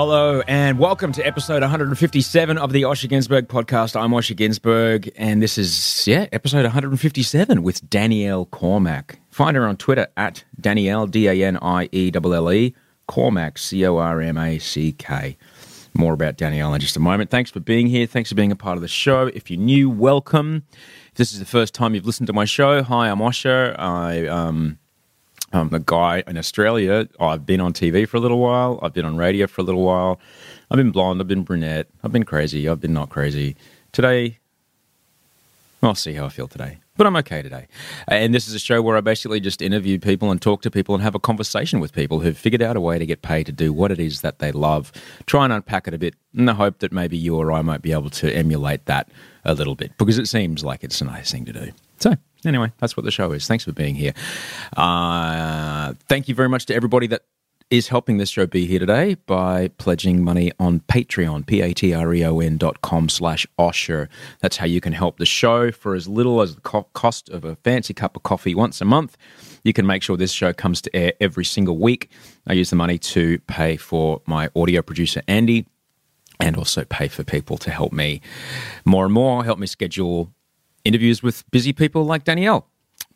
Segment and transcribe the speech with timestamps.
[0.00, 4.00] Hello and welcome to episode 157 of the Osher Günsberg podcast.
[4.00, 9.18] I'm Osher Günsberg and this is, yeah, episode 157 with Danielle Cormack.
[9.30, 12.74] Find her on Twitter at Danielle, D-A-N-I-E-L-L-E,
[13.08, 15.36] Cormack, C-O-R-M-A-C-K.
[15.94, 17.30] More about Danielle in just a moment.
[17.30, 18.06] Thanks for being here.
[18.06, 19.26] Thanks for being a part of the show.
[19.26, 20.62] If you're new, welcome.
[21.08, 23.76] If this is the first time you've listened to my show, hi, I'm Osher.
[23.76, 24.78] I, um,
[25.52, 27.08] Um, I'm a guy in Australia.
[27.18, 28.78] I've been on TV for a little while.
[28.82, 30.20] I've been on radio for a little while.
[30.70, 31.20] I've been blonde.
[31.20, 31.88] I've been brunette.
[32.02, 32.68] I've been crazy.
[32.68, 33.56] I've been not crazy.
[33.92, 34.38] Today,
[35.82, 36.78] I'll see how I feel today.
[36.96, 37.68] But I'm okay today.
[38.08, 40.96] And this is a show where I basically just interview people and talk to people
[40.96, 43.52] and have a conversation with people who've figured out a way to get paid to
[43.52, 44.90] do what it is that they love.
[45.26, 47.82] Try and unpack it a bit in the hope that maybe you or I might
[47.82, 49.08] be able to emulate that
[49.44, 51.70] a little bit because it seems like it's a nice thing to do.
[51.98, 53.46] So, anyway, that's what the show is.
[53.46, 54.12] Thanks for being here.
[54.76, 57.22] Uh, thank you very much to everybody that
[57.70, 63.10] is helping this show be here today by pledging money on Patreon, P-A-T-R-E-O-N dot com
[63.10, 64.08] slash Osher.
[64.40, 67.44] That's how you can help the show for as little as the co- cost of
[67.44, 69.18] a fancy cup of coffee once a month.
[69.64, 72.10] You can make sure this show comes to air every single week.
[72.46, 75.66] I use the money to pay for my audio producer, Andy,
[76.40, 78.22] and also pay for people to help me
[78.86, 80.32] more and more, help me schedule
[80.84, 82.66] interviews with busy people like Danielle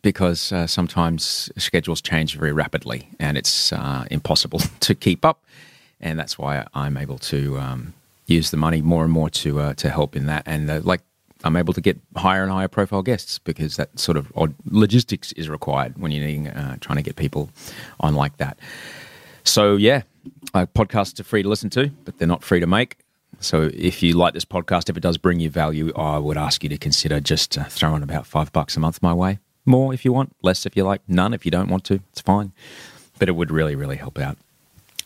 [0.01, 5.43] because uh, sometimes schedules change very rapidly and it's uh, impossible to keep up.
[5.99, 7.93] And that's why I'm able to um,
[8.27, 10.43] use the money more and more to uh, to help in that.
[10.45, 11.01] And uh, like
[11.43, 15.31] I'm able to get higher and higher profile guests because that sort of odd logistics
[15.33, 17.49] is required when you're needing, uh, trying to get people
[17.99, 18.57] on like that.
[19.43, 20.03] So yeah,
[20.53, 22.97] podcasts are free to listen to, but they're not free to make.
[23.39, 26.63] So if you like this podcast, if it does bring you value, I would ask
[26.63, 29.39] you to consider just uh, throwing about five bucks a month my way.
[29.65, 31.95] More if you want, less if you like, none if you don't want to.
[32.11, 32.53] It's fine.
[33.19, 34.37] But it would really, really help out.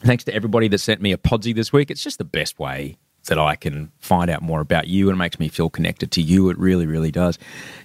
[0.01, 1.89] Thanks to everybody that sent me a podsy this week.
[1.89, 5.19] It's just the best way that I can find out more about you and it
[5.19, 6.49] makes me feel connected to you.
[6.49, 7.37] It really, really does.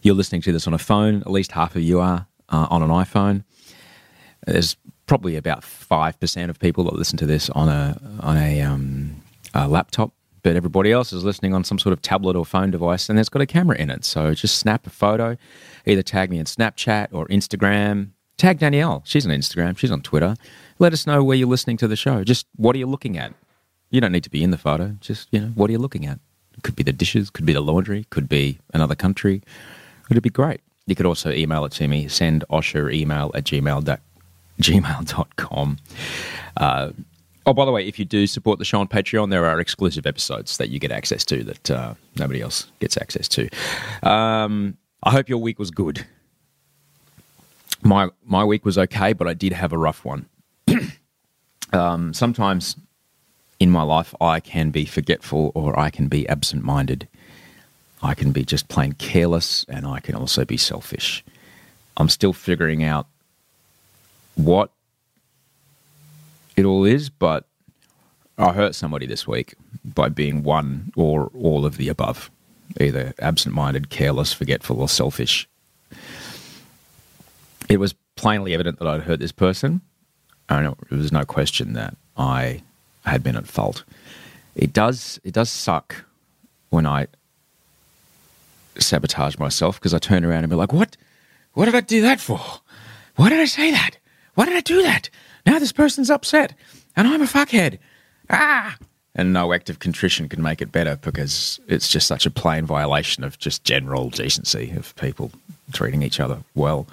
[0.02, 2.82] You're listening to this on a phone, at least half of you are uh, on
[2.82, 3.44] an iPhone.
[4.46, 4.76] There's
[5.06, 9.22] probably about 5% of people that listen to this on a, on a, um,
[9.54, 10.12] a laptop
[10.42, 13.28] but everybody else is listening on some sort of tablet or phone device and it's
[13.28, 14.04] got a camera in it.
[14.04, 15.36] So just snap a photo,
[15.86, 18.10] either tag me in Snapchat or Instagram.
[18.36, 19.02] Tag Danielle.
[19.04, 20.36] She's on Instagram, she's on Twitter.
[20.78, 22.24] Let us know where you're listening to the show.
[22.24, 23.34] Just what are you looking at?
[23.90, 24.96] You don't need to be in the photo.
[25.00, 26.18] Just, you know, what are you looking at?
[26.56, 29.42] It could be the dishes, could be the laundry, could be another country.
[30.10, 30.60] It'd be great.
[30.86, 33.98] You could also email it to me, send Osher email at gmail
[34.60, 35.78] gmail.com.
[36.56, 36.90] Uh,
[37.44, 40.06] Oh, by the way, if you do support the show on Patreon, there are exclusive
[40.06, 43.48] episodes that you get access to that uh, nobody else gets access to.
[44.02, 46.06] Um, I hope your week was good.
[47.82, 50.26] My my week was okay, but I did have a rough one.
[51.72, 52.76] um, sometimes
[53.58, 57.08] in my life, I can be forgetful or I can be absent minded.
[58.02, 61.24] I can be just plain careless and I can also be selfish.
[61.96, 63.06] I'm still figuring out
[64.34, 64.70] what
[66.62, 67.44] it all is, but
[68.38, 69.54] I hurt somebody this week
[69.84, 72.30] by being one or all of the above
[72.80, 75.48] either absent minded, careless, forgetful, or selfish.
[77.68, 79.80] It was plainly evident that I'd hurt this person.
[80.48, 82.62] There was no question that I
[83.04, 83.84] had been at fault.
[84.54, 86.04] It does it does suck
[86.70, 87.08] when I
[88.78, 90.96] sabotage myself because I turn around and be like, "What?
[91.54, 92.40] What did I do that for?
[93.16, 93.96] Why did I say that?
[94.34, 95.10] Why did I do that?
[95.46, 96.54] Now this person's upset,
[96.96, 97.78] and I'm a fuckhead.
[98.30, 98.76] Ah!"
[99.14, 102.64] And no act of contrition can make it better because it's just such a plain
[102.64, 105.30] violation of just general decency of people
[105.72, 106.86] treating each other well.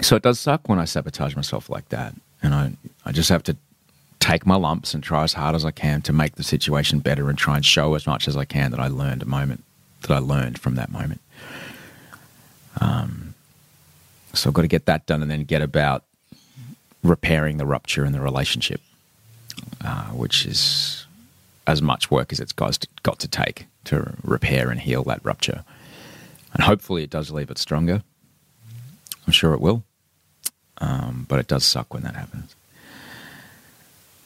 [0.00, 2.72] So it does suck when I sabotage myself like that, and I
[3.04, 3.56] I just have to
[4.20, 7.28] take my lumps and try as hard as I can to make the situation better
[7.28, 9.64] and try and show as much as I can that I learned a moment
[10.02, 11.20] that I learned from that moment.
[12.80, 13.34] Um,
[14.32, 16.04] so I've got to get that done and then get about
[17.02, 18.80] repairing the rupture in the relationship,
[19.84, 21.06] uh, which is
[21.66, 25.24] as much work as it's got to, got to take to repair and heal that
[25.24, 25.64] rupture.
[26.52, 28.02] And hopefully it does leave it stronger.
[29.26, 29.84] I'm sure it will.
[30.78, 32.54] Um, but it does suck when that happens.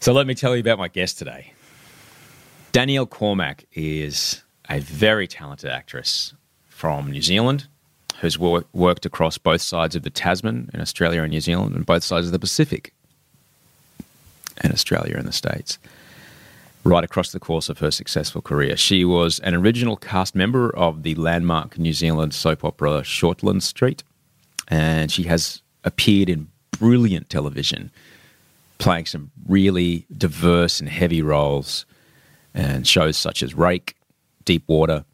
[0.01, 1.53] So let me tell you about my guest today.
[2.73, 6.35] Danielle Cormack is a very talented actress
[6.69, 7.67] from New Zealand
[8.21, 11.85] who's wor- worked across both sides of the Tasman in Australia and New Zealand and
[11.85, 12.93] both sides of the Pacific
[14.63, 15.79] in Australia and the States.
[16.85, 21.03] Right across the course of her successful career, she was an original cast member of
[21.03, 24.05] the landmark New Zealand soap opera Shortland Street,
[24.69, 27.91] and she has appeared in brilliant television,
[28.79, 31.87] playing some really diverse and heavy roles
[32.55, 33.97] and shows such as Rake,
[34.45, 35.05] Deep Water,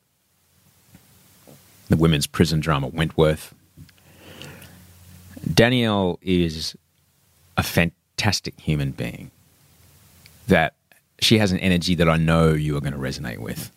[1.93, 3.55] the women's prison drama Wentworth.
[5.53, 6.75] Danielle is
[7.59, 9.31] a fantastic human being
[10.49, 10.73] that
[11.21, 13.71] she has an energy that I know you are going to resonate with.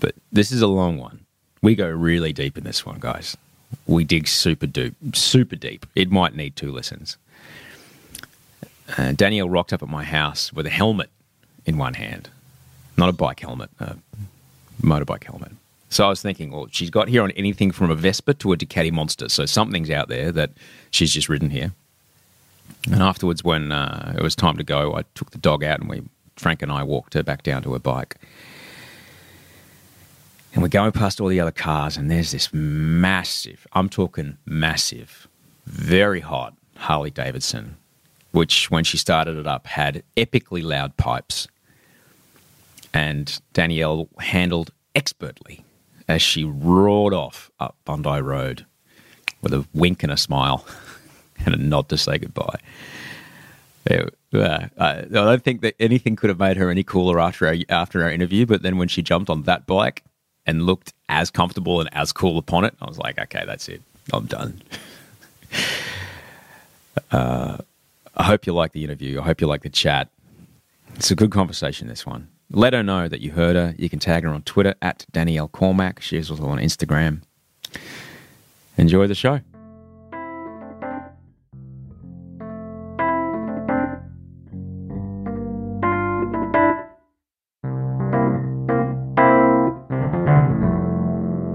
[0.00, 1.26] But this is a long one.
[1.62, 3.36] We go really deep in this one, guys.
[3.86, 5.86] We dig super deep, super deep.
[5.94, 7.18] It might need two listens.
[8.96, 11.10] Uh, Danielle rocked up at my house with a helmet
[11.64, 12.30] in one hand,
[12.96, 13.94] not a bike helmet, a
[14.82, 15.52] motorbike helmet.
[15.90, 18.56] So I was thinking, well, she's got here on anything from a Vespa to a
[18.56, 19.28] Ducati Monster.
[19.28, 20.50] So something's out there that
[20.90, 21.72] she's just ridden here.
[22.90, 25.88] And afterwards, when uh, it was time to go, I took the dog out and
[25.88, 26.02] we,
[26.36, 28.16] Frank and I, walked her back down to her bike.
[30.52, 35.28] And we're going past all the other cars, and there's this massive, I'm talking massive,
[35.66, 37.76] very hot Harley Davidson,
[38.32, 41.48] which when she started it up had epically loud pipes.
[42.94, 45.64] And Danielle handled expertly
[46.08, 48.64] as she roared off up Bondi Road
[49.42, 50.66] with a wink and a smile
[51.44, 52.58] and a nod to say goodbye.
[53.90, 58.02] Uh, I don't think that anything could have made her any cooler after our, after
[58.02, 60.02] our interview, but then when she jumped on that bike
[60.46, 63.80] and looked as comfortable and as cool upon it, I was like, okay, that's it.
[64.12, 64.60] I'm done.
[67.12, 67.58] uh,
[68.16, 69.20] I hope you like the interview.
[69.20, 70.08] I hope you like the chat.
[70.96, 72.28] It's a good conversation, this one.
[72.50, 73.74] Let her know that you heard her.
[73.78, 76.00] You can tag her on Twitter at Danielle Cormack.
[76.00, 77.20] She's also on Instagram.
[78.78, 79.40] Enjoy the show.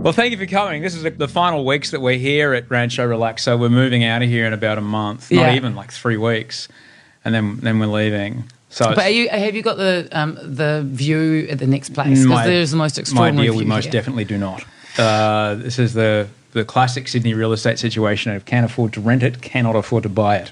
[0.04, 0.82] Well, thank you for coming.
[0.82, 3.44] This is the final weeks that we're here at Rancho Relax.
[3.44, 5.56] So we're moving out of here in about a month, not Yeah.
[5.56, 6.68] even like three weeks,
[7.24, 8.44] and then then we're leaving.
[8.74, 12.24] So But are you, have you got the um, the view at the next place?
[12.24, 13.50] Because there's the most extraordinary.
[13.50, 13.92] my deal, we most here.
[13.92, 14.65] definitely do not.
[14.98, 19.22] Uh, this is the the classic Sydney real estate situation of can afford to rent
[19.22, 20.51] it, cannot afford to buy it.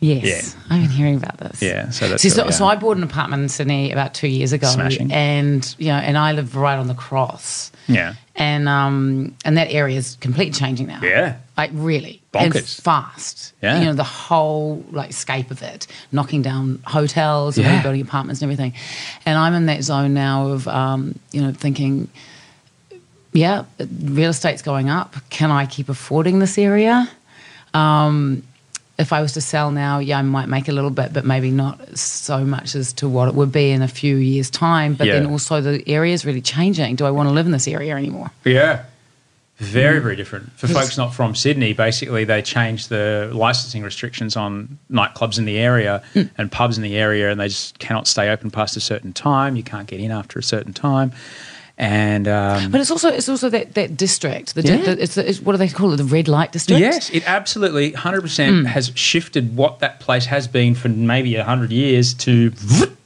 [0.00, 1.62] Yes, I've been hearing about this.
[1.62, 2.66] Yeah, so that's See, so, so.
[2.66, 5.10] I bought an apartment in Sydney about two years ago, Smashing.
[5.10, 7.72] and you know, and I live right on the cross.
[7.88, 8.14] Yeah.
[8.36, 11.00] and um, and that area is completely changing now.
[11.02, 11.38] Yeah.
[11.58, 13.52] Like really and fast.
[13.62, 13.80] Yeah.
[13.80, 17.76] you know the whole like scape of it, knocking down hotels and Yeah.
[17.76, 18.72] rebuilding apartments and everything.
[19.26, 22.08] And I'm in that zone now of um, you know thinking,
[23.32, 23.64] yeah,
[24.04, 25.16] real estate's going up.
[25.30, 27.08] Can I keep affording this area?
[27.74, 28.44] Um,
[28.98, 31.50] if I was to sell now, yeah, I might make a little bit, but maybe
[31.52, 34.94] not so much as to what it would be in a few years' time.
[34.94, 36.96] But then also the area is really changing.
[36.96, 38.30] Do I want to live in this area anymore?
[38.44, 38.84] Yeah.
[39.58, 40.52] Very, very different.
[40.52, 45.58] For folks not from Sydney, basically they changed the licensing restrictions on nightclubs in the
[45.58, 46.00] area
[46.36, 49.56] and pubs in the area, and they just cannot stay open past a certain time.
[49.56, 51.12] You can't get in after a certain time.
[51.76, 54.54] And um, But it's also it's also that, that district.
[54.56, 54.76] The, Yeah.
[54.78, 55.96] the, it's, it's what do they call it?
[55.96, 56.80] The red light district.
[56.80, 62.14] yes, it absolutely 100% has shifted what that place has been for maybe 100 years
[62.14, 62.52] to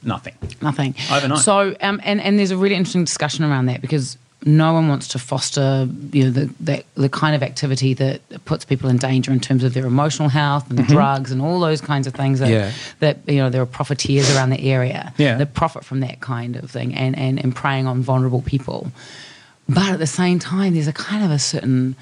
[0.01, 0.33] nothing.
[0.61, 1.39] nothing Overnight.
[1.39, 5.07] So, um, and and there's a really interesting discussion around that because no one wants
[5.09, 9.31] to foster you know the the, the kind of activity that puts people in danger
[9.31, 12.49] in terms of their emotional health and drugs and all those kinds of things that
[12.49, 12.53] Mm-hmm.
[12.53, 12.71] Yeah.
[12.99, 15.37] that you know there are profiteers around the area Yeah.
[15.37, 18.91] that profit from that kind of thing and and and preying on vulnerable people.
[19.69, 21.95] But at the same time, there's a kind of a certain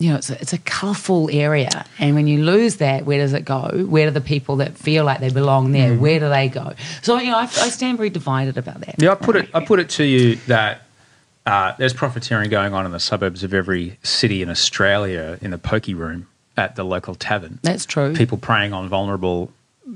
[0.00, 1.84] you know, it's a, it's a colourful area.
[1.98, 3.84] And when you lose that, where does it go?
[3.88, 6.00] Where do the people that feel like they belong there, Mm-hmm.
[6.02, 6.74] where do they go?
[7.02, 8.94] So, you know, I, I stand very divided about that.
[8.98, 9.48] Yeah, I put it.
[9.54, 10.82] I put it to you that
[11.48, 15.58] uh, there's profiteering going on in the suburbs of every city in Australia in the
[15.58, 16.26] pokey room
[16.56, 17.58] at the local tavern.
[17.62, 18.14] That's true.
[18.14, 19.50] People preying on vulnerable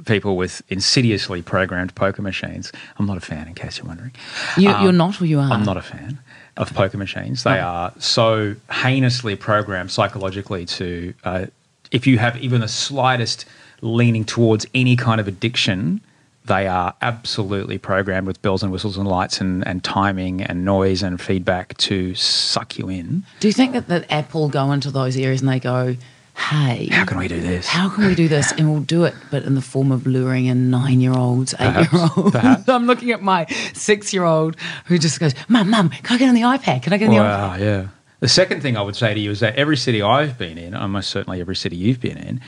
[0.07, 2.73] people with insidiously programmed poker machines.
[2.99, 4.13] I'm not a fan, in case you're wondering.
[4.57, 5.51] You, Um, you're not or you are?
[5.53, 6.19] I'm not a fan
[6.57, 7.43] of poker machines.
[7.43, 11.47] They are so heinously programmed psychologically to, uh,
[11.91, 13.45] if you have even the slightest
[13.83, 16.01] leaning towards any kind of addiction,
[16.47, 21.03] they are absolutely programmed with bells and whistles and lights and, and timing and noise
[21.03, 23.25] and feedback to suck you in.
[23.41, 25.97] Do you think that, that Apple go into those areas and they go,
[26.37, 27.69] hey, How can we do this?
[27.69, 28.53] how can we do this?
[28.53, 31.93] And we'll do it, but in the form of luring in nine year olds, eight
[31.93, 32.37] year olds.
[32.69, 34.57] I'm looking at my six year old
[34.87, 36.83] who just goes, Mum, Mum, can I get on the iPad?
[36.83, 37.61] Can I get on the iPad?
[37.61, 37.89] Yeah.
[38.21, 40.75] The second thing I would say to you is that every city I've been in,
[40.75, 42.41] almost certainly every city you've been in,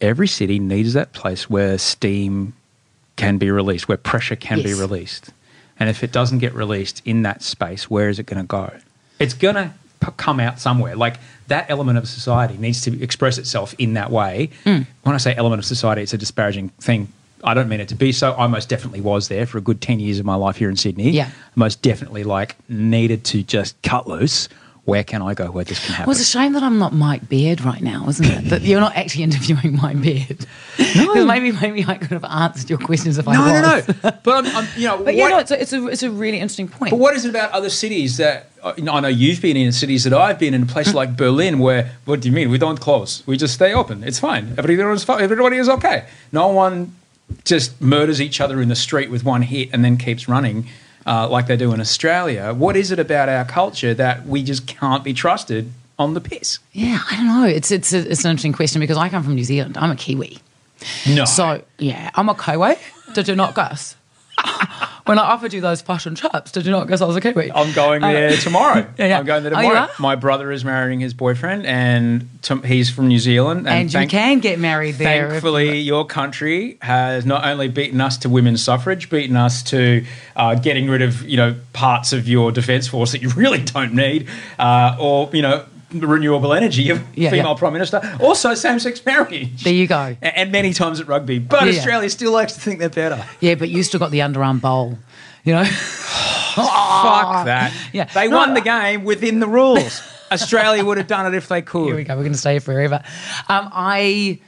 [0.00, 2.52] every city needs that place where steam
[3.22, 5.30] can be released, where pressure can be released.
[5.78, 8.72] And if it doesn't get released in that space, where is it going to go?
[9.18, 10.96] It's going to p- come out somewhere.
[10.96, 11.16] Like
[11.48, 14.50] that element of society needs to express itself in that way.
[14.64, 14.86] Mm.
[15.02, 17.08] When I say element of society, it's a disparaging thing.
[17.44, 18.34] I don't mean it to be so.
[18.34, 20.76] I most definitely was there for a good 10 years of my life here in
[20.76, 21.10] Sydney.
[21.10, 21.30] Yeah.
[21.56, 24.48] Most definitely like needed to just cut loose.
[24.84, 26.08] Where can I go where this can happen?
[26.08, 28.44] Well, it's a shame that I'm not Mike Baird right now, isn't it?
[28.50, 30.46] That you're not actually interviewing Mike Baird.
[30.76, 33.86] Because maybe, maybe I could have answered your questions if I no, was.
[33.86, 34.10] no, no.
[34.10, 34.18] no.
[34.22, 36.10] But I'm, I'm you know, But yeah, what- no, it's a, it's, a, it's a
[36.10, 36.90] really interesting point.
[36.90, 39.56] But what is it about other cities that uh, you know, I know you've been
[39.56, 42.50] in cities that I've been in, a place like Berlin, where what do you mean
[42.50, 43.22] we don't close?
[43.26, 44.02] We just stay open.
[44.04, 44.54] It's fine.
[44.56, 45.20] Everybody is fine.
[45.20, 46.06] Everybody is okay.
[46.32, 46.94] No one
[47.44, 50.66] just murders each other in the street with one hit and then keeps running
[51.06, 52.52] uh, like they do in Australia.
[52.54, 56.58] What is it about our culture that we just can't be trusted on the piss?
[56.72, 57.44] Yeah, I don't know.
[57.44, 59.76] It's it's a, it's an interesting question because I come from New Zealand.
[59.78, 60.38] I'm a Kiwi.
[61.08, 61.24] No.
[61.24, 62.74] So yeah, I'm a Kiwi.
[63.14, 63.96] Did you not guess?
[65.06, 67.50] when I offered you those fashion and did you not guess I was a Kiwi?
[67.52, 68.86] I'm going there tomorrow.
[68.98, 69.18] Yeah, yeah.
[69.18, 69.88] I'm going there Oh, you tomorrow.
[69.88, 69.90] are?
[69.98, 73.66] My brother is marrying his boyfriend, and to, he's from New Zealand.
[73.68, 75.26] and you thank- can get married there.
[75.26, 80.04] if- Thankfully, your country has not only beaten us to women's suffrage, beaten us to
[80.36, 83.94] uh, getting rid of you know parts of your defence force that you really don't
[83.94, 84.28] need,
[84.58, 85.64] uh, or you know
[86.00, 87.54] renewable energy, a Yeah, female yeah.
[87.54, 90.16] prime minister, also same-sex marriage, there you go.
[90.22, 91.38] And many times at rugby.
[91.38, 91.78] But Yeah.
[91.78, 93.24] Australia still likes to think they're better.
[93.40, 94.98] Yeah, but you still got the underarm bowl.
[95.44, 95.64] You know.
[96.54, 97.72] Fuck that.
[97.92, 98.04] Yeah.
[98.04, 100.02] they No, won the game within the rules.
[100.30, 101.86] Australia would have done it if they could.
[101.88, 102.14] Here we go.
[102.14, 103.02] We're going to stay here forever.
[103.48, 104.40] Um, I,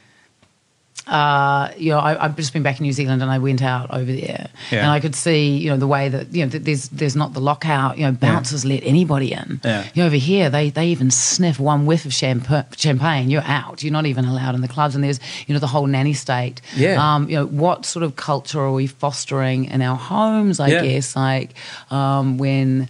[1.06, 3.90] uh, you know, I, I've just been back in New Zealand and I went out
[3.90, 4.78] over there, Yeah.
[4.82, 7.34] and I could see, you know, the way that you know th- there's there's not
[7.34, 7.98] the lockout.
[7.98, 9.60] You know, bouncers let anybody in.
[9.62, 9.84] Yeah.
[9.94, 13.82] You know, over here they they even sniff one whiff of champa- champagne, you're out.
[13.82, 14.94] You're not even allowed in the clubs.
[14.94, 16.62] And there's you know the whole nanny state.
[16.74, 16.96] Yeah.
[17.14, 20.58] Um, you know, what sort of culture are we fostering in our homes?
[20.60, 20.82] I Yeah.
[20.82, 21.54] guess like
[21.90, 22.88] um, when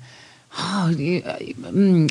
[0.58, 0.88] oh,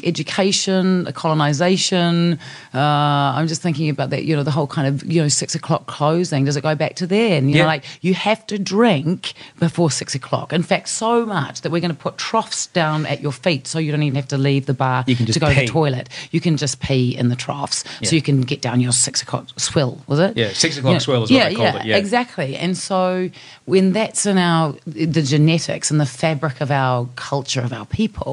[0.04, 2.40] education, colonization.
[2.74, 4.26] Uh, I'm just thinking about that.
[4.26, 6.46] You know, the whole kind of you know six o'clock closing.
[6.46, 7.38] Does it go back to there?
[7.38, 7.64] And you Yeah.
[7.64, 10.54] know, like you have to drink before six o'clock.
[10.54, 13.80] In fact, so much that we're going to put troughs down at your feet, so
[13.80, 15.68] you don't even have to leave the bar You can just to go to the
[15.68, 16.10] toilet.
[16.32, 18.10] You can just pee in the troughs, Yeah.
[18.10, 20.02] so you can get down your six o'clock swill.
[20.08, 20.36] Was it?
[20.38, 21.98] Yeah, six o'clock You know, swill is what yeah, they called yeah, it, yeah.
[21.98, 22.56] exactly.
[22.56, 23.30] And so
[23.66, 28.33] when that's in our the genetics and the fabric of our culture of our people,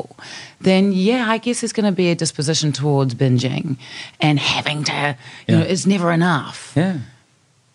[0.61, 3.77] then yeah, I guess there's going to be a disposition towards binging
[4.21, 5.17] and having to.
[5.49, 6.73] You know, it's never enough.
[6.77, 6.99] Yeah.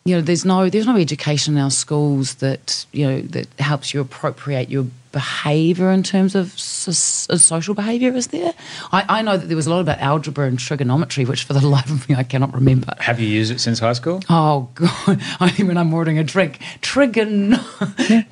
[0.06, 3.92] You know, there's no there's no education in our schools that you know that helps
[3.92, 8.14] you appropriate your behaviour in terms of so- social behaviour.
[8.14, 8.54] Is there?
[8.92, 11.68] I, I know that there was a lot about algebra and trigonometry, which for the
[11.76, 12.94] life of me I cannot remember.
[13.00, 14.22] Have you used it since high school?
[14.30, 15.20] Oh God!
[15.42, 16.60] Only when I'm ordering a drink.
[16.82, 17.58] Trigon.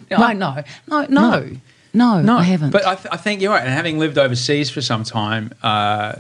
[0.12, 1.50] no, no, no, no.
[1.93, 2.71] No, No, I haven't.
[2.71, 3.62] But I, th- I think you're right.
[3.62, 6.15] And having lived overseas for some time, uh,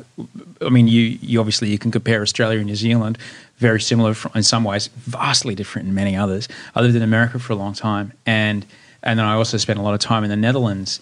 [0.61, 3.17] I mean, you, you obviously you can compare Australia and New Zealand,
[3.57, 6.47] very similar in some ways, vastly different in many others.
[6.75, 8.65] I lived in America for a long time, and
[9.01, 10.99] and then I also spent a lot of time in the Netherlands.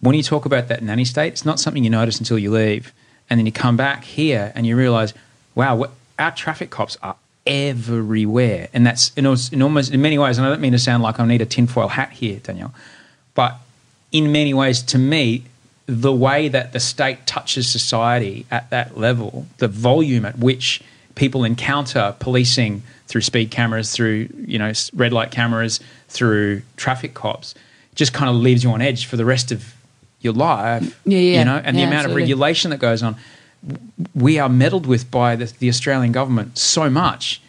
[0.00, 2.92] When you talk about that nanny state, it's not something you notice until you leave,
[3.28, 5.12] and then you come back here and you realize,
[5.54, 7.16] wow, what, our traffic cops are
[7.46, 10.38] everywhere, and that's in, almost- in almost in many ways.
[10.38, 12.72] And I don't mean to sound like I need a tinfoil hat here, Danielle,
[13.34, 13.56] but
[14.12, 15.44] in many ways, to me,
[15.86, 20.82] the way that the state touches society at that level, the volume at which
[21.16, 27.54] people encounter policing through speed cameras, through you know red light cameras, through traffic cops,
[27.94, 29.74] just kind of leaves you on edge for the rest of
[30.20, 31.00] your life.
[31.04, 31.38] Yeah, yeah.
[31.40, 32.22] You know, and the amount absolutely.
[32.22, 33.16] of regulation that goes on,
[34.14, 37.42] we are meddled with by the, the Australian government so much,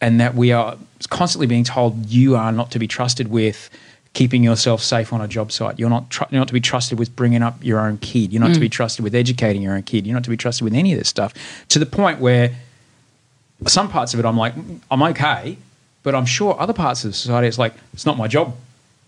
[0.00, 0.76] and that we are
[1.10, 3.70] constantly being told you are not to be trusted with
[4.14, 5.78] keeping yourself safe on a job site.
[5.78, 8.32] You're not tr- you're not to be trusted with bringing up your own kid.
[8.32, 8.72] You're not to be mm.
[8.72, 10.06] trusted with educating your own kid.
[10.06, 11.34] You're not to be trusted with any of this stuff.
[11.68, 12.56] To the point where
[13.66, 15.58] some parts of it, I'm like, "Mm, I'm okay,
[16.04, 18.54] but I'm sure other parts of society, it's like, it's not my job.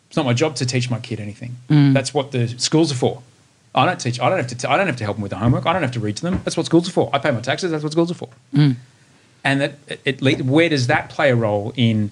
[0.09, 1.57] It's not my job to teach my kid anything.
[1.69, 1.93] Mm.
[1.93, 3.23] That's what the schools are for.
[3.75, 4.19] I don't teach.
[4.19, 4.57] I don't have to.
[4.57, 5.67] T- I don't have to help them with the homework.
[5.67, 6.41] I don't have to read to them.
[6.45, 7.11] That's what schools are for.
[7.13, 7.71] I pay my taxes.
[7.71, 8.31] That's what schools are for.
[8.55, 8.77] Mm.
[9.45, 12.11] And that it, it, where does that play a role in?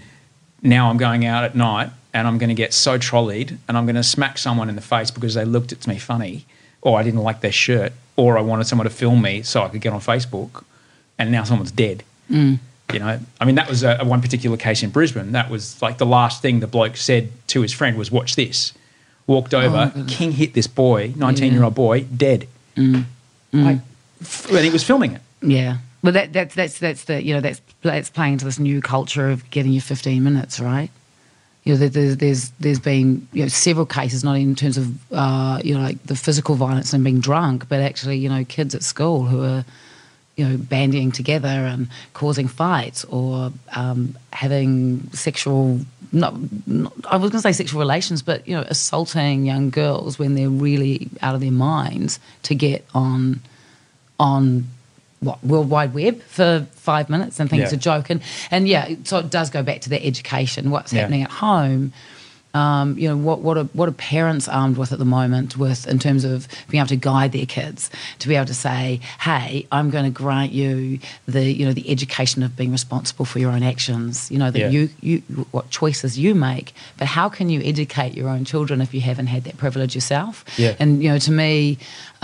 [0.65, 3.85] Now I'm going out at night and I'm going to get so trolleyed and I'm
[3.85, 6.47] going to smack someone in the face because they looked at me funny,
[6.81, 9.69] or I didn't like their shirt, or I wanted someone to film me so I
[9.69, 10.65] could get on Facebook,
[11.19, 12.03] and now someone's dead.
[12.31, 12.59] Mm.
[12.93, 15.33] You know, I mean, that was a, a one particular case in Brisbane.
[15.33, 18.73] That was like the last thing the bloke said to his friend was, "Watch this."
[19.27, 22.47] Walked oh, over, King hit this boy, nineteen-year-old boy, dead.
[22.77, 23.05] Mm.
[23.55, 23.65] Mm.
[23.65, 23.79] Like,
[24.21, 25.23] f- and he was filming it.
[25.41, 25.79] Yeah.
[26.05, 29.31] Well, that, that's that's that's the you know that's that's playing into this new culture
[29.31, 30.91] of getting your 15 minutes, right?
[31.65, 35.13] You know, there- there's there's there's been you know several cases, not in terms of
[35.13, 38.75] uh, you know like the physical violence and being drunk, but actually you know kids
[38.75, 39.65] at school who are
[40.37, 45.81] you know bandying together and causing fights or um, having sexual
[46.13, 46.35] not,
[46.67, 50.35] not I was going to say sexual relations, but you know assaulting young girls when
[50.35, 53.41] they're really out of their minds to get on
[54.21, 54.67] on
[55.25, 57.79] what World Wide Web for five minutes and think it's Yeah.
[57.79, 58.11] a joke.
[58.11, 61.01] And and yeah, so it does go back to the education, what's Yeah.
[61.01, 61.93] happening at home.
[62.55, 65.89] Um, you know what what are, what are parents armed with at the moment with
[65.89, 69.67] in terms of being able to guide their kids to be able to say hey
[69.73, 73.51] I'm going to grant you the you know the education of being responsible for your
[73.51, 74.69] own actions you know that Yeah.
[74.69, 75.19] you you
[75.51, 79.27] what choices you make but how can you educate your own children if you haven't
[79.27, 80.77] had that privilege yourself Yeah.
[80.79, 81.77] and you know to me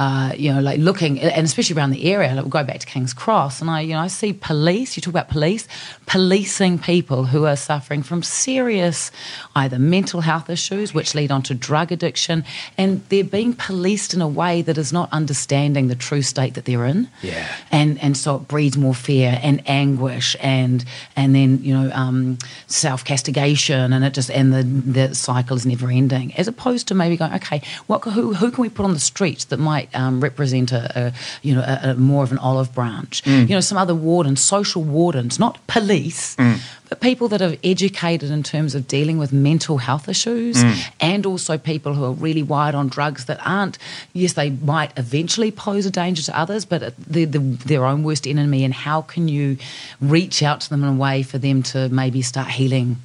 [0.05, 2.87] uh, you know like looking and especially around the area like we'll go back to
[2.87, 5.65] King's Cross and I you know I see police you talk about police
[6.07, 9.13] policing people who are suffering from serious
[9.55, 12.45] either mental health issues which lead on to drug addiction
[12.79, 16.65] and they're being policed in a way that is not understanding the true state that
[16.65, 17.47] they're in Yeah.
[17.71, 20.85] and and so it breeds more fear and anguish and
[21.15, 25.67] and then you know um, self castigation and it just and the the cycle is
[25.67, 28.95] never ending as opposed to maybe going okay what who who can we put on
[28.95, 32.39] the streets that might um, represent a, a you know a, a more of an
[32.39, 33.23] olive branch.
[33.25, 33.49] Mm.
[33.49, 36.59] You know some other wardens social wardens not police mm.
[36.89, 40.93] but people that are educated in terms of dealing with mental health issues mm.
[41.01, 43.79] and also people who are really wired on drugs that aren't
[44.13, 48.27] yes they might eventually pose a danger to others but they're the, their own worst
[48.27, 49.57] enemy and how can you
[50.01, 52.97] reach out to them in a way for them to maybe start healing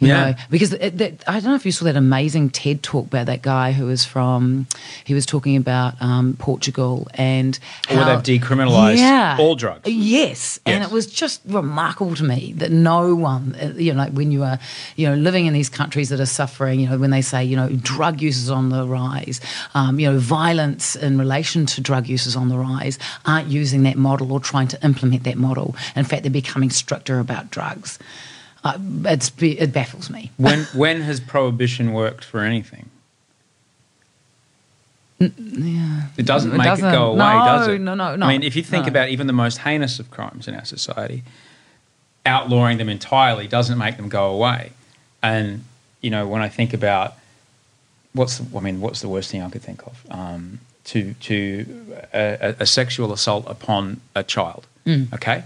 [0.00, 0.30] you Yeah.
[0.30, 3.26] know because it, that, I don't know if you saw that amazing TED talk about
[3.26, 4.66] that guy who was from
[5.04, 9.88] he was talking about um, Portugal and Where how- they've decriminalised all drugs.
[9.88, 10.60] Yes.
[10.66, 14.30] and it was just remarkable to me that no one, uh, you know, like when
[14.32, 14.58] you are,
[14.96, 17.56] you know, living in these countries that are suffering, you know, when they say, you
[17.56, 19.40] know, drug use is on the rise,
[19.74, 23.82] um, you know, violence in relation to drug use is on the rise, aren't using
[23.84, 25.74] that model or trying to implement that model.
[25.96, 27.98] In fact, they're becoming stricter about drugs.
[28.64, 30.30] Uh, it's, it baffles me.
[30.38, 32.88] When when has prohibition worked for anything?
[35.18, 36.02] Yeah.
[36.16, 36.88] It doesn't It make doesn't.
[36.88, 37.78] it go away, No, does it?
[37.80, 38.90] no, no, no, I mean, if you think no.
[38.90, 41.22] about even the most heinous of crimes in our society,
[42.26, 44.72] outlawing them entirely doesn't make them go away.
[45.22, 45.64] And
[46.00, 47.14] you know, when I think about
[48.12, 50.04] what's the, I mean, what's the worst thing I could think of?
[50.10, 54.66] Um, to to a, a- a sexual assault upon a child.
[54.84, 55.12] Mm.
[55.14, 55.44] Okay,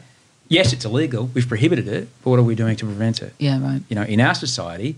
[0.48, 1.30] yes, it's illegal.
[1.34, 3.34] We've prohibited it, but what are we doing to prevent it?
[3.38, 3.82] Yeah, right.
[3.88, 4.96] you know, in our society,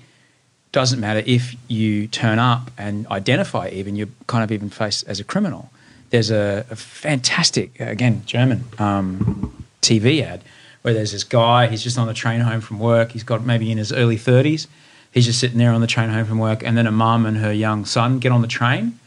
[0.73, 5.19] doesn't matter if you turn up and identify even, you're kind of even faced as
[5.19, 5.71] a criminal.
[6.11, 10.43] There's a, a fantastic, again, German um, TV ad
[10.83, 13.71] where there's this guy, he's just on the train home from work, he's got maybe
[13.71, 14.67] in his early 30s,
[15.13, 17.37] he's just sitting there on the train home from work, and then a mum and
[17.37, 18.99] her young son get on the train,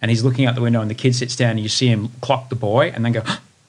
[0.00, 2.10] and he's looking out the window, and the kid sits down, and you see him
[2.20, 3.22] clock the boy, and then go,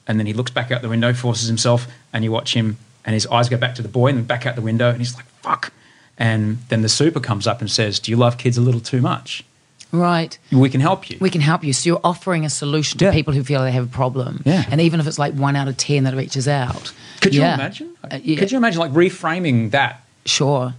[0.08, 3.14] and then he looks back out the window, forces himself, and you watch him, and
[3.14, 5.14] his eyes go back to the boy, and then back out the window, and he's
[5.14, 5.72] like, fuck.
[6.18, 9.00] And then the super comes up and says, Do you love kids a little too
[9.00, 9.44] much?
[9.92, 10.36] Right.
[10.50, 11.16] We can help you.
[11.20, 11.72] We can help you.
[11.72, 13.12] So you're offering a solution to Yeah.
[13.12, 14.42] people who feel they have a problem.
[14.44, 14.64] Yeah.
[14.70, 16.92] And even if it's like one out of 10 that reaches out.
[17.20, 17.54] Could you Yeah.
[17.54, 17.90] imagine?
[18.10, 18.38] Uh, yeah.
[18.38, 20.02] Could you imagine like reframing that?
[20.26, 20.74] Sure.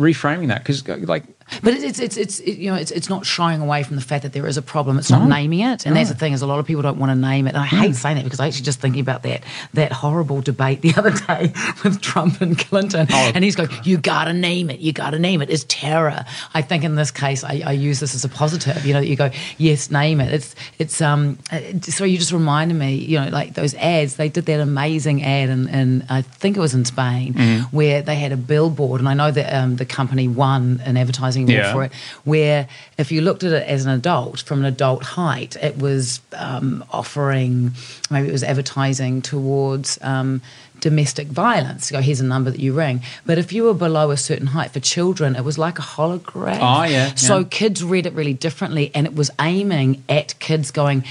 [0.00, 1.24] Reframing that because like
[1.62, 4.22] But it's it's it's it, you know it's it's not shying away from the fact
[4.22, 4.98] that there is a problem.
[4.98, 7.10] It's not naming it, and that's the thing is a lot of people don't want
[7.10, 7.50] to name it.
[7.50, 9.42] And I hate saying that because I actually just thinking about that
[9.74, 11.52] that horrible debate the other day
[11.84, 14.80] with Trump and Clinton, and he's going, "You got to name it.
[14.80, 15.50] You got to name it.
[15.50, 18.84] It's terror." I think in this case, I, I use this as a positive.
[18.86, 21.38] You know, you go, "Yes, name it." It's it's um.
[21.52, 24.16] uh, So you just reminded me, you know, like those ads.
[24.16, 27.34] They did that amazing ad, and and I think it was in Spain
[27.70, 31.33] where they had a billboard, and I know that um, the company won an advertising
[31.42, 31.72] award Yeah.
[31.72, 31.92] for it
[32.24, 36.20] where if you looked at it as an adult from an adult height it was
[36.36, 37.72] um, offering
[38.10, 40.40] maybe it was advertising towards um,
[40.80, 44.16] domestic violence go here's a number that you ring but if you were below a
[44.16, 47.44] certain height for children it was like a hologram Oh, yeah, so yeah.
[47.50, 51.04] kids read it really differently and it was aiming at kids going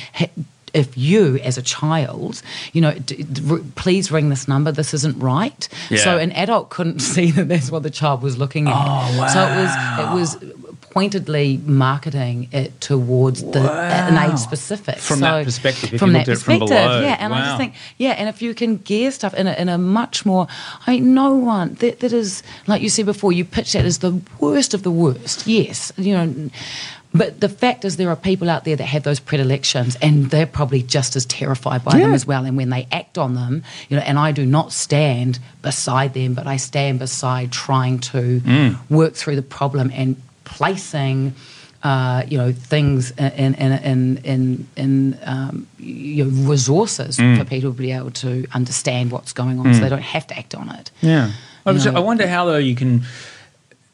[0.74, 2.42] if you, as a child,
[2.74, 4.72] you know, d- d- r- please ring this number.
[4.72, 5.68] This isn't right.
[5.90, 6.00] Yeah.
[6.00, 8.74] So an adult couldn't see that that's what the child was looking at.
[8.74, 9.28] Oh, wow.
[9.28, 10.54] So it was it was
[10.94, 14.98] pointedly marketing it towards the an age specific.
[15.00, 17.02] From so, that perspective, from that looked at it from perspective, below.
[17.02, 17.18] yeah.
[17.20, 19.78] And I just think, yeah, and if you can gear stuff in a, in a
[19.80, 20.48] much more,
[20.86, 24.00] I mean, no one that, that is like you said before, you pitch that as
[24.00, 25.48] the worst of the worst.
[25.48, 26.50] Yes, you know.
[27.16, 30.48] But the fact is, there are people out there that have those predilections, and they're
[30.48, 32.44] probably just as terrified by them as well.
[32.46, 36.34] And when they act on them, you know, and I do not stand beside them,
[36.34, 38.78] but I stand beside trying to Mm.
[38.90, 41.34] work through the problem and placing.
[41.84, 47.38] Uh, you know things in in in in, in um, you know, resources Mm.
[47.38, 50.38] for people to be able to understand what's going on, so they don't have to
[50.38, 50.92] act on it.
[51.02, 51.32] Yeah.
[51.66, 53.04] I, was- I wonder how though you can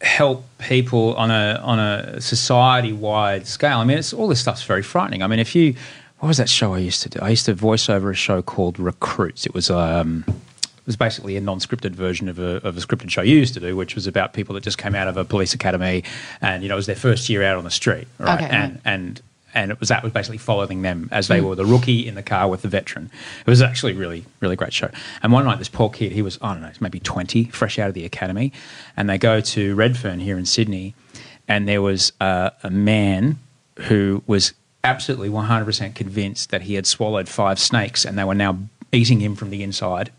[0.02, 3.80] help people on a on a society wide scale.
[3.80, 5.24] I mean, it's all this stuff's very frightening.
[5.24, 5.76] I mean, if you
[6.20, 7.20] what was that show I used to do?
[7.22, 9.46] I used to voice over a show called Recruits.
[9.46, 13.22] It was um it was basically a non-scripted version of a, of a scripted show
[13.22, 15.54] you used to do, which was about people that just came out of a police
[15.54, 16.04] academy,
[16.42, 18.42] and you know it was their first year out on the street, right?
[18.42, 19.22] Okay, and and
[19.54, 22.24] and it was that was basically following them as they were the rookie in the
[22.24, 23.10] car with the veteran.
[23.46, 24.90] It was actually really really great show.
[25.24, 27.88] And one night this poor kid, he was I don't know, maybe twenty, fresh out
[27.90, 28.52] of the academy,
[28.96, 30.94] and they go to Redfern here in Sydney,
[31.48, 33.38] and there was uh, a man
[33.88, 38.24] who was absolutely one hundred percent convinced that he had swallowed five snakes, and they
[38.24, 38.58] were now
[38.92, 40.12] eating him from the inside,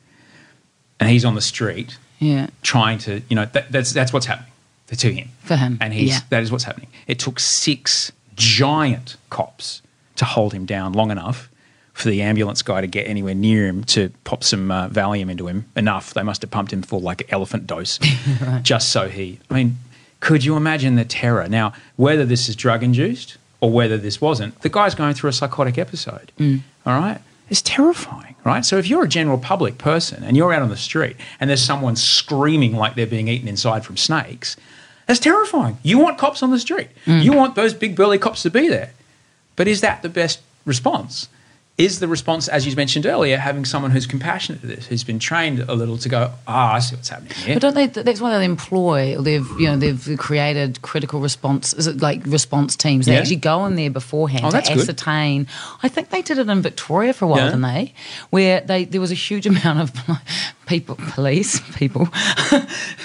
[0.98, 2.48] and he's on the street Yeah.
[2.62, 4.52] trying to, you know, that, that's that's what's happening
[4.96, 5.28] to him.
[5.44, 6.20] For him, and he's yeah.
[6.30, 6.88] that is what's happening.
[7.06, 9.82] It took six giant cops
[10.16, 11.48] to hold him down long enough
[11.92, 15.46] for the ambulance guy to get anywhere near him to pop some uh, Valium into
[15.46, 15.66] him.
[15.76, 17.98] Enough, they must have pumped him full like an elephant dose,
[18.62, 19.38] just so he.
[19.50, 19.78] I mean,
[20.20, 21.48] could you imagine the terror?
[21.48, 25.32] Now, whether this is drug induced or whether this wasn't, the guy's going through a
[25.34, 26.32] psychotic episode.
[26.86, 27.20] All right.
[27.50, 28.64] It's terrifying, right?
[28.64, 31.62] So if you're a general public person and you're out on the street and there's
[31.62, 34.56] someone screaming like they're being eaten inside from snakes,
[35.10, 35.76] that's terrifying.
[35.82, 36.86] You want cops on the street.
[37.04, 37.24] Mm.
[37.24, 38.92] You want those big burly cops to be there.
[39.56, 41.28] But is that the best response?
[41.80, 45.18] Is the response, as you mentioned earlier, having someone who's compassionate to this, who's been
[45.18, 47.54] trained a little to go, ah, I see what's happening here.
[47.54, 47.86] But don't they?
[47.86, 49.16] That's why they employ.
[49.16, 51.72] Or they've you know they've created critical response.
[51.74, 53.06] Is it like response teams?
[53.06, 53.20] They Yeah.
[53.20, 54.78] actually go in there beforehand Oh, to that's good.
[54.80, 55.46] ascertain.
[55.82, 57.44] I think they did it in Victoria for a while, Yeah.
[57.46, 57.94] didn't they?
[58.30, 59.92] Where they there was a huge amount of
[60.66, 62.04] people, police people,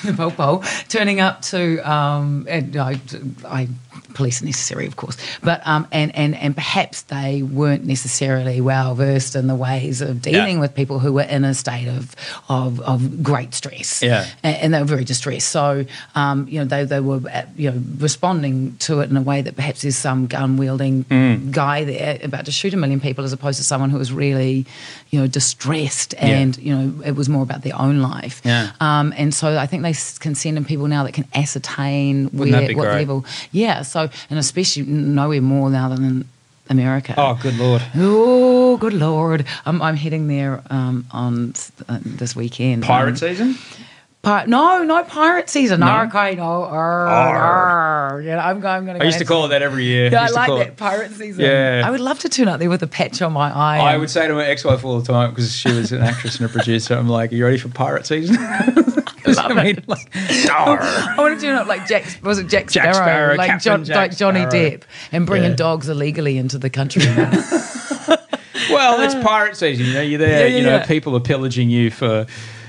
[0.04, 1.80] the popo turning up to.
[1.90, 3.00] Um, and I,
[3.48, 3.68] I
[4.16, 8.96] police are necessary, of course, but um, and and and perhaps they weren't necessarily well
[8.96, 10.62] versed in the ways of dealing Yeah.
[10.62, 12.16] with people who were in a state of
[12.50, 14.26] of, of great stress Yeah.
[14.44, 15.50] and, and they were very distressed.
[15.50, 19.22] So, um, you know, they, they were, uh, you know, responding to it in a
[19.22, 21.52] way that perhaps there's some gun wielding Mm.
[21.52, 24.66] guy there about to shoot a million people, as opposed to someone who was really,
[25.12, 28.42] you know, distressed and you know it was more about their own life.
[28.46, 28.72] Yeah.
[28.80, 32.52] Um, and so I think they can send in people now that can ascertain Wouldn't
[32.56, 33.00] where what great?
[33.00, 33.26] level.
[33.52, 33.82] Yeah.
[33.84, 36.26] So and especially nowhere more now than in
[36.70, 37.14] America.
[37.18, 37.82] oh, good lord.
[37.96, 39.46] Oh, good lord!
[39.66, 41.54] I'm, I'm heading there um, on
[41.88, 42.84] uh, this weekend.
[42.84, 43.58] Pirate Um, season?
[44.26, 45.82] Pi- no, no pirate season.
[45.82, 46.02] No?
[46.08, 46.64] Okay, no.
[46.64, 48.22] Arr, arr.
[48.22, 48.74] Yeah, I'm going.
[48.76, 49.04] I'm going to.
[49.04, 50.10] I used to call it that every year.
[50.12, 51.46] Yeah, I to like that it- pirate season.
[51.46, 51.84] Yeah.
[51.86, 53.78] I would love to turn up there with a patch on my eye.
[53.78, 56.38] I and- would say to my ex-wife all the time because she was an actress
[56.40, 56.96] and a producer.
[56.96, 58.36] I'm like, "Are you ready for pirate season?"
[59.28, 62.06] I mean, like, I want to do it like Jack.
[62.24, 62.94] Was it Jack Sparrow?
[62.94, 64.70] Jack Sparrow, like, Captain Jack like Johnny Sparrow.
[64.70, 65.56] Depp, and bringing Yeah.
[65.56, 67.04] dogs illegally into the country.
[68.70, 69.22] well, it's uh.
[69.24, 69.86] pirate season.
[69.86, 70.48] You know, you're there.
[70.48, 72.26] Yeah, yeah, you know, people are pillaging you for,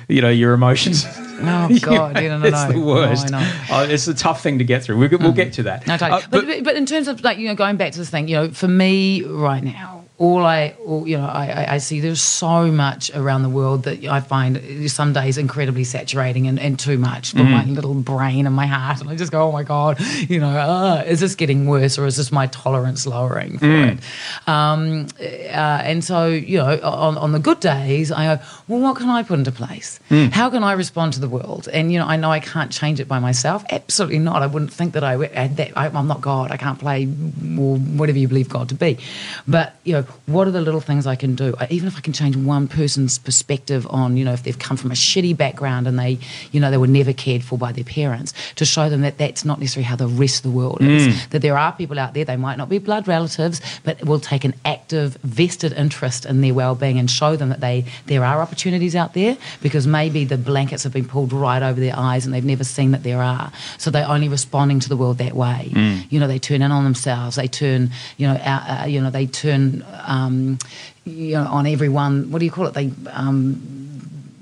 [0.09, 1.05] you know, your emotions.
[1.09, 2.69] Oh God, yeah, no, no, it's no.
[2.69, 3.27] the No, worst.
[3.35, 3.53] I know.
[3.71, 4.97] Oh, it's a tough thing to get through.
[4.99, 5.87] We'll, we'll get to that.
[5.87, 6.23] No, totally.
[6.23, 8.29] Uh, but, but but in terms of like you know going back to this thing,
[8.29, 12.23] you know, for me right now, all I all, you know I, I, see there's
[12.23, 16.97] so much around the world that I find some days incredibly saturating and, and too
[16.97, 20.01] much for my little brain and my heart, and I just go, oh my god,
[20.01, 23.99] you know, uh, is this getting worse or is this my tolerance lowering for it?
[24.47, 28.97] Um, uh, and so you know, on, on the good days, I go, well, what
[28.97, 30.01] can I put into place?
[30.09, 31.69] How can I respond to the world?
[31.71, 33.65] And you know, I know I can't change it by myself.
[33.71, 34.43] Absolutely not.
[34.43, 35.77] I wouldn't think that I that.
[35.77, 36.51] I, I'm not God.
[36.51, 38.99] I can't play or whatever you believe God to be.
[39.47, 41.55] But you know, what are the little things I can do?
[41.59, 44.77] I, even if I can change one person's perspective on, you know, if they've come
[44.77, 46.19] from a shitty background and they,
[46.53, 49.45] you know, they were never cared for by their parents, to show them that that's
[49.45, 51.27] not necessarily how the rest of the world is.
[51.31, 52.25] That there are people out there.
[52.25, 56.55] They might not be blood relatives, but will take an active, vested interest in their
[56.55, 60.83] well-being and show them that they there are opportunities out there because maybe the blankets
[60.85, 63.53] have been pulled right over their eyes and they've never seen that there are.
[63.79, 65.71] So they're only responding to the world that way.
[66.11, 67.37] You know, they turn in on themselves.
[67.37, 70.59] They turn, you know, out, uh, you know, they turn, um,
[71.05, 72.31] you know, on everyone.
[72.31, 72.75] What do you call it?
[72.75, 73.61] They um,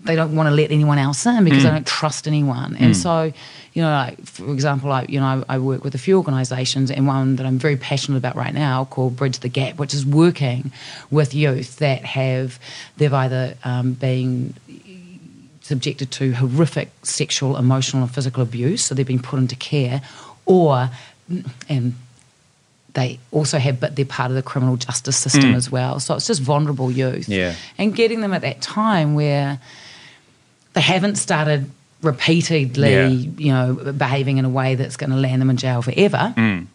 [0.05, 2.77] they don't want to let anyone else in because they don't trust anyone.
[2.77, 3.33] And so,
[3.73, 6.91] you know, like for example, I you know I, I work with a few organisations,
[6.91, 10.05] and one that I'm very passionate about right now called Bridge the Gap, which is
[10.05, 10.73] working
[11.11, 12.59] with youth that have
[12.97, 14.55] they've either um, been
[15.63, 20.03] subjected to horrific sexual, emotional, and physical abuse, so they've been put into care,
[20.45, 20.91] or
[21.69, 21.95] and
[22.95, 25.57] they also have, but they're part of the criminal justice system mm.
[25.57, 26.01] as well.
[26.01, 27.29] So it's just vulnerable youth.
[27.29, 27.55] Yeah.
[27.77, 29.61] And getting them at that time where
[30.75, 31.71] they haven't started
[32.03, 33.07] repeatedly, Yeah.
[33.09, 36.35] you know, behaving in a way that's going to land them in jail forever.
[36.37, 36.67] Mm.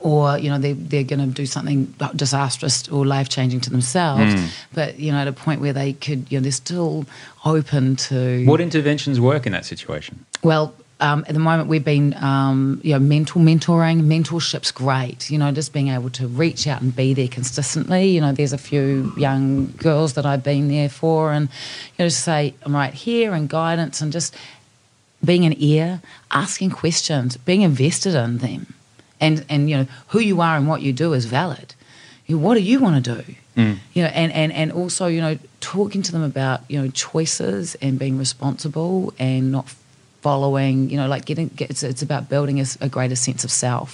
[0.00, 4.32] Or, you know, they, they're going to do something disastrous or life changing to themselves.
[4.32, 4.48] Mm.
[4.72, 7.04] But, you know, at a point where they could, you know, they're still
[7.44, 8.44] open to.
[8.46, 10.24] what interventions work in that situation?
[10.44, 14.02] Well, um, at the moment, we've been, um, you know, mental mentoring.
[14.02, 15.30] Mentorship's great.
[15.30, 18.08] You know, just being able to reach out and be there consistently.
[18.08, 22.06] You know, there's a few young girls that I've been there for, and you know,
[22.06, 24.34] just say I'm right here and guidance and just
[25.24, 26.00] being an ear,
[26.32, 28.74] asking questions, being invested in them,
[29.20, 31.74] and and you know who you are and what you do is valid.
[32.26, 33.34] You know, what do you want to do?
[33.94, 37.76] You know, and, and and also you know talking to them about you know choices
[37.76, 39.68] and being responsible and not
[40.28, 40.90] following.
[40.90, 43.90] You know, like getting it's it's about building a greater sense of self.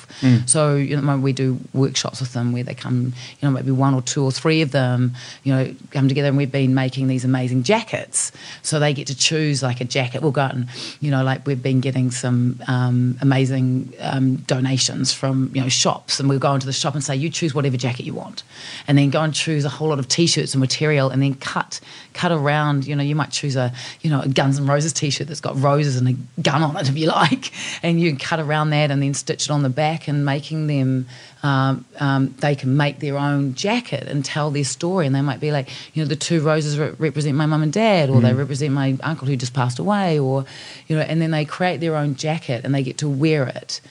[0.46, 3.12] So you know, we do workshops with them where they come.
[3.38, 5.12] You know, maybe one or two or three of them.
[5.44, 8.32] You know, come together and we've been making these amazing jackets.
[8.62, 10.22] So they get to choose like a jacket.
[10.22, 10.66] We'll go out and
[11.00, 16.18] you know, like we've been getting some um, amazing um, donations from you know shops,
[16.18, 18.42] and we'll go into the shop and say, you choose whatever jacket you want,
[18.88, 21.80] and then go and choose a whole lot of t-shirts and material, and then cut
[22.12, 22.86] cut around.
[22.88, 25.54] You know, you might choose a you know a Guns N' Roses t-shirt that's got
[25.60, 29.02] roses and a gun on it if you like, and you cut around that and
[29.02, 31.06] then stitch it on the back and making them.
[31.42, 35.40] Um, um, they can make their own jacket and tell their story, and they might
[35.40, 38.32] be like, you know, the two roses re- represent my mum and dad, or they
[38.32, 40.46] represent my uncle who just passed away, or
[40.86, 43.82] you know, and then they create their own jacket and they get to wear it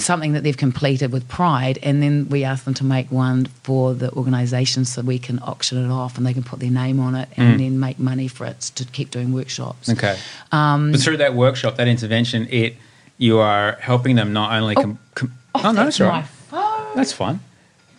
[0.00, 3.94] something that they've completed with pride, and then we ask them to make one for
[3.94, 7.14] the organisation so we can auction it off and they can put their name on
[7.14, 9.88] it and then make money for it to keep doing workshops.
[9.88, 10.18] Okay.
[10.52, 12.76] Um, but through that workshop, that intervention, it
[13.18, 14.74] you are helping them not only.
[14.74, 16.24] Com- com- oh, no, that's right.
[16.24, 16.96] phone.
[16.96, 17.40] That's fine.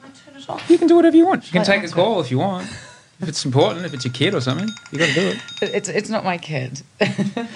[0.04, 0.70] I turn it off.
[0.70, 1.46] You can do whatever you want.
[1.46, 2.68] You can Right, take a call if you want.
[3.22, 5.38] If it's important, if it's your kid or something, you got to do it.
[5.62, 6.82] It's it's not my kid.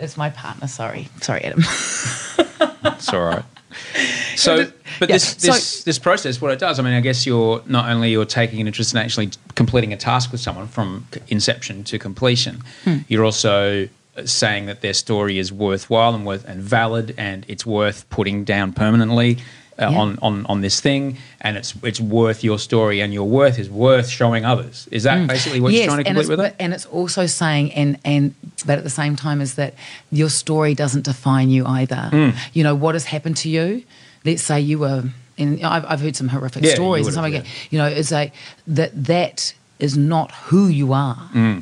[0.00, 0.66] It's my partner.
[0.66, 1.60] Sorry, sorry, Adam.
[1.60, 3.44] It's all right.
[4.36, 4.66] So,
[5.00, 7.62] but yeah, this so- this this process, what it does, I mean, I guess you're
[7.66, 11.82] not only you're taking an interest in actually completing a task with someone from inception
[11.84, 12.98] to completion, Hmm.
[13.08, 13.88] you're also
[14.24, 18.72] saying that their story is worthwhile and worth and valid, and it's worth putting down
[18.74, 19.38] permanently.
[19.78, 20.00] Uh, Yeah.
[20.00, 23.68] on, on, on this thing, and it's it's worth your story, and your worth is
[23.68, 24.88] worth showing others.
[24.90, 26.54] Is that basically what you're trying to complete with it?
[26.58, 28.34] and it's also saying, and and
[28.64, 29.74] but at the same time, is that
[30.10, 32.08] your story doesn't define you either.
[32.10, 32.30] Hmm.
[32.54, 33.82] You know what has happened to you.
[34.24, 35.04] Let's say you were,
[35.36, 37.44] and I've, I've heard some horrific Yeah, stories, and something yeah.
[37.70, 38.32] you know, it's like
[38.66, 41.16] that that is not who you are.
[41.36, 41.58] Hmm.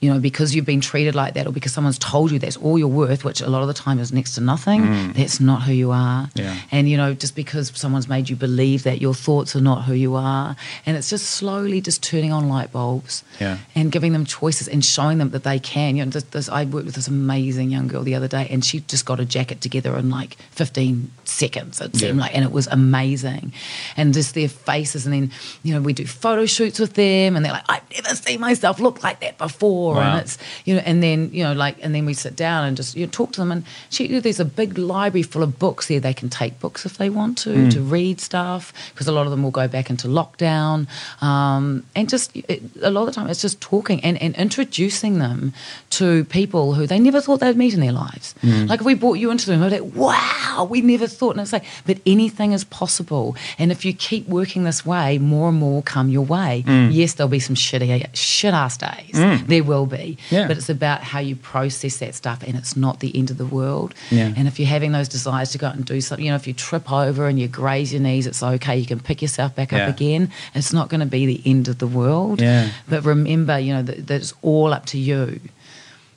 [0.00, 2.78] You know, because you've been treated like that or because someone's told you that's all
[2.78, 5.72] you're worth, which a lot of the time is next to nothing, that's not who
[5.72, 6.26] you are.
[6.26, 6.30] Mm.
[6.34, 6.56] Yeah.
[6.70, 9.94] And, you know, just because someone's made you believe that your thoughts are not who
[9.94, 10.54] you are.
[10.84, 13.56] And it's just slowly just turning on light bulbs Yeah.
[13.74, 15.96] and giving them choices and showing them that they can.
[15.96, 18.62] You know, this, this, I worked with this amazing young girl the other day and
[18.62, 22.22] she just got a jacket together in like 15 seconds, it seemed Yeah.
[22.22, 23.52] like, and it was amazing.
[23.96, 25.06] And just their faces.
[25.06, 25.30] And then,
[25.62, 28.78] you know, we do photo shoots with them and they're like, I've never seen myself
[28.78, 29.85] look like that before.
[29.94, 30.12] Wow.
[30.12, 32.76] And it's, you know, and then, you know, like, and then we sit down and
[32.76, 33.52] just, you know, talk to them.
[33.52, 36.00] And she, there's a big library full of books there.
[36.00, 37.68] They can take books if they want to, Hmm.
[37.70, 40.86] to read stuff, because a lot of them will go back into lockdown.
[41.22, 45.18] Um, and just, it, a lot of the time, it's just talking and, and introducing
[45.18, 45.52] them
[45.90, 48.34] to people who they never thought they'd meet in their lives.
[48.40, 48.66] Hmm.
[48.66, 51.32] Like if we brought you into them, they're like, wow, we never thought.
[51.32, 53.36] And it's like, but anything is possible.
[53.58, 56.62] And if you keep working this way, more and more will come your way.
[56.66, 56.88] Hmm.
[56.90, 59.10] Yes, there'll be some shitty, shit ass days.
[59.46, 60.16] There will be.
[60.30, 60.46] Yeah.
[60.46, 63.44] But it's about how you process that stuff and it's not the end of the
[63.44, 63.94] world.
[64.10, 64.32] Yeah.
[64.34, 66.46] And if you're having those desires to go out and do something, you know, if
[66.46, 68.78] you trip over and you graze your knees, it's okay.
[68.78, 69.88] You can pick yourself back Yeah.
[69.88, 70.30] up again.
[70.54, 72.40] It's not going to be the end of the world.
[72.40, 72.70] Yeah.
[72.88, 75.40] But remember, you know, that, that it's all up to you.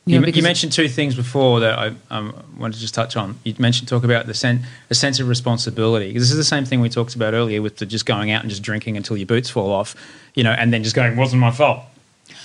[0.05, 3.37] You, know, you mentioned two things before that I um, wanted to just touch on.
[3.43, 6.13] You mentioned talk about the sen- a sense of responsibility.
[6.13, 8.49] This is the same thing we talked about earlier with the just going out and
[8.49, 9.95] just drinking until your boots fall off,
[10.33, 11.81] you know, and then just going, "Wasn't my fault.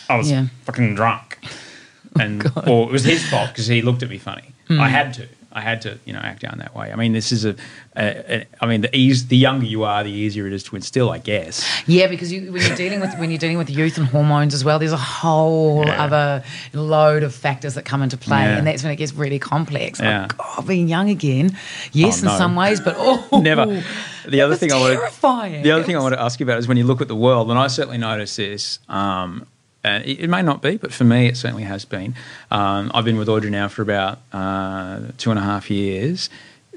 [0.08, 0.46] I was Yeah.
[0.64, 1.38] fucking drunk,"
[2.20, 4.52] and or it was his fault because he looked at me funny.
[4.68, 4.80] Hmm.
[4.80, 5.28] I had to.
[5.56, 6.90] I had to, you know, act down that way.
[6.92, 7.54] I mean, this is a,
[7.96, 10.74] a, a I mean, the ease, the younger you are, the easier it is to
[10.74, 11.64] instill, I guess.
[11.86, 14.64] Yeah, because you, when you're dealing with when you're dealing with youth and hormones as
[14.64, 16.02] well, there's a whole Yeah.
[16.02, 16.42] other
[16.72, 18.58] load of factors that come into play, Yeah.
[18.58, 20.00] and that's when it gets really complex.
[20.00, 20.22] Yeah.
[20.22, 21.56] Like, oh, being young again,
[21.92, 22.32] yes, Oh, no.
[22.32, 23.80] in some ways, but oh, Never.
[24.26, 26.40] The other was thing I want to the other It thing I want to ask
[26.40, 28.80] you about is when you look at the world, and I certainly notice this.
[28.88, 29.46] Um,
[29.84, 32.14] and it, it may not be, but for me, it certainly has been.
[32.50, 36.30] Um, I've been with Audrey now for about uh, two and a half years.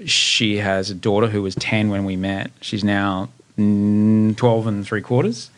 [0.05, 2.51] She has a daughter who was ten when we met.
[2.61, 5.49] She's now mm, twelve and three quarters.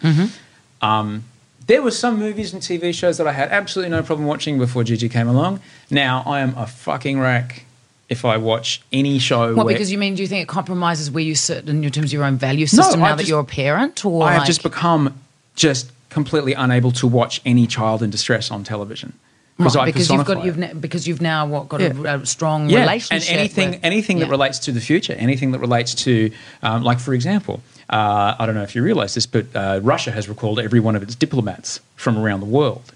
[0.81, 1.25] Um,
[1.67, 4.83] there were some movies and TV shows that I had absolutely no problem watching before
[4.83, 5.59] Gigi came along.
[5.91, 7.65] Now I am a fucking wreck
[8.07, 9.53] if I watch any show.
[9.53, 9.67] What?
[9.67, 12.23] Because you mean do you think it compromises where you sit in terms of your
[12.23, 15.19] own value system I now that you're a parent, or I have like- just become
[15.55, 19.13] just completely unable to watch any child in distress on television
[19.57, 22.15] because Right, I because you've got you've ne- because you've now what got Yeah.
[22.15, 25.51] a, a strong yeah, relationship and anything with- anything that relates to the future, anything
[25.51, 26.31] that relates to,
[26.63, 30.11] um, like for example, uh, I don't know if you realize this, but uh, Russia
[30.11, 32.93] has recalled every one of its diplomats from around the world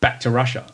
[0.00, 0.64] back to Russia.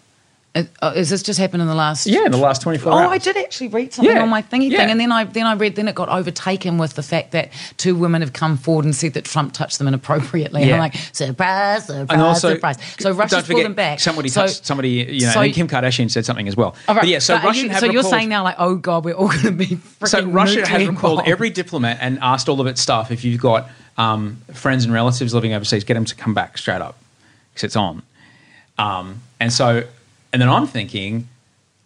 [0.81, 2.07] Uh, is this just happened in the last?
[2.07, 3.07] Yeah, in the last twenty four Oh, hours.
[3.09, 4.79] Oh I did actually read something Yeah, on my thingy yeah.
[4.79, 7.51] thing, and then I then I read then it got overtaken with the fact that
[7.77, 10.63] two women have come forward and said that Trump touched them inappropriately.
[10.63, 12.77] And I'm like, surprise, surprise, And also, surprise.
[12.99, 14.01] So Russia's forget, pulled them back.
[14.01, 16.75] Somebody, so, touched, somebody, you know, so- Kim Kardashian said something as well.
[16.89, 19.05] All right, But yeah, so but Russian you, so you're saying now like, oh god,
[19.05, 21.29] we're all going to be freaking So Russia has recalled bombed.
[21.29, 25.35] every diplomat and asked all of its staff if you've got um, friends and relatives
[25.35, 26.97] living overseas, get them to come back straight up
[27.53, 28.03] because it's on.
[28.79, 29.85] Um, and so,
[30.33, 31.29] and then I'm thinking,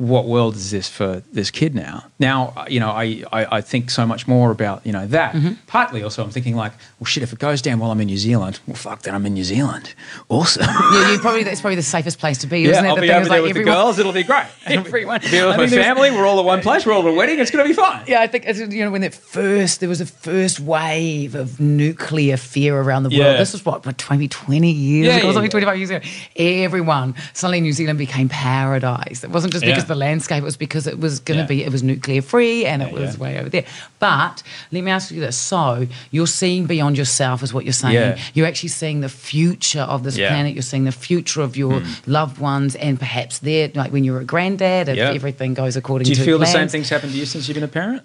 [0.00, 2.04] what world is this for this kid now?
[2.18, 5.34] Now, uh, you know, I, I, I think so much more about, you know, that.
[5.34, 5.52] Mm-hmm.
[5.66, 8.16] Partly also I'm thinking like, well, shit, if it goes down while I'm in New
[8.16, 9.94] Zealand, well, fuck, then I'm in New Zealand.
[10.30, 10.62] Awesome.
[10.92, 12.64] Yeah, you probably that's probably the safest place to be.
[12.64, 12.88] isn't it?
[12.88, 13.98] I'll the be thing over is, there like, with the everyone- girls.
[13.98, 14.46] It'll be great.
[14.66, 15.20] Everyone.
[15.20, 16.10] Be with I my mean, family.
[16.10, 16.86] We're all at one place.
[16.86, 17.38] We're all at a wedding.
[17.38, 18.02] It's going to be fine.
[18.06, 21.60] Yeah, I think it's, you know when that first there was a first wave of
[21.60, 23.20] nuclear fear around the world.
[23.20, 23.36] Yeah.
[23.36, 25.50] This was what, what 20, 20 years Yeah, ago, yeah, something yeah.
[25.50, 26.00] twenty five years ago.
[26.36, 29.22] Everyone suddenly New Zealand became paradise.
[29.24, 29.89] It wasn't just because Yeah.
[29.90, 31.61] The landscape; it was because it was going to Yeah.
[31.61, 33.22] be it was nuclear free and it Yeah, was yeah.
[33.24, 33.64] way over there.
[33.98, 38.16] But let me ask you this: so you're seeing beyond yourself, is what you're saying?
[38.35, 40.16] You're actually seeing the future of this.
[40.16, 40.26] Hmm.
[40.31, 40.55] planet.
[40.55, 44.24] You're seeing the future of your loved ones, and perhaps their like when you're a
[44.24, 47.18] granddad, if everything goes according to Do you to feel the same things happened to
[47.18, 48.03] you since you've been a parent?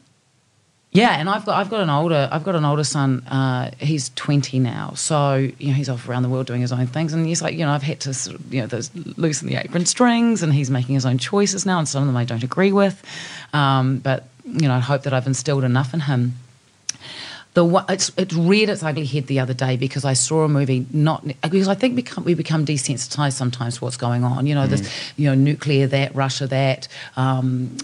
[0.95, 3.19] Yeah, and I've got I've got an older I've got an older son.
[3.27, 6.87] Uh, he's twenty now, so you know he's off around the world doing his own
[6.87, 9.49] things, and he's like you know I've had to sort of, you know those loosen
[9.49, 12.23] the apron strings, and he's making his own choices now, and some of them I
[12.23, 13.03] don't agree with,
[13.53, 16.35] um, but you know I hope that I've instilled enough in him.
[17.55, 20.85] The it's it reared its ugly head the other day because I saw a movie
[20.91, 24.45] not because I think become, we become desensitized sometimes to what's going on.
[24.45, 26.87] You know this you know nuclear that Russia that.
[27.17, 27.77] Um,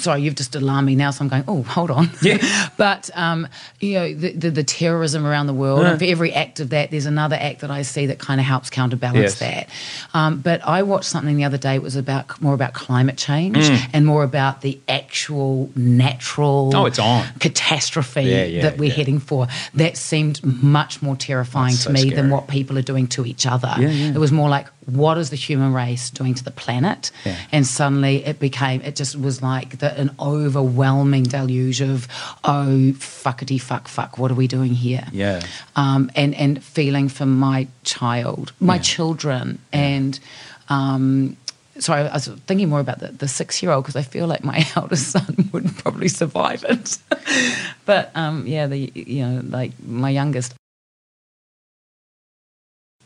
[0.00, 2.10] sorry, you've just alarmed me now, so I'm going, oh, hold on.
[2.22, 2.68] Yeah.
[2.76, 3.46] but, um,
[3.80, 6.90] you know, the, the, the terrorism around the world, and for every act of that,
[6.90, 9.38] there's another act that I see that kind of helps counterbalance Yes.
[9.40, 9.68] that.
[10.14, 13.58] Um, but I watched something the other day, it was about more about climate change
[13.92, 17.26] and more about the actual natural Oh, it's on.
[17.38, 18.94] catastrophe Yeah, yeah, that we're yeah.
[18.94, 19.46] heading for.
[19.74, 22.16] That seemed much more terrifying That's to so me scary.
[22.16, 23.74] than what people are doing to each other.
[23.78, 24.08] Yeah, yeah.
[24.14, 27.10] It was more like, what is the human race doing to the planet?
[27.24, 27.36] Yeah.
[27.52, 32.08] And suddenly it became, it just was like the, an overwhelming deluge of,
[32.44, 35.06] oh, fuckity fuck fuck, what are we doing here?
[35.12, 35.42] Yeah.
[35.76, 40.18] Um, and, and feeling for my child, my children, and
[40.68, 41.36] um,
[41.78, 44.44] sorry, I was thinking more about the, the six year old because I feel like
[44.44, 46.98] my eldest son would probably survive it.
[47.86, 50.54] but um, yeah, the you know like my youngest.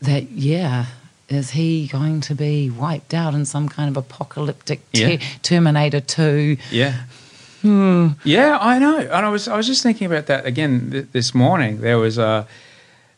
[0.01, 0.85] That yeah,
[1.29, 5.21] is he going to be wiped out in some kind of apocalyptic te- Yeah.
[5.41, 6.57] Terminator two?
[6.71, 7.03] Yeah.
[7.63, 8.99] Yeah, I know.
[8.99, 11.81] And I was I was just thinking about that again th- this morning.
[11.81, 12.45] There was a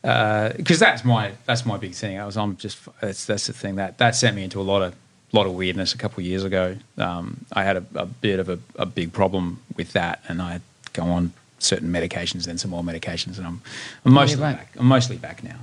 [0.02, 2.18] because that's my that's my big thing.
[2.18, 4.82] I was I'm just that's that's the thing that that sent me into a lot
[4.82, 4.96] of
[5.34, 6.78] lot of weirdness a couple of years ago.
[6.98, 10.62] Um, I had a, a bit of a, a big problem with that, and I
[10.94, 13.62] go on certain medications, then some more medications, and I'm
[14.06, 14.56] I'm mostly right.
[14.56, 14.70] back.
[14.80, 15.58] I'm mostly back now.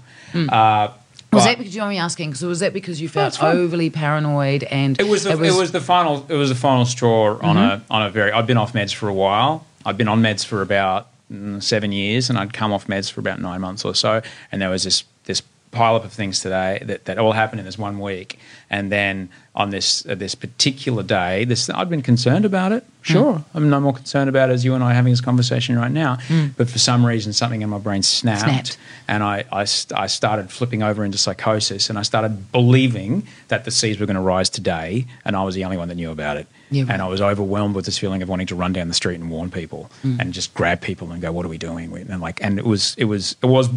[0.53, 0.89] Uh,
[1.35, 2.31] Was that because you want me asking?
[2.31, 5.81] Because was that because you felt overly paranoid and It was the, it was, the
[5.81, 8.95] final it was the final straw on a on a very I've been off meds
[8.95, 9.67] for a while.
[9.85, 13.21] I've been on meds for about mm, seven years, and I'd come off meds for
[13.21, 14.23] about nine months or so.
[14.51, 15.43] And there was this this
[15.75, 18.39] pile up of things today that, that all happened in this one week.
[18.71, 22.85] And then on this uh, this particular day, this I'd been concerned about it.
[23.03, 25.77] Sure, I'm no more concerned about it as you and I are having this conversation
[25.79, 26.17] right now.
[26.57, 28.79] But for some reason, something in my brain snapped, Snapped.
[29.07, 33.67] and I, I, st- I started flipping over into psychosis and I started believing that
[33.67, 36.11] the seas were going to rise today and I was the only one that knew
[36.11, 36.47] about it.
[36.71, 36.93] Yeah, right.
[36.93, 39.31] And I was overwhelmed with this feeling of wanting to run down the street and
[39.31, 40.19] warn people Mm.
[40.21, 41.95] and just grab people and go, what are we doing?
[41.95, 43.69] And like, and it was, it was, it was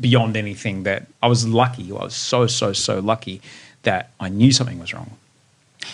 [0.00, 1.90] beyond anything that I was lucky.
[1.90, 3.40] I was so, so, so lucky
[3.82, 5.10] that I knew something was wrong.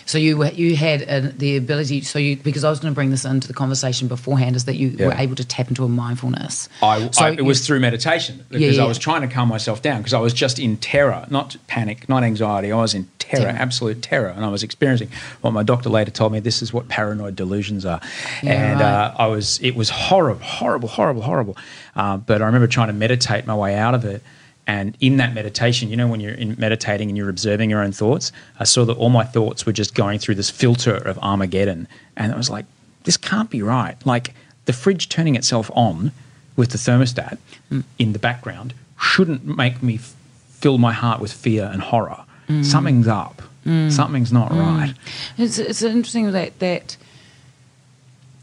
[0.04, 2.02] So you you had uh, the ability.
[2.02, 4.76] So you because I was going to bring this into the conversation beforehand is that
[4.76, 5.06] you Yeah.
[5.06, 6.68] were able to tap into a mindfulness.
[6.82, 8.84] I, So I, it you- was through meditation because yeah.
[8.84, 12.08] I was trying to calm myself down because I was just in terror, not panic,
[12.08, 12.70] not anxiety.
[12.72, 13.56] I was in terror, Terror.
[13.58, 15.08] absolute terror, and I was experiencing
[15.40, 16.40] what my doctor later told me.
[16.40, 18.00] This is what paranoid delusions are,
[18.42, 18.86] Yeah, and right.
[18.86, 19.58] uh, I was.
[19.62, 21.56] It was horrible, horrible, horrible, horrible.
[21.96, 24.22] Uh, but I remember trying to meditate my way out of it.
[24.66, 27.92] And in that meditation, you know, when you're in meditating and you're observing your own
[27.92, 31.86] thoughts, I saw that all my thoughts were just going through this filter of Armageddon.
[32.16, 32.66] And I was like,
[33.04, 33.96] this can't be right.
[34.04, 36.10] Like the fridge turning itself on
[36.56, 37.38] with the thermostat
[37.68, 37.80] hmm.
[37.98, 40.14] in the background shouldn't make me f-
[40.48, 42.24] fill my heart with fear and horror.
[42.48, 42.62] Hmm.
[42.62, 43.42] Something's up.
[43.64, 43.90] Hmm.
[43.90, 44.94] Something's not right.
[45.38, 46.96] It's it's interesting that that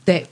[0.05, 0.27] that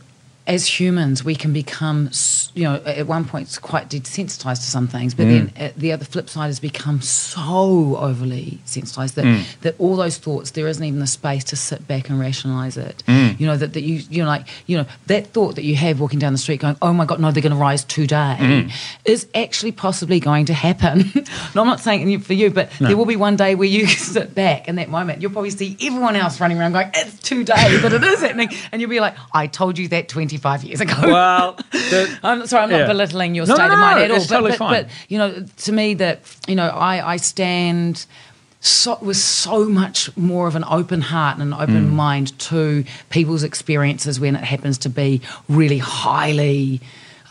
[0.51, 2.09] as humans we can become
[2.53, 5.61] you know at one point it's quite desensitized to some things but then mm.
[5.61, 9.59] at the other flip side has become so overly sensitized that mm.
[9.61, 13.01] that all those thoughts there isn't even the space to sit back and rationalize it.
[13.07, 13.39] Mm.
[13.39, 16.01] You know that, that you you know like you know that thought that you have
[16.01, 18.69] walking down the street going oh my god no they're going to rise today mm-hmm.
[19.05, 21.05] is actually possibly going to happen.
[21.55, 24.35] No i'm not saying for you but there will be one day where you sit
[24.35, 25.21] back in that moment.
[25.21, 28.49] You'll probably see everyone else running around going it's today that it is happening.
[28.71, 30.07] And you'll be like i told you that
[30.41, 32.87] 25 years ago Well, the, I'm sorry, I'm not Yeah.
[32.87, 34.17] belittling your No, state no, of mind no, at all.
[34.19, 34.83] but, totally but, fine.
[34.83, 38.05] but you know, to me, that you know, I, I stand
[38.59, 41.93] so, with so much more of an open heart and an open Mm.
[41.93, 46.81] mind to people's experiences when it happens to be really highly.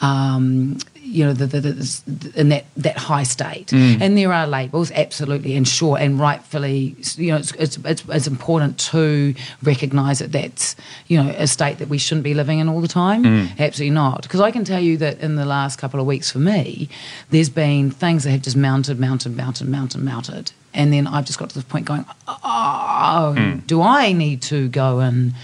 [0.02, 0.78] Um,
[1.11, 3.68] you know, the, the, the, in that, that high state.
[3.68, 4.00] Mm.
[4.00, 8.26] And there are labels, absolutely, and sure, and rightfully, you know, it's, it's, it's, it's
[8.26, 10.76] important to recognise that that's,
[11.08, 13.24] you know, a state that we shouldn't be living in all the time.
[13.24, 13.58] Mm.
[13.58, 14.22] Absolutely not.
[14.22, 16.88] Because I can tell you that in the last couple of weeks for me,
[17.30, 20.52] there's been things that have just mounted, mounted, mounted, mounted, mounted.
[20.72, 23.66] And then I've just got to the point going, oh, Mm.
[23.66, 25.34] do I need to go and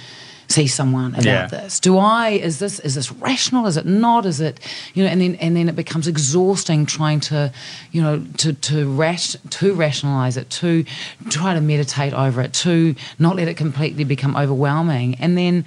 [0.49, 1.47] see someone about Yeah.
[1.47, 1.81] this?
[1.81, 3.67] Do I is this is this rational?
[3.67, 4.25] Is it not?
[4.27, 4.61] Is it
[4.95, 5.11] you know?
[5.11, 7.53] And then and then it becomes exhausting trying to
[7.93, 10.85] you know to to rash to rationalize it, to
[11.31, 15.65] try to meditate over it, to not let it completely become overwhelming, and then.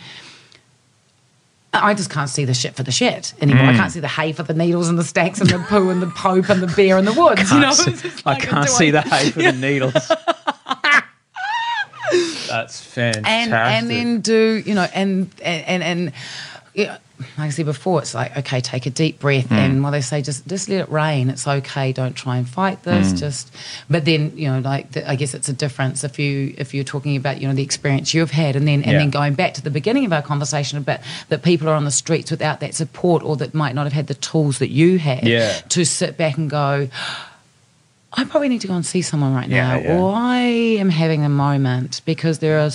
[1.72, 3.66] I just can't see the shit for the shit anymore.
[3.66, 3.74] Mm.
[3.76, 6.02] I can't see the hay for the needles and the stacks and the poo and
[6.02, 7.52] the pope and the bear in the woods.
[7.52, 10.12] you know, Can't see- just I can't see the hay for the needles.
[12.48, 13.28] That's fantastic.
[13.28, 16.14] and and then do you know and and and, and
[16.76, 16.98] you know,
[17.38, 19.56] like I said before, it's like okay, take a deep breath, hmm.
[19.56, 21.30] and what they say, just just let it rain.
[21.30, 21.92] It's okay.
[21.92, 23.10] Don't try and fight this.
[23.10, 23.18] Hmm.
[23.18, 23.54] Just,
[23.90, 26.86] but then you know, like the, I guess it's a difference if you if you're
[26.86, 29.00] talking about you know the experience you've had, and then and Yeah.
[29.00, 31.92] then going back to the beginning of our conversation about that people are on the
[31.92, 35.28] streets without that support, or that might not have had the tools that you had
[35.28, 35.52] Yeah.
[35.70, 36.88] to sit back and go.
[38.14, 40.00] I probably need to go and see someone right Yeah, now, yeah.
[40.00, 40.38] or I
[40.80, 42.72] am having a moment because there are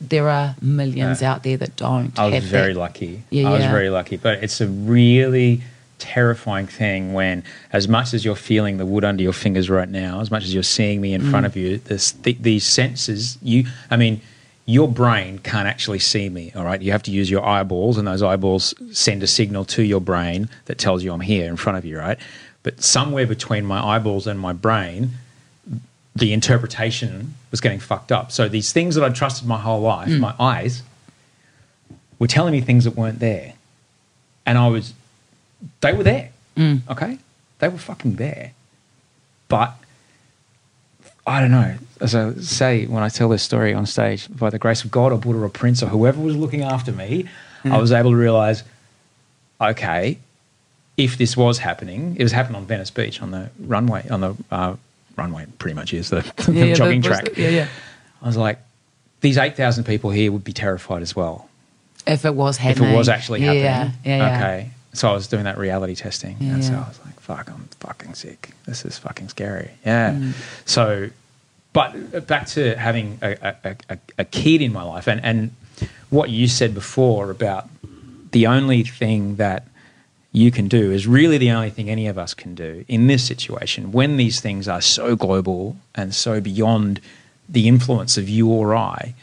[0.00, 2.16] there are millions out there that don't.
[2.18, 2.78] I was very that.
[2.78, 3.22] lucky.
[3.30, 4.16] Yeah, I was very lucky.
[4.18, 5.62] But it's a really
[5.98, 10.20] terrifying thing when, as much as you're feeling the wood under your fingers right now,
[10.20, 11.30] as much as you're seeing me in Mm.
[11.30, 14.20] front of you, this, th- these senses, you, I mean,
[14.66, 16.82] your brain can't actually see me, all right?
[16.82, 20.50] You have to use your eyeballs, and those eyeballs send a signal to your brain
[20.66, 22.18] that tells you I'm here in front of you, right?
[22.66, 25.10] But somewhere between my eyeballs and my brain,
[26.16, 28.32] the interpretation was getting fucked up.
[28.32, 30.18] So these things that I trusted my whole life, mm.
[30.18, 30.82] my eyes,
[32.18, 33.52] were telling me things that weren't there.
[34.44, 34.94] And I was,
[35.80, 36.30] they were there.
[36.56, 36.80] Mm.
[36.90, 37.18] Okay?
[37.60, 38.50] They were fucking there.
[39.46, 39.72] But
[41.24, 41.76] I don't know.
[42.00, 45.12] As I say when I tell this story on stage, by the grace of God
[45.12, 47.26] or Buddha or Prince or whoever was looking after me,
[47.62, 47.70] mm.
[47.70, 48.64] I was able to realize,
[49.60, 50.18] okay,
[50.96, 54.34] if this was happening, it was happening on Venice Beach on the runway, on the
[54.50, 54.76] uh,
[55.16, 57.36] runway, pretty much is the, the Yeah, yeah, jogging the- track.
[57.36, 57.68] Yeah, yeah.
[58.22, 58.58] I was like,
[59.20, 61.48] these 8,000 people here would be terrified as well
[62.06, 62.88] If it was happening.
[62.90, 63.98] if it was actually yeah, happening.
[64.04, 64.36] Yeah, yeah, yeah.
[64.38, 64.70] Okay.
[64.94, 66.36] So I was doing that reality testing.
[66.40, 66.72] Yeah, and so.
[66.74, 68.50] I was like, fuck, I'm fucking sick.
[68.64, 69.70] This is fucking scary.
[69.84, 70.12] Yeah.
[70.12, 70.32] Mm.
[70.64, 71.10] So,
[71.74, 73.32] but back to having a,
[73.64, 75.50] a, a, a kid in my life and, and
[76.08, 77.68] what you said before about
[78.32, 79.66] the only thing that
[80.36, 83.24] you can do is really the only thing any of us can do in this
[83.24, 87.00] situation when these things are so global and so beyond
[87.48, 89.14] the influence of you or I.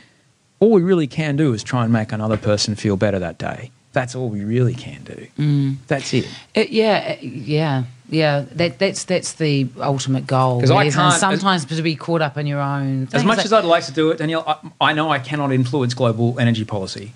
[0.60, 3.70] All we really can do is try and make another person feel better that day.
[3.92, 5.28] That's all we really can do.
[5.38, 5.76] Mm.
[5.88, 6.28] That's it.
[6.56, 8.46] It, yeah, uh, yeah, yeah.
[8.56, 10.62] That that's that's the ultimate goal.
[10.62, 13.08] 'Cause I can't- sometimes to be caught up in your own.
[13.14, 14.46] As much like- as I'd like to do it, Danielle,
[14.82, 17.12] I, I know I cannot influence global energy policy.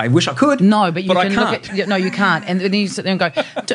[0.00, 0.60] I wish I could.
[0.60, 1.68] No, but you I can can't.
[1.70, 2.44] look at no, you can't.
[2.48, 3.30] And then you sit there and go,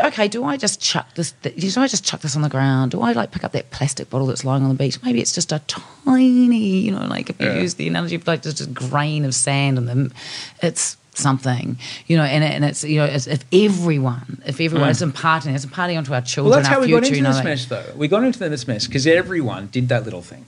[0.07, 1.32] okay, do I just chuck this?
[1.32, 1.51] Do
[1.82, 2.91] I just chuck this on the ground?
[2.91, 5.01] Do I like pick up that plastic bottle that's lying on the beach?
[5.03, 7.61] Maybe it's just a tiny, you know, like if you Yeah.
[7.61, 10.13] use the analogy of like just a grain of sand in them,
[10.61, 12.23] it's something, you know.
[12.23, 15.97] And, it, and it's you know, it's, if everyone, if everyone, it's imparting, it's imparting
[15.97, 16.55] onto our children, Mm.
[16.55, 16.99] Well, that's our how we future.
[17.01, 17.86] got into you know, this like- mess, though.
[17.95, 20.45] We got into this mess because everyone did that little thing.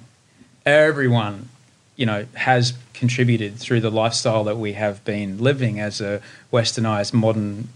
[0.66, 1.50] Everyone,
[1.98, 6.22] you know, has contributed through the lifestyle that we have been living as a
[6.54, 7.68] westernized modern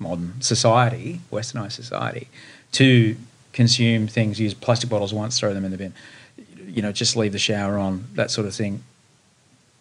[0.00, 2.26] modern society, westernized society,
[2.72, 3.14] to
[3.52, 5.92] consume things, use plastic bottles once, throw them in the bin,
[6.66, 8.82] you know, just leave the shower on, that sort of thing.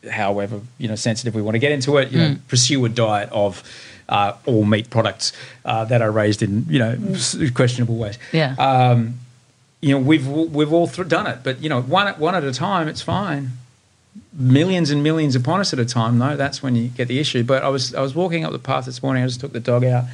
[0.09, 3.29] However, you know, sensitive we want to get into it, you know, pursue a diet
[3.31, 3.63] of
[4.09, 5.31] uh, all meat products
[5.63, 8.17] uh, that are raised in, you know, s- questionable ways.
[8.33, 8.55] Yeah.
[8.59, 9.19] Um,
[9.79, 12.43] you know, we've we've all th- done it, but you know, one at one at
[12.43, 13.51] a time, it's fine.
[14.33, 17.43] Millions and millions upon us at a time, though, that's when you get the issue.
[17.43, 19.23] But I was I was walking up the path this morning.
[19.23, 20.05] I just took the dog out,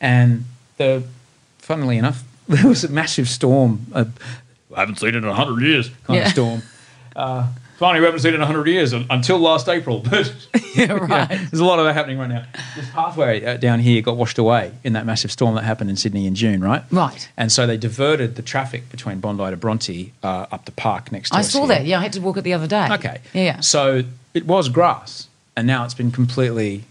[0.00, 0.44] and
[0.76, 1.02] the
[1.58, 3.86] funnily enough, there was a massive storm.
[3.94, 4.04] I
[4.76, 5.90] haven't seen it in a hundred years.
[6.04, 6.26] Kind Yeah.
[6.26, 6.62] of storm.
[7.16, 7.48] Uh,
[8.00, 10.02] we haven't seen it in hundred years until last April.
[10.10, 10.32] But
[10.74, 11.28] Yeah, right.
[11.28, 12.44] there's a lot of that happening right now.
[12.76, 15.96] This pathway uh, down here got washed away in that massive storm that happened in
[15.96, 16.82] Sydney in June, right?
[16.90, 17.28] Right.
[17.36, 21.28] And so they diverted the traffic between Bondi to Bronte uh, up the park next
[21.30, 21.68] to I saw here.
[21.68, 21.84] that.
[21.84, 22.88] Yeah, I had to walk it the other day.
[22.92, 23.20] Okay.
[23.34, 23.60] Yeah, yeah.
[23.60, 26.84] So it was grass, and now it's been completely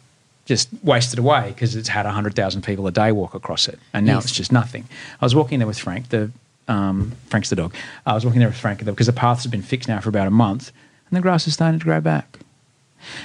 [0.46, 4.16] just wasted away because it's had 100,000 people a day walk across it, and now
[4.16, 4.26] Yes.
[4.26, 4.86] it's just nothing.
[5.22, 6.32] I was walking there with Frank, the
[6.72, 7.76] um, Frank's the dog.
[8.06, 10.28] I was walking there with Frank because the paths have been fixed now for about
[10.28, 10.72] a month,
[11.10, 12.40] and the grass is starting to grow back.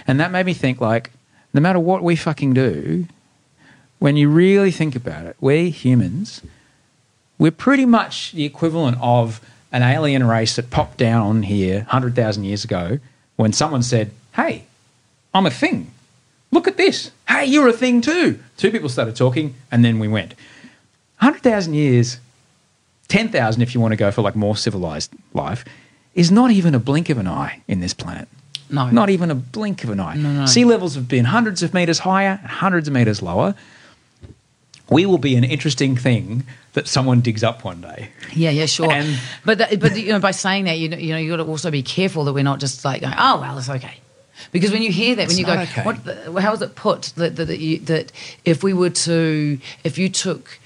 [0.06, 1.12] And that made me think like,
[1.54, 3.06] no matter what we fucking do,
[3.98, 6.42] when you really think about it, we humans,
[7.38, 9.40] we're pretty much the equivalent of
[9.72, 12.98] an alien race that popped down on here 100,000 years ago
[13.36, 14.64] when someone said, Hey,
[15.32, 15.92] I'm a thing.
[16.50, 17.10] Look at this.
[17.28, 18.38] Hey, you're a thing too.
[18.56, 20.34] Two people started talking, and then we went.
[21.20, 22.18] 100,000 years,
[23.08, 25.64] 10,000 if you want to go for like more civilized life,
[26.14, 28.28] is not even a blink of an eye in this planet.
[28.70, 28.90] No.
[28.90, 30.16] Not even a blink of an eye.
[30.16, 30.46] No, no.
[30.46, 33.54] Sea levels have been hundreds of meters higher, hundreds of meters lower.
[34.88, 38.10] We will be an interesting thing that someone digs up one day.
[38.34, 38.90] Yeah, yeah, sure.
[38.90, 41.36] And- but that, but you know, by saying that, you know, you know, you got
[41.36, 44.00] to also be careful that we're not just like, going, oh well, it's okay.
[44.52, 45.82] Because when you hear that, when you go, okay.
[45.82, 45.96] what,
[46.42, 48.12] how is it put that that, that, you, that
[48.44, 50.58] if we were to, if you took,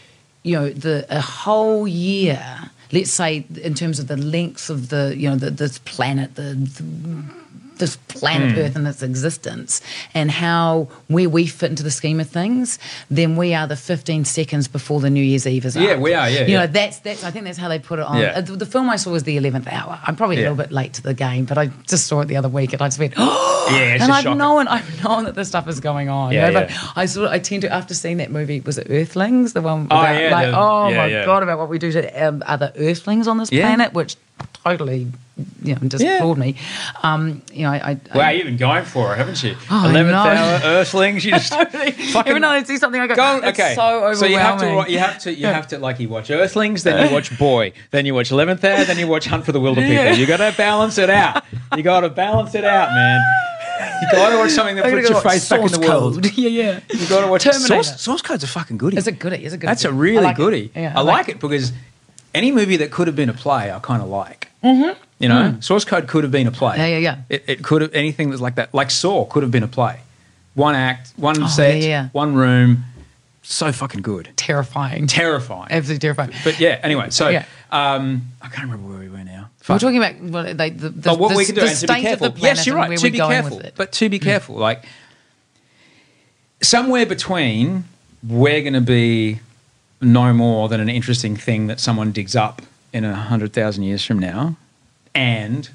[0.43, 2.43] you know, the a whole year,
[2.93, 6.55] let's say in terms of the length of the, you know, the, this planet, the,
[6.55, 7.25] the
[7.81, 8.59] this planet Hmm.
[8.61, 9.81] Earth and its existence,
[10.15, 12.79] and how where we fit into the scheme of things,
[13.11, 15.99] then we are the 15 seconds before the New Year's Eve is Yeah, up.
[16.01, 16.61] we are, yeah, You yeah.
[16.61, 17.25] know, that's that's.
[17.25, 18.19] I think that's how they put it on.
[18.19, 18.33] Yeah.
[18.37, 19.99] Uh, the, the film I saw was the 11th hour.
[20.07, 22.37] I'm probably a little bit late to the game, but I just saw it the
[22.37, 24.39] other week, and I just went, oh, Yeah, and I've shocking.
[24.39, 26.33] known, I've known that this stuff is going on.
[26.33, 26.67] Yeah, you know, yeah.
[26.93, 29.63] But I sort of, I tend to after seeing that movie, was it Earthlings, the
[29.63, 31.25] one about yeah, like, the- oh yeah, my yeah.
[31.25, 33.67] god, about what we do to um, other Earthlings on this Yeah.
[33.67, 34.17] planet, which
[34.65, 35.07] totally,
[35.63, 36.19] you know, just Yeah.
[36.21, 36.55] floored me.
[37.03, 39.57] Um, you know, I, I Wow, you've been going for it, haven't you?
[39.71, 40.19] Oh, Eleventh know.
[40.19, 41.25] hour Earthlings.
[41.25, 41.75] You just fucking
[42.15, 43.75] every time I see something, I go, Go, it's okay.
[43.75, 44.31] so overwhelming.
[44.33, 47.07] you have to wa- you have to you have to like you watch Earthlings, then
[47.09, 49.89] you watch Boy, then you watch Eleventh Hour, then you watch Hunt for the Wilderpeople.
[49.89, 50.13] Yeah.
[50.13, 51.43] You got to balance it out.
[51.77, 53.21] You got to balance it out, man.
[54.03, 56.15] You got to watch something that puts your face back in the world.
[56.23, 56.33] Code.
[56.37, 56.81] yeah, yeah.
[56.93, 57.67] You got to watch Terminator.
[57.83, 58.97] Source, Source Code's a fucking goodie.
[58.99, 59.37] It's a goodie.
[59.45, 59.67] It's a goodie.
[59.69, 59.99] That's a goodie.
[59.99, 60.37] really I like it.
[60.37, 60.71] goodie.
[60.75, 61.73] Yeah, I like it because
[62.35, 64.49] any movie that could have been a play, I kind of like.
[64.65, 65.03] Mm-hmm.
[65.19, 66.77] You know, Source Code could have been a play.
[66.77, 67.17] Yeah, yeah, yeah.
[67.29, 68.73] It, it could have anything that's like that.
[68.75, 70.01] Like Saw could have been a play.
[70.55, 72.09] One act, one Oh, set, yeah, yeah.
[72.13, 72.85] one room.
[73.43, 74.31] So fucking good.
[74.37, 75.07] Terrifying.
[75.07, 75.69] Terrifying.
[75.71, 76.33] Absolutely terrifying.
[76.45, 77.45] But yeah, anyway, so Yeah.
[77.71, 79.49] um, I can't remember where we were now.
[79.69, 81.79] We're talking about well, like, the, the, Oh, what the, we can do the and
[81.79, 82.35] to be careful.
[82.37, 82.99] yes, you're right.
[82.99, 84.85] To be careful, but to be careful, like
[86.63, 87.85] somewhere between
[88.27, 89.41] we're going to be
[90.01, 92.63] no more than an interesting thing that someone digs up
[92.93, 94.57] in a hundred thousand years from now,
[95.15, 95.69] and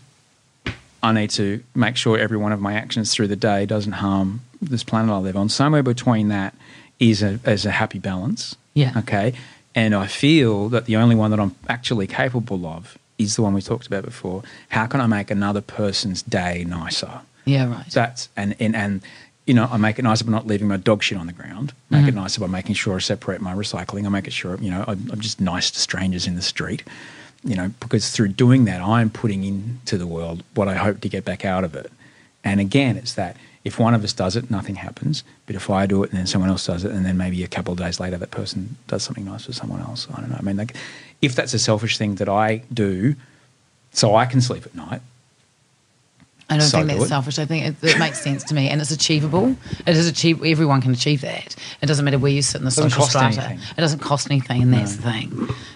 [1.02, 4.42] I need to make sure every one of my actions through the day doesn't harm
[4.62, 5.50] this planet I live on.
[5.50, 6.56] Somewhere between that
[7.00, 8.56] is a is a happy balance.
[8.74, 8.94] Yeah.
[8.98, 9.34] Okay.
[9.76, 13.54] And I feel that the only one that I'm actually capable of is the one
[13.54, 14.44] we talked about before.
[14.70, 17.22] How can I make another person's day nicer?
[17.46, 17.86] yeah, right.
[17.92, 19.02] That's and and, and
[19.46, 21.74] you know, I make it nicer by not leaving my dog shit on the ground.
[21.90, 22.10] Make Mm-hmm.
[22.10, 24.06] it nicer by making sure I separate my recycling.
[24.06, 26.84] I make it sure, you know, I'm, I'm just nice to strangers in the street.
[27.44, 31.10] You know, because through doing that, I'm putting into the world what I hope to
[31.10, 31.92] get back out of it.
[32.44, 35.24] And again, it's that if one of us does it, nothing happens.
[35.46, 37.48] But if I do it and then someone else does it, and then maybe a
[37.48, 40.08] couple of days later, that person does something nice for someone else.
[40.16, 40.38] I don't know.
[40.40, 40.74] I mean, like,
[41.22, 43.16] if that's a selfish thing that I do,
[43.92, 45.02] so I can sleep at night,
[46.48, 47.40] I don't So think that's selfish.
[47.40, 49.56] I think it, it makes sense to me, and it's achievable.
[49.88, 50.46] It is achievable.
[50.48, 51.56] Everyone can achieve that.
[51.82, 53.42] It doesn't matter where you sit in the Doesn't social strata.
[53.42, 53.60] anything.
[53.76, 55.32] It doesn't cost anything, and that's the thing.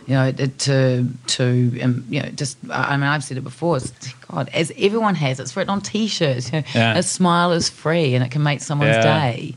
[0.05, 3.77] You know, it, to to um, you know, just I mean, I've said it before.
[3.77, 3.91] It's,
[4.31, 6.51] God, as everyone has, it's written on T-shirts.
[6.53, 6.97] You know, Yeah.
[6.97, 9.01] A smile is free, and it can make someone's Yeah.
[9.31, 9.55] day.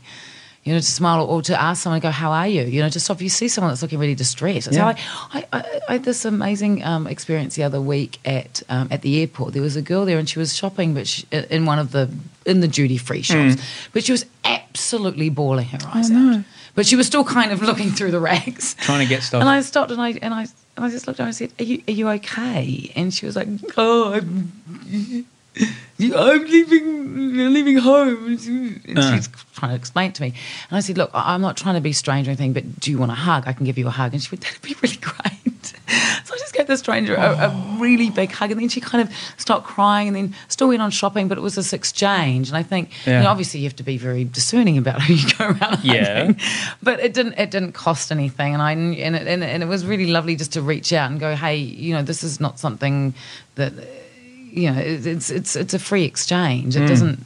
[0.63, 3.09] You know, to smile or to ask someone, go, "How are you?" You know, just
[3.09, 4.71] if you see someone that's looking really distressed.
[4.71, 4.93] Yeah.
[4.93, 8.87] how I, I, I, I had this amazing um, experience the other week at um,
[8.89, 9.53] at the airport.
[9.53, 12.09] There was a girl there, and she was shopping, but she, in one of the
[12.45, 13.61] in the duty free shops,
[13.91, 16.43] but she was absolutely bawling her eyes out.
[16.75, 19.41] But she was still kind of looking through the racks, trying to get stuff.
[19.41, 21.37] and I stopped and I and I and I just looked at her and I
[21.37, 23.47] said, "Are you are you okay?" And she was like,
[23.77, 25.25] "Oh, I'm."
[26.11, 28.25] I'm leaving, leaving home.
[28.87, 29.15] And Uh.
[29.15, 30.33] she's trying to explain it to me.
[30.69, 32.97] And I said, Look, I'm not trying to be strange or anything, but do you
[32.97, 33.43] want a hug?
[33.47, 34.13] I can give you a hug.
[34.13, 35.39] And she went, That'd be really great.
[36.25, 38.51] So I just gave the stranger a, a really big hug.
[38.51, 41.41] And then she kind of stopped crying and then still went on shopping, but it
[41.41, 42.47] was this exchange.
[42.49, 45.29] And I think, you know, obviously you have to be very discerning about who you
[45.37, 46.19] go around Yeah.
[46.25, 46.39] hugging.
[46.81, 48.53] But it didn't, it didn't cost anything.
[48.53, 51.19] And, I, and, it, and, and it was really lovely just to reach out and
[51.19, 53.13] go, Hey, you know, this is not something
[53.55, 53.73] that
[54.53, 56.75] you know, it- it's it's it's a free exchange.
[56.75, 56.87] It hmm.
[56.87, 57.19] doesn't.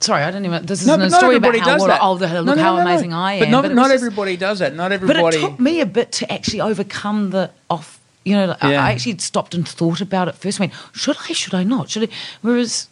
[0.00, 0.66] Sorry, I don't even.
[0.66, 2.00] This isn't but a story about how, well, that.
[2.02, 2.90] oh, the, look No, no, how no, no, no.
[2.90, 3.40] amazing I am.
[3.40, 4.74] But not, was not just- everybody does that.
[4.74, 5.22] Not everybody.
[5.22, 8.00] But it took me a bit to actually overcome the off.
[8.24, 8.84] You know, I- Yeah.
[8.84, 10.60] I actually stopped and thought about it first.
[10.60, 11.32] I went, should I?
[11.32, 11.90] Should I not?
[11.90, 12.08] Should I?
[12.42, 12.88] Whereas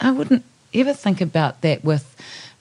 [0.00, 0.44] I wouldn't
[0.74, 2.16] ever think about that with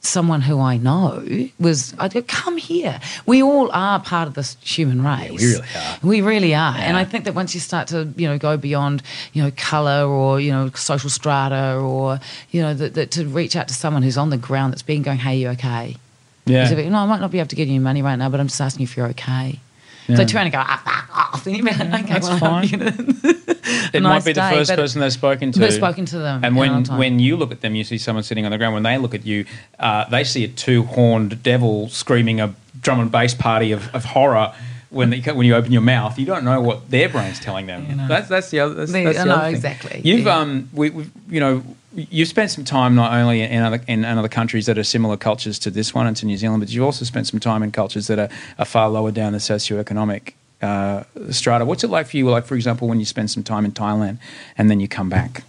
[0.05, 1.25] someone who I know.
[1.59, 2.99] Was I'd go, come here.
[3.25, 5.31] We all are part of this human race.
[5.31, 5.99] we really are.
[6.03, 6.75] We really are.
[6.77, 9.03] And I think that once you start to, you know, go beyond,
[9.33, 12.19] you know, colour or, you know, social strata or,
[12.51, 15.01] you know, that, that to reach out to someone who's on the ground that's been
[15.01, 15.97] going, hey, you okay?
[16.45, 16.63] yeah.
[16.63, 18.29] He's a bit, no, I might not be able to give you money right now,
[18.29, 19.59] but I'm just asking if you're okay.
[20.07, 20.25] So I Yeah.
[20.25, 21.45] turn and go, ah, fuck off.
[21.47, 22.67] And you'd be like, okay, that's well, fine.
[22.67, 25.59] you know, it a might nice be the day, first person they've spoken to.
[25.59, 26.43] But spoken to them.
[26.43, 28.73] And when when you look at them, you see someone sitting on the ground.
[28.73, 29.45] When they look at you,
[29.79, 34.05] uh, they see a two horned devil screaming a drum and bass party of, of
[34.05, 34.53] horror.
[34.91, 37.85] When you, when you open your mouth, you don't know what their brain's telling them.
[37.89, 38.07] You know.
[38.07, 38.75] That's that's the other.
[38.75, 39.55] That's, They- that's the know, other thing.
[39.55, 40.01] exactly.
[40.03, 40.37] You've Yeah.
[40.37, 41.63] um we we you know
[41.95, 45.57] you've spent some time not only in other in other countries that are similar cultures
[45.59, 48.07] to this one and to New Zealand, but you've also spent some time in cultures
[48.07, 48.29] that are,
[48.59, 51.65] are far lower down the socioeconomic uh, strata.
[51.65, 52.29] What's it like for you?
[52.29, 54.17] Like for example, when you spend some time in Thailand
[54.57, 55.43] and then you come back.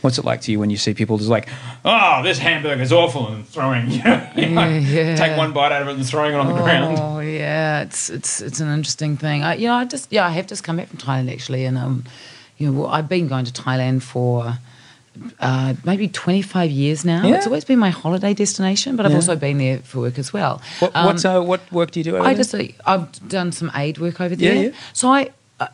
[0.00, 1.48] What's it like to you when you see people just like,
[1.84, 5.14] oh, this hamburger's awful, and throwing, you know, you know, Yeah.
[5.16, 6.98] take one bite out of it and throwing it on the ground?
[7.00, 9.42] Oh yeah, it's it's it's an interesting thing.
[9.44, 11.78] I, you know, I just yeah, I have just come back from Thailand actually, and
[11.78, 12.04] um,
[12.58, 14.58] you know, I've been going to Thailand for
[15.40, 17.26] uh, maybe 25 years now.
[17.26, 17.36] Yeah.
[17.36, 19.16] It's always been my holiday destination, but I've Yeah.
[19.18, 20.60] also been there for work as well.
[20.80, 22.44] What, Um, uh, what work do you do over I there?
[22.44, 24.54] just uh, I've done some aid work over there.
[24.54, 24.70] yeah.
[24.92, 25.66] So I uh,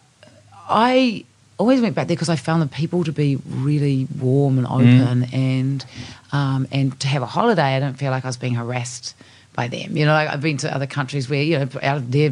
[0.69, 1.25] I
[1.59, 4.75] always went back there because I found the people to be really warm and Mm.
[4.81, 5.85] open and
[6.33, 7.77] um, and to have a holiday.
[7.77, 9.15] I don't feel like I was being harassed
[9.61, 9.97] by them.
[9.97, 12.31] You know, like I've been to other countries where you know out of their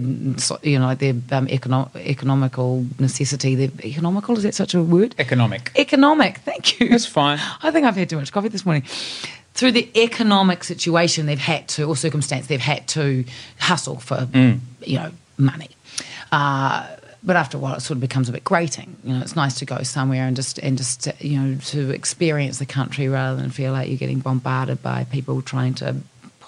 [0.63, 5.15] you know like their um, econo- economical necessity, their economical is that such a word?
[5.19, 5.71] Economic.
[5.77, 6.39] Economic.
[6.39, 6.89] Thank you.
[6.89, 7.39] That's fine.
[7.63, 8.85] I think I've had too much coffee this morning.
[9.55, 13.25] Through the economic situation, they've had to, or circumstance, they've had to
[13.59, 15.71] hustle for, you know, money.
[16.31, 16.87] Uh,
[17.25, 18.97] but after a while, it sort of becomes a bit grating.
[19.03, 22.59] You know, it's nice to go somewhere and just and just you know to experience
[22.59, 25.97] the country rather than feel like you're getting bombarded by people trying to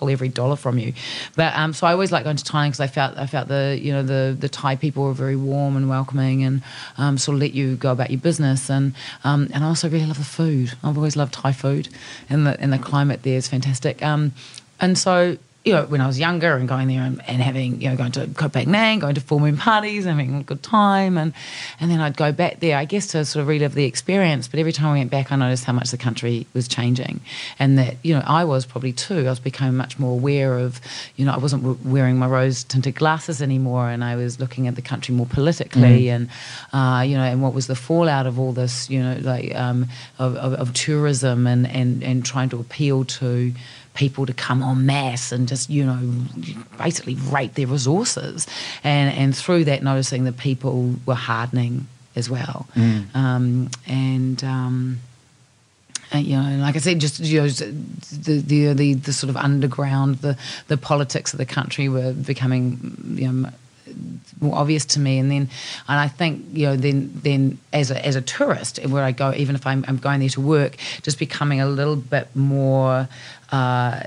[0.01, 0.95] pull every dollar from you.
[1.37, 3.79] But um, so I always like going to Thailand because I felt I felt the
[3.81, 6.63] you know the the Thai people were very warm and welcoming and
[6.99, 10.07] um, sort of let you go about your business and um, and I also really
[10.07, 10.73] love the food.
[10.83, 11.89] I've always loved Thai food
[12.29, 14.03] and the and the climate there is fantastic.
[14.03, 14.33] Um,
[14.81, 17.91] and so you know, when I was younger and going there and, and having, you
[17.91, 21.19] know, going to Nang, going to full moon parties, having a good time.
[21.19, 21.35] And,
[21.79, 24.49] and then I'd go back there, I guess, to sort of relive the experience.
[24.49, 27.21] But every time I went back, I noticed how much the country was changing.
[27.59, 29.27] And that, you know, I was probably too.
[29.27, 30.81] I was becoming much more aware of,
[31.17, 33.91] you know, I wasn't w- wearing my rose tinted glasses anymore.
[33.91, 36.31] And I was looking at the country more politically and,
[36.73, 39.89] uh, you know, and what was the fallout of all this, you know, like um,
[40.19, 43.53] of, of, of tourism and, and, and trying to appeal to,
[43.95, 45.99] people to come en masse and just you know
[46.79, 48.47] basically rape their resources.
[48.85, 51.87] And and through that noticing that people were hardening
[52.17, 52.67] as well.
[53.15, 55.01] Um, and um,
[56.13, 59.37] and, you know, like I said, just you know, the, the the the sort of
[59.37, 60.37] underground, the
[60.67, 63.51] the politics of the country were becoming, you know,
[64.41, 65.19] more obvious to me.
[65.19, 65.49] And then,
[65.89, 69.33] and I think you know, then then as a as a tourist, where I go,
[69.35, 73.09] even if I'm, I'm going there to work, just becoming a little bit more.
[73.53, 74.05] Uh,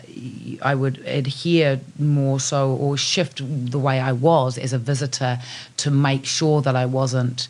[0.62, 5.40] I would adhere more so or shift the way I was as a visitor
[5.78, 7.50] to make sure that I wasn't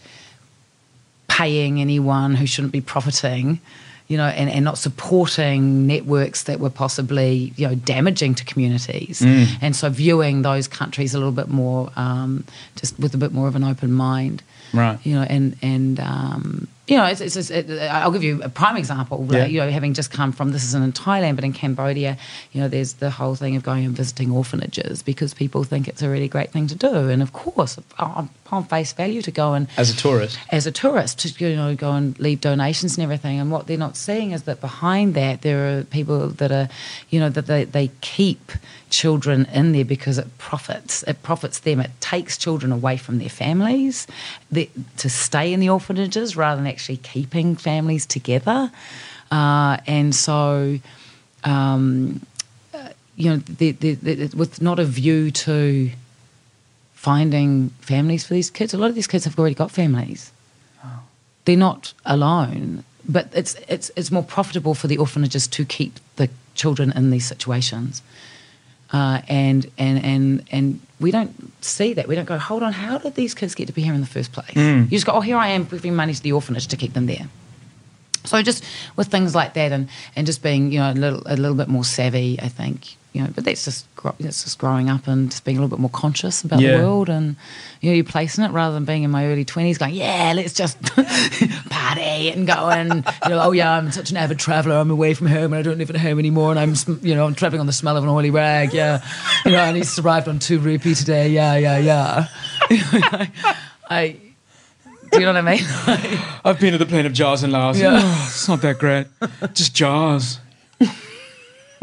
[1.27, 3.59] paying anyone who shouldn't be profiting,
[4.07, 9.21] you know, and, and not supporting networks that were possibly, you know, damaging to communities.
[9.61, 12.43] And so viewing those countries a little bit more, um,
[12.75, 14.43] just with a bit more of an open mind.
[14.73, 14.97] Right.
[15.05, 18.49] You know, and, and, um, you know, it's, it's, it's, it, I'll give you a
[18.49, 19.25] prime example.
[19.29, 19.43] Yeah.
[19.43, 22.17] Like, you know, having just come from this isn't in Thailand, but in Cambodia,
[22.51, 26.01] you know, there's the whole thing of going and visiting orphanages because people think it's
[26.01, 27.09] a really great thing to do.
[27.09, 30.37] And of course, on, on face value, to go and As a tourist.
[30.51, 33.39] as a tourist to you know go and leave donations and everything.
[33.39, 36.69] And what they're not seeing is that behind that there are people that are
[37.09, 38.51] you know that they, they keep
[38.89, 41.03] children in there because it profits.
[41.03, 41.79] It profits them.
[41.79, 44.05] It takes children away from their families
[44.51, 48.71] the, to stay in the orphanages rather than actually keeping families together.
[49.31, 50.77] Uh, and so
[51.43, 52.21] um,
[52.73, 55.89] uh, you know the, the, the, with not a view to
[57.03, 58.73] finding families for these kids.
[58.73, 60.31] A lot of these kids have already got families.
[61.45, 66.29] They're not alone, but it's it's it's more profitable for the orphanages to keep the
[66.55, 68.01] children in these situations.
[68.93, 72.07] Uh, and and and and we don't see that.
[72.07, 74.13] We don't go, hold on, how did these kids get to be here in the
[74.17, 74.55] first place?
[74.83, 77.07] You just go, oh, here I am giving money to the orphanage to keep them
[77.07, 77.27] there.
[78.23, 78.63] So just
[78.95, 81.67] with things like that, and, and just being you know a little a little bit
[81.67, 83.29] more savvy, I think you know.
[83.33, 85.89] But that's just gro- that's just growing up and just being a little bit more
[85.89, 86.77] conscious about Yeah.
[86.77, 87.35] the world and
[87.81, 90.33] you know your place in it, rather than being in my early twenties going, yeah,
[90.35, 90.81] let's just
[91.69, 94.75] party and go and you know, oh yeah, I'm such an avid traveller.
[94.75, 97.25] I'm away from home and I don't live at home anymore, and I'm you know
[97.25, 98.73] I'm travelling on the smell of an oily rag.
[98.73, 99.03] Yeah,
[99.45, 101.29] you know, and he's arrived on two rupee today.
[101.29, 102.27] Yeah, yeah, yeah.
[103.89, 104.17] I.
[105.11, 106.39] Do you know what I mean?
[106.43, 107.79] I've been to the plain of Jaws and Laos.
[107.79, 107.99] Yeah.
[108.01, 109.05] Oh, it's not that great.
[109.53, 109.75] Just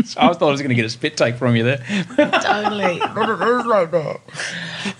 [0.03, 0.17] Jaws.
[0.19, 1.79] I thought I was going to get a spit take from you there.
[2.17, 3.01] totally.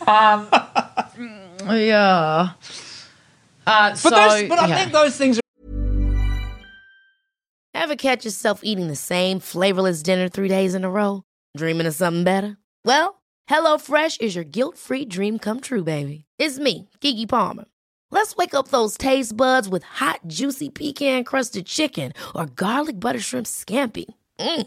[0.07, 0.49] um,
[1.77, 2.51] yeah.
[3.67, 4.77] Uh, so, But, those, but I yeah.
[4.79, 5.41] think those things Are-
[7.75, 11.23] Ever catch yourself eating the same flavorless dinner three days in a row?
[11.57, 12.57] Dreaming of something better?
[12.85, 16.25] Well, HelloFresh is your guilt-free dream come true, baby.
[16.39, 17.65] It's me, Keke Palmer.
[18.11, 23.47] Let's wake up those taste buds with hot, juicy pecan-crusted chicken or garlic butter shrimp
[23.47, 24.07] scampi.
[24.39, 24.67] Mm.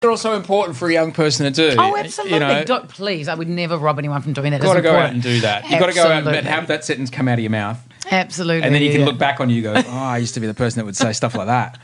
[0.00, 1.76] They're also important for a young person to do.
[1.78, 2.34] Oh, absolutely.
[2.34, 4.60] You know, Don't, please, I would never rob anyone from doing that.
[4.60, 5.68] got to go out and do that.
[5.70, 7.82] You've got to go out and have that sentence come out of your mouth.
[8.10, 8.62] Absolutely.
[8.62, 9.06] And then you can yeah.
[9.06, 10.96] look back on you and go, oh, I used to be the person that would
[10.96, 11.78] say stuff like that.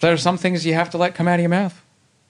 [0.00, 1.82] There are some things you have to let come out of your mouth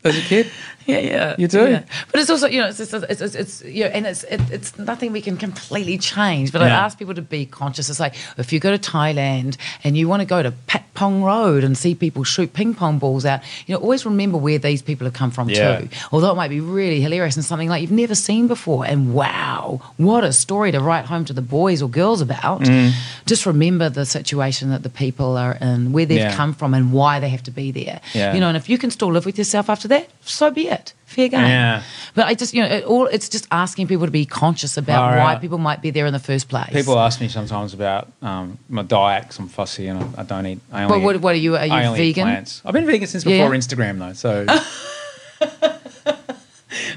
[0.04, 0.50] as a kid.
[0.84, 1.70] Yeah, yeah, You do?
[1.70, 1.84] yeah.
[2.10, 4.40] But it's also, you know, it's it's, it's, it's, it's you know, and it's it,
[4.50, 6.50] it's nothing we can completely change.
[6.50, 7.88] But I ask people to be conscious.
[7.88, 11.22] It's like if you go to Thailand and you want to go to Pat Pong
[11.22, 14.82] Road and see people shoot ping pong balls out, you know, always remember where these
[14.82, 15.82] people have come from Yeah.
[15.82, 15.88] too.
[16.10, 19.80] Although it might be really hilarious and something like you've never seen before, and wow,
[19.98, 22.62] what a story to write home to the boys or girls about.
[22.62, 22.90] Mm.
[23.26, 26.34] Just remember the situation that the people are in, where they've Yeah.
[26.34, 28.00] come from, and why they have to be there.
[28.14, 28.34] Yeah.
[28.34, 30.92] You know, and if you can still live with yourself after that, so be it.
[31.06, 31.40] Fair game.
[31.40, 31.82] Yeah.
[32.14, 35.10] But I just, you know, it all it's just asking people to be conscious about
[35.10, 35.40] why right.
[35.40, 36.70] people might be there in the first place.
[36.70, 40.46] People ask me sometimes about um, my diet because I'm fussy and I, I don't
[40.46, 40.60] eat.
[40.72, 41.56] I only Well, what, what are you?
[41.56, 42.24] Are you I vegan?
[42.24, 42.62] plants.
[42.64, 43.42] I've been vegan since Yeah.
[43.44, 44.14] before Instagram though.
[44.14, 44.46] So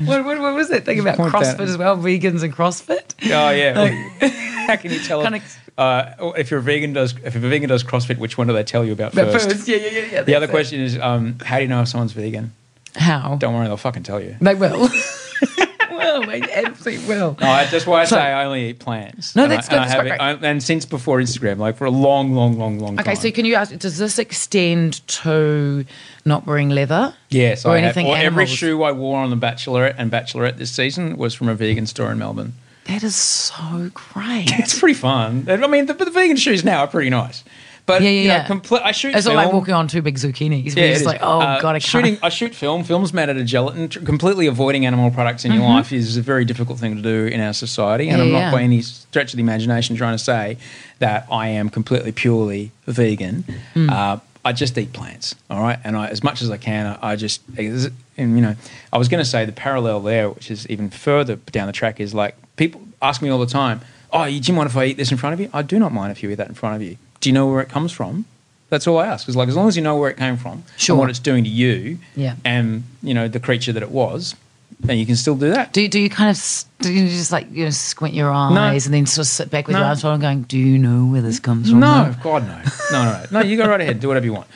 [0.05, 1.97] What, what, what was that thing about CrossFit as well?
[1.97, 3.13] Vegans and CrossFit.
[3.25, 3.87] oh yeah.
[4.67, 5.21] How can you tell?
[5.29, 5.41] Kinda-
[5.77, 8.63] uh, if you're a vegan does if a vegan does CrossFit, which one do they
[8.63, 9.49] tell you about first?
[9.49, 10.05] first, yeah, yeah, yeah.
[10.13, 10.51] yeah The other it.
[10.51, 12.53] question is, um, how do you know if someone's vegan?
[12.95, 13.35] How?
[13.39, 14.35] Don't worry, they'll fucking tell you.
[14.41, 14.89] They will.
[15.91, 17.37] well, they absolutely will.
[17.39, 19.35] No, I- that's why I say I only eat plants.
[19.35, 21.57] No, And that's I- good, And, I have great, it- I- and since before Instagram,
[21.57, 22.99] like for a long, long, long, long time.
[23.03, 23.21] Okay, time.
[23.21, 23.75] so can you ask?
[23.77, 25.85] Does this extend to
[26.25, 27.13] not wearing leather?
[27.29, 30.57] Yes, or I have- anything or every shoe I wore on the Bachelorette and Bachelorette
[30.57, 32.53] this season was from a vegan store in Melbourne.
[32.85, 34.51] That is so great.
[34.59, 35.47] It's pretty fun.
[35.49, 37.43] I mean, the, the vegan shoes now are pretty nice.
[37.87, 38.47] But Yeah, yeah, you know, yeah.
[38.47, 39.35] compl- I shoot It's film.
[39.37, 40.65] like walking on two big zucchinis.
[40.75, 41.05] Yeah, We're it just is.
[41.05, 41.83] like, oh Uh, god, I can't.
[41.83, 42.17] shooting.
[42.23, 42.83] I shoot film.
[42.83, 43.89] Films made out of gelatin.
[43.89, 47.39] Completely avoiding animal products in your life is a very difficult thing to do in
[47.41, 48.09] our society.
[48.09, 48.31] And Mm-hmm.
[48.31, 50.57] Yeah, I'm not by any stretch of the imagination trying to say
[50.99, 53.43] that I am completely purely vegan.
[53.75, 53.91] Mm.
[53.91, 55.35] Uh, I just eat plants.
[55.49, 58.55] All right, and I, as much as I can, I, I just and you know,
[58.93, 61.99] I was going to say the parallel there, which is even further down the track,
[61.99, 63.81] is like people ask me all the time,
[64.13, 65.91] "Oh, do you mind if I eat this in front of you?" I do not
[65.93, 66.97] mind if you eat that in front of you.
[67.25, 68.25] Do you know where it comes from?
[68.69, 69.27] That's all I ask.
[69.27, 70.93] Is like as long as you know where it came from Sure.
[70.93, 72.35] and what it's doing to you, Yeah.
[72.45, 74.35] and you know the creature that it was,
[74.79, 75.73] then you can still do that.
[75.73, 78.85] Do you, do you kind of do you just like you know squint your eyes
[78.85, 79.79] and then sort of sit back with No.
[79.79, 82.61] your arms folded and going, "Do you know where this comes from?" No, God no,
[82.91, 83.39] no, no, no.
[83.39, 83.99] No, you go right ahead.
[83.99, 84.47] Do whatever you want.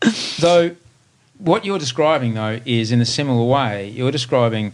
[0.40, 0.74] Though,
[1.36, 3.90] what you're describing though is in a similar way.
[3.90, 4.72] You're describing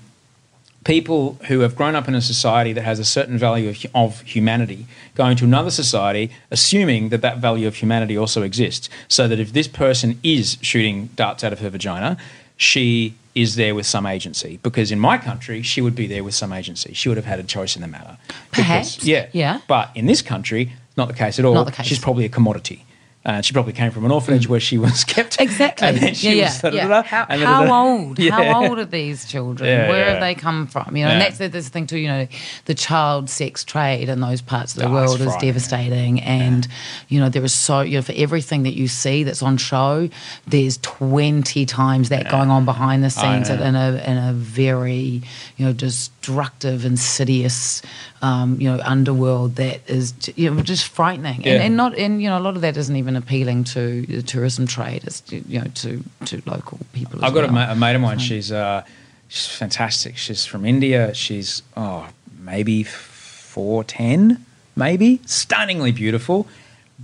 [0.87, 4.21] people who have grown up in a society that has a certain value of, of
[4.21, 8.89] humanity going to another society assuming that that value of humanity also exists.
[9.09, 12.17] So that if this person is shooting darts out of her vagina
[12.57, 14.59] she is there with some agency.
[14.63, 16.95] Because in my country she would be there with some agency.
[16.95, 18.17] She would have had a choice in the matter.
[18.51, 19.27] Because- Perhaps, yeah.
[19.33, 19.61] Yeah.
[19.67, 21.55] but in this country it's not the case at all.
[21.55, 21.87] Not the case.
[21.87, 22.85] she's probably a commodity
[23.27, 25.89] uh, she probably came from an orphanage where she was kept Exactly.
[25.89, 27.03] and then she yeah, was yeah, da-da-da.
[27.03, 28.19] How, and how old?
[28.21, 28.31] Yeah.
[28.31, 29.69] How old are these children?
[29.69, 30.97] Yeah, Where have they come from?
[30.97, 31.99] You know, and that's the thing too.
[31.99, 32.29] You know,
[32.67, 36.69] the child sex trade in those parts of the Oh, world is devastating, and
[37.09, 40.09] you know there is so you know for everything that you see that's on show,
[40.47, 45.23] there's twenty times that going on behind the scenes in a in a very
[45.57, 47.83] you know destructive, insidious,
[48.23, 52.29] um, you know underworld that is you know just frightening, and, and not and you
[52.29, 55.05] know a lot of that isn't even appealing to the tourism trade.
[55.05, 57.25] It's you know to to local people.
[57.25, 58.19] I've got a, ma- a mate of mine.
[58.19, 58.85] She's uh,
[59.29, 60.17] she's fantastic.
[60.17, 61.13] She's from India.
[61.15, 62.09] She's oh
[62.39, 64.45] maybe four ten,
[64.75, 66.47] maybe stunningly beautiful.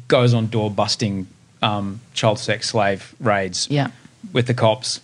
[0.09, 1.27] Goes on door busting
[1.63, 3.69] um, child sex slave raids.
[3.71, 3.91] Yeah.
[4.33, 5.01] with the cops.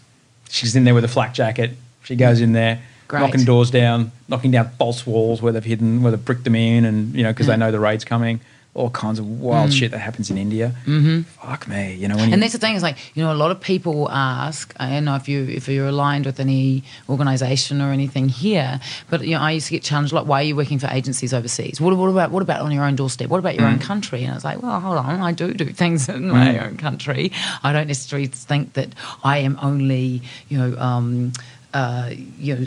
[0.50, 1.72] She's in there with a flak jacket.
[2.04, 2.80] She goes in there.
[3.06, 3.20] Great.
[3.20, 6.84] Knocking doors down, knocking down false walls where they've hidden, where they've bricked them in,
[6.84, 8.40] and you know because they know the raid's coming.
[8.74, 10.72] All kinds of wild shit that happens in India.
[10.86, 11.22] Mm-hmm.
[11.22, 13.50] Fuck me, you know you, And that's the thing is like you know a lot
[13.50, 17.90] of people ask I don't know if you if you're aligned with any organisation or
[17.92, 18.78] anything here,
[19.10, 21.34] but you know I used to get challenged like why are you working for agencies
[21.34, 21.80] overseas?
[21.80, 23.28] What, what about what about on your own doorstep?
[23.30, 23.72] What about your Mm.
[23.72, 24.22] own country?
[24.22, 26.62] And I was like, well, hold on, I do do things in my Mm.
[26.66, 27.32] own country.
[27.64, 28.90] I don't necessarily think that
[29.24, 31.32] I am only you know um,
[31.74, 32.66] uh, you know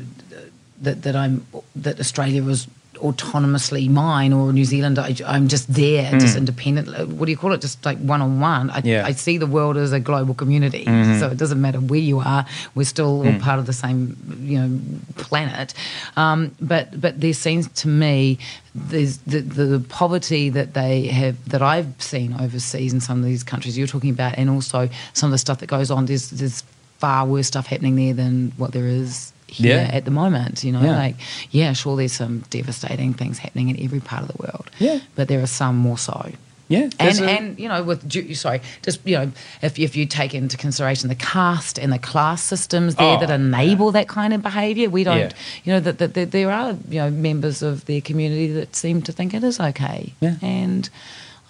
[0.81, 1.45] that that I'm
[1.75, 2.67] that Australia was
[3.01, 6.19] autonomously mine or New Zealand I, I'm just there hmm.
[6.19, 6.87] just independent.
[7.09, 7.61] What do you call it?
[7.61, 8.81] Just like one on one I,
[9.13, 11.19] see the world as a global community mm-hmm.
[11.19, 12.45] so it doesn't matter where you are
[12.75, 13.39] we're still all hmm.
[13.39, 14.79] part of the same you know
[15.15, 15.73] planet.
[16.15, 18.37] Um, but but there seems to me
[18.73, 23.43] there's the, the poverty that they have that I've seen overseas in some of these
[23.43, 26.63] countries you're talking about and also some of the stuff that goes on there's there's
[26.99, 29.97] far worse stuff happening there than what there is here Yeah.
[29.97, 30.63] at the moment.
[30.63, 30.97] You know, Yeah.
[31.05, 31.15] like
[31.51, 34.67] yeah, sure, there's some devastating things happening in every part of the world.
[34.79, 34.99] Yeah.
[35.15, 36.31] but there are some more so.
[36.69, 37.99] Yeah, And, a- and you know with
[38.35, 39.31] sorry just you know
[39.61, 43.29] if, if you take into consideration the caste and the class systems there Oh, that
[43.29, 45.31] enable that kind of behaviour we don't Yeah.
[45.65, 49.01] you know that, that, that there are you know members of their community that seem
[49.01, 50.35] to think it is okay Yeah.
[50.41, 50.89] and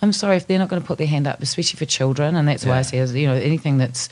[0.02, 2.48] I'm sorry if they're not going to put their hand up especially for children and
[2.48, 4.10] that's why I say you know anything that's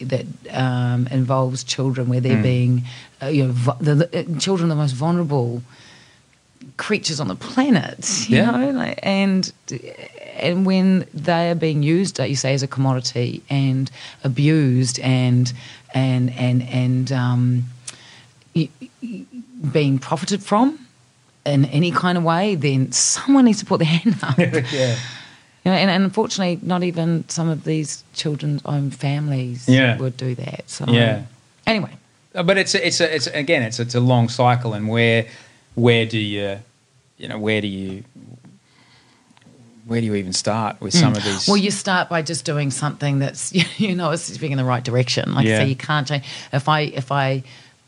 [0.00, 2.22] that um, involves children where Mm.
[2.22, 2.84] they're being
[3.22, 5.62] uh, you know the, the, uh, children are the most vulnerable
[6.76, 7.98] creatures on the planet,
[8.28, 8.50] you Yeah.
[8.50, 9.52] know, like, and
[10.38, 13.90] and when they are being used, like you say, as a commodity and
[14.24, 15.52] abused and
[15.94, 17.64] and and and um,
[18.54, 18.68] y-
[19.02, 19.24] y-
[19.72, 20.78] being profited from
[21.46, 24.36] in any kind of way, then someone needs to put their hand up.
[24.72, 24.96] yeah.
[25.64, 29.96] You know, and, and unfortunately, not even some of these children's own families Yeah.
[29.96, 30.68] would do that.
[30.68, 31.22] So Yeah.
[31.66, 31.90] Anyway,
[32.44, 35.26] But it's a, it's a, it's again it's it's a long cycle, and where
[35.74, 36.58] where do you
[37.18, 38.04] you know where do you
[39.86, 41.44] where do you even start with some of these?
[41.44, 41.48] Mm.
[41.48, 44.82] Well, you start by just doing something that's you know it's moving in the right
[44.84, 45.34] direction.
[45.34, 45.58] Like I Yeah.
[45.60, 46.24] say, you can't change.
[46.52, 47.42] If I if I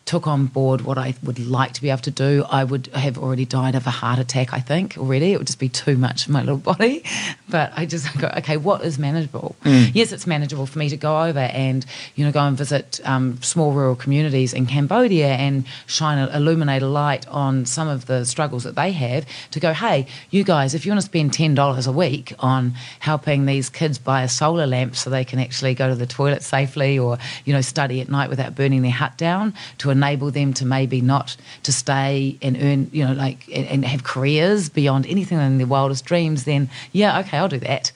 [0.09, 3.19] took on board what I would like to be able to do, I would have
[3.19, 4.55] already died of a heart attack.
[4.55, 7.05] I think already it would just be too much for my little body.
[7.51, 9.57] But I just go, okay, what is manageable?
[9.65, 9.93] Mm.
[9.95, 13.41] Yes, it's manageable for me to go over and you know go and visit um,
[13.41, 18.27] small rural communities in Cambodia and shine a, illuminate a light on some of the
[18.27, 19.25] struggles that they have.
[19.53, 22.75] To go, hey, you guys, if you want to spend ten dollars a week on
[23.01, 26.43] helping these kids buy a solar lamp so they can actually go to the toilet
[26.43, 30.53] safely, or you know study at night without burning their hut down, to enable them
[30.55, 35.07] to maybe not to stay and earn, you know, like and, and have careers beyond
[35.07, 37.93] anything in their wildest dreams, then yeah, okay, I'll do that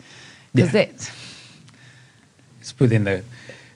[0.54, 0.84] because Yeah.
[0.86, 1.10] that's
[2.60, 3.22] it's within the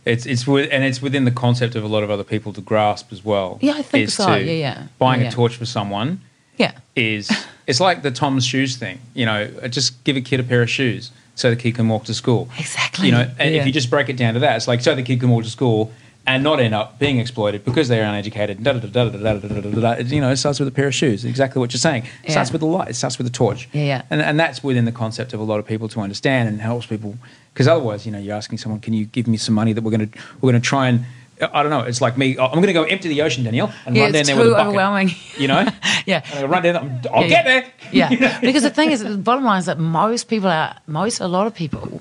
[0.04, 2.60] it's it's with, and it's within the concept of a lot of other people to
[2.60, 3.58] grasp as well.
[3.60, 4.34] Yeah, I think so.
[4.36, 4.86] Yeah, yeah.
[4.98, 6.20] Buying Yeah, a torch for someone
[6.56, 6.72] yeah.
[6.94, 7.28] is
[7.66, 8.98] it's like the Tom's shoes thing.
[9.14, 11.88] You know, uh, just give a kid a pair of shoes so the kid can
[11.88, 12.48] walk to school.
[12.58, 13.06] Exactly.
[13.06, 13.60] You know, and Yeah.
[13.60, 15.44] if you just break it down to that, it's like so the kid can walk
[15.44, 15.90] to school
[16.26, 18.62] and not end up being exploited because they're uneducated.
[18.62, 20.02] Da, da, da, da, da, da, da, da, da.
[20.02, 21.24] You know, it starts with a pair of shoes.
[21.24, 22.04] Exactly what you're saying.
[22.24, 22.88] It starts with a light.
[22.88, 23.68] It starts with a torch.
[23.72, 24.02] Yeah, yeah.
[24.10, 26.86] And and that's within the concept of a lot of people to understand and helps
[26.86, 27.16] people
[27.54, 29.90] because otherwise, you know, you're asking someone, can you give me some money that we're
[29.92, 30.08] gonna
[30.40, 31.04] we're gonna try and
[31.52, 31.80] I don't know.
[31.80, 32.38] It's like me.
[32.38, 34.48] I'm going to go empty the ocean, Danielle, and Yeah, run down there with a
[34.48, 34.66] too bucket.
[34.68, 35.10] overwhelming.
[35.36, 35.66] You know,
[36.06, 36.22] Yeah.
[36.32, 37.02] and I run down.
[37.12, 37.44] I'll Yeah, get
[37.92, 38.08] yeah.
[38.08, 38.18] there.
[38.18, 41.26] Yeah, because the thing is, the bottom line is that most people are, most, a
[41.26, 42.00] lot of people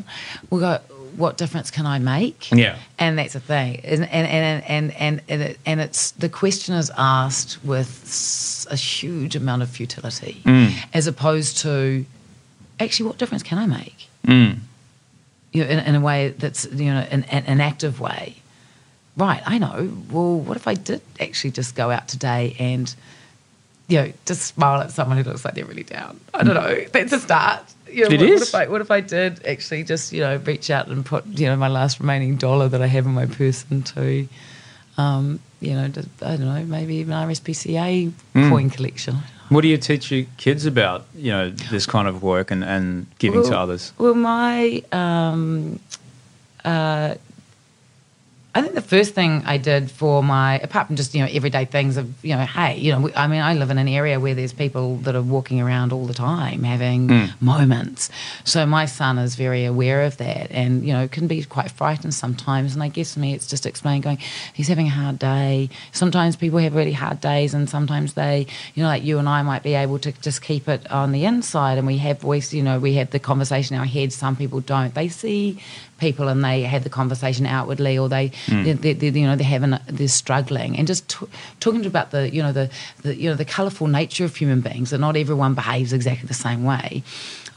[0.50, 0.80] will go,
[1.18, 2.52] what difference can I make?
[2.52, 2.78] Yeah.
[2.98, 3.82] And that's the thing.
[3.84, 8.76] And, and, and, and, and, and, it, and it's, the question is asked with a
[8.76, 10.74] huge amount of futility mm.
[10.94, 12.06] as opposed to,
[12.80, 14.08] actually, what difference can I make?
[14.26, 14.60] Mm.
[15.54, 18.36] You know, in, in a way that's, you know, an, an, an active way.
[19.18, 19.92] Right, I know.
[20.12, 22.94] Well, what if I did actually just go out today and
[23.88, 26.20] you know, just smile at someone who looks like they're really down.
[26.34, 26.80] I don't mm.
[26.80, 26.86] know.
[26.92, 27.62] That's a start.
[27.96, 28.40] You know, It what, is.
[28.40, 31.26] What if, I, what if I did actually just, you know, reach out and put,
[31.28, 34.28] you know, my last remaining dollar that I have in my purse into,
[34.98, 38.50] um, you know, I don't know, maybe even RSPCA Hmm.
[38.50, 39.16] coin collection.
[39.48, 41.06] What do you teach your kids about?
[41.16, 43.94] You know, this kind of work and, and giving to others.
[43.98, 45.80] Well, my, um,
[46.66, 47.16] uh,
[48.56, 51.66] I think the first thing I did for my, apart from just you know everyday
[51.66, 54.34] things of you know, hey, you know, I mean, I live in an area where
[54.34, 57.46] there's people that are walking around all the time having hmm.
[57.46, 58.10] moments.
[58.46, 62.14] So my son is very aware of that, and you know, can be quite frightened
[62.14, 62.74] sometimes.
[62.74, 64.20] And I guess for me, it's just explaining, going,
[64.54, 65.70] he's having a hard day.
[65.92, 69.42] Sometimes people have really hard days, and sometimes they, you know, like you and I
[69.42, 72.54] might be able to just keep it on the inside, and we have voice.
[72.54, 74.14] You know, we have the conversation in our head.
[74.14, 74.96] Some people don't.
[74.96, 75.62] They see
[75.98, 78.64] people and they have the conversation outwardly, or they, hmm.
[78.64, 81.26] they, they, they- you know, they're having, they're struggling, and just t-
[81.60, 82.70] talking about the, you know, the,
[83.04, 84.90] the, you know, the colourful nature of human beings.
[84.90, 87.04] That not everyone behaves exactly the same way.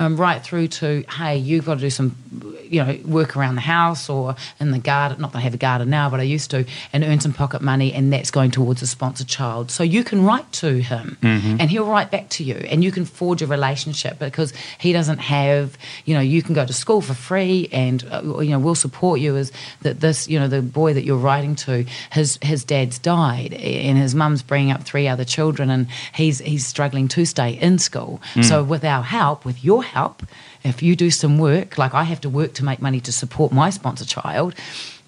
[0.01, 2.15] Um, right through to, hey, you've got to do some,
[2.63, 5.21] you know, work around the house or in the garden.
[5.21, 7.63] Not that I have a garden now, but I used to, and earn some pocket
[7.63, 9.73] money, and that's going towards a sponsored child.
[9.73, 13.07] So you can write to him, and he'll write back to you, and you can
[13.07, 17.15] forge a relationship because he doesn't have, you know, you can go to school for
[17.15, 19.37] free, and uh, you know, we'll support you.
[19.37, 19.51] As
[19.83, 23.99] that this, you know, the boy that you're writing to, his his dad's died, and
[23.99, 28.21] his mum's bringing up three other children, and he's he's struggling to stay in school.
[28.43, 30.23] So with our help, with your help,
[30.63, 33.53] if you do some work, like I have to work to make money to support
[33.53, 34.55] my sponsor child,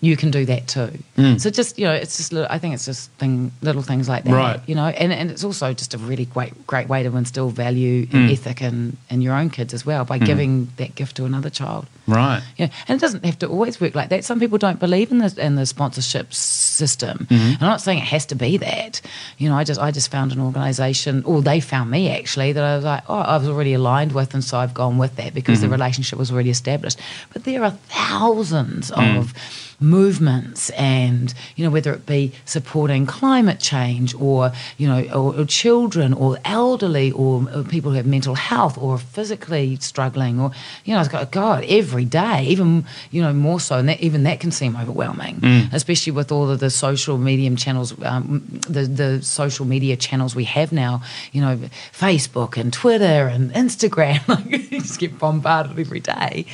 [0.03, 0.90] you can do that too.
[1.38, 4.24] So just you know, it's just little, I think it's just thing, little things like
[4.24, 4.61] that, Right.
[4.66, 8.07] You know, and and it's also just a really great great way to instill value
[8.12, 11.51] and ethic in in your own kids as well by giving that gift to another
[11.51, 11.86] child.
[12.07, 12.42] Right.
[12.57, 14.24] Yeah, and it doesn't have to always work like that.
[14.24, 17.26] Some people don't believe in the in the sponsorship system.
[17.30, 17.34] Mm-hmm.
[17.34, 19.03] And I'm not saying it has to be that.
[19.38, 22.64] You know, I just I just found an organisation, or they found me actually that
[22.64, 25.34] I was like, oh, I was already aligned with, and so I've gone with that
[25.34, 25.68] because Mm-hmm.
[25.70, 26.98] the relationship was already established.
[27.32, 29.18] But there are thousands Mm.
[29.18, 29.34] of
[29.80, 35.44] movements and you know whether it be supporting climate change or you know or, or
[35.46, 40.50] children or elderly or, or people who have mental health or physically struggling or
[40.84, 44.22] you know it's got god every day even you know more so and that, even
[44.24, 45.40] that can seem overwhelming
[45.72, 50.44] especially with all of the social medium channels um, the the social media channels we
[50.44, 51.02] have now
[51.32, 51.58] you know
[51.92, 56.44] facebook and twitter and instagram like you just get bombarded every day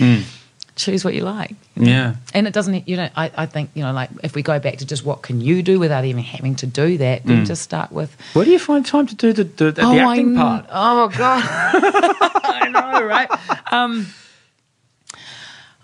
[0.76, 2.16] choose what you like Yeah.
[2.34, 4.76] and it doesn't, you know, I, I think, you know, like if we go back
[4.78, 7.90] to just what can you do without even having to do that, then just start
[7.90, 8.14] with.
[8.34, 10.66] Where do you find time to do the, the, the I acting kn- part?
[10.70, 11.42] Oh, God.
[12.44, 13.28] I know, right?
[13.72, 14.06] Um,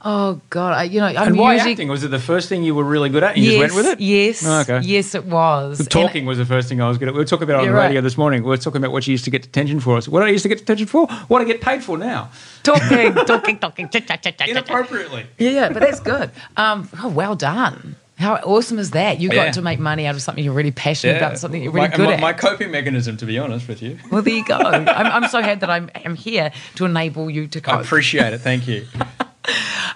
[0.05, 0.75] oh, God.
[0.75, 1.73] I, you know, I'm and why usually.
[1.73, 1.89] acting?
[1.89, 3.87] Was it the first thing you were really good at and you yes, just went
[3.87, 4.01] with it?
[4.03, 4.45] Yes.
[4.47, 4.81] Oh, okay.
[4.87, 5.79] Yes, it was.
[5.79, 7.15] The And- talking was the first thing I was good at.
[7.15, 8.01] We were talking about it on the radio right.
[8.03, 8.43] this morning.
[8.43, 9.97] We were talking about what you used to get detention for.
[9.97, 10.09] Us.
[10.09, 11.07] What I used to get detention for?
[11.29, 12.31] What I get paid for now?
[12.63, 13.89] talking, talking, talking.
[13.89, 14.45] cha, cha, cha.
[14.47, 15.27] Inappropriately.
[15.39, 16.31] Yeah, yeah, but that's good.
[16.57, 17.97] Um, oh, well done.
[18.19, 19.19] How awesome is that?
[19.21, 19.53] You got Yeah.
[19.53, 22.07] to make money out of something you're really passionate about, something you're really my, good
[22.07, 22.21] my, at.
[22.21, 23.99] my coping mechanism, to be honest with you.
[24.13, 24.57] well, there you go.
[24.59, 27.81] I'm, I'm so glad that I'm, I'm here to enable you to I cope.
[27.85, 28.39] appreciate it.
[28.39, 28.87] Thank you.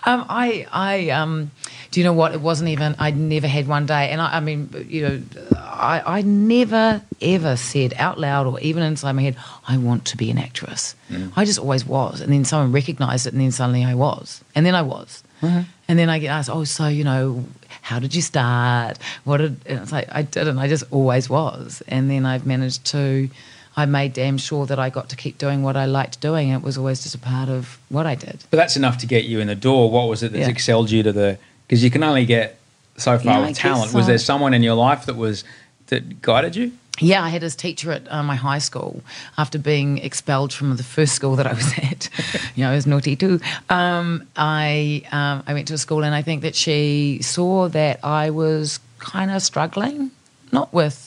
[0.08, 1.50] Um, I, I, um,
[1.90, 2.32] do you know what?
[2.32, 2.94] It wasn't even.
[3.00, 5.22] I never had one day, and I, I mean, you know,
[5.56, 9.34] I, I never ever said out loud or even inside my head,
[9.66, 10.94] I want to be an actress.
[11.34, 14.64] I just always was, and then someone recognised it, and then suddenly I was, and
[14.64, 17.44] then I was, and then I get asked, oh, so you know,
[17.82, 18.98] how did you start?
[19.24, 19.60] What did?
[19.66, 20.58] And it's like I didn't.
[20.58, 23.28] I just always was, and then I've managed to.
[23.76, 26.48] I made damn sure that I got to keep doing what I liked doing.
[26.48, 28.42] It was always just a part of what I did.
[28.50, 29.90] But that's enough to get you in the door.
[29.90, 30.48] What was it that Yeah.
[30.48, 31.38] excelled you to the?
[31.66, 32.58] Because you can only get
[32.96, 33.92] so far Yeah, with talent.
[33.92, 35.44] Was there someone in your life that was
[35.88, 36.72] that guided you?
[36.98, 39.02] Yeah, I had this teacher at uh, my high school
[39.36, 42.08] after being expelled from the first school that I was at.
[42.54, 43.38] you know, I was naughty too.
[43.68, 48.00] Um, I um, I went to a school and I think that she saw that
[48.02, 50.10] I was kind of struggling,
[50.52, 51.05] not with.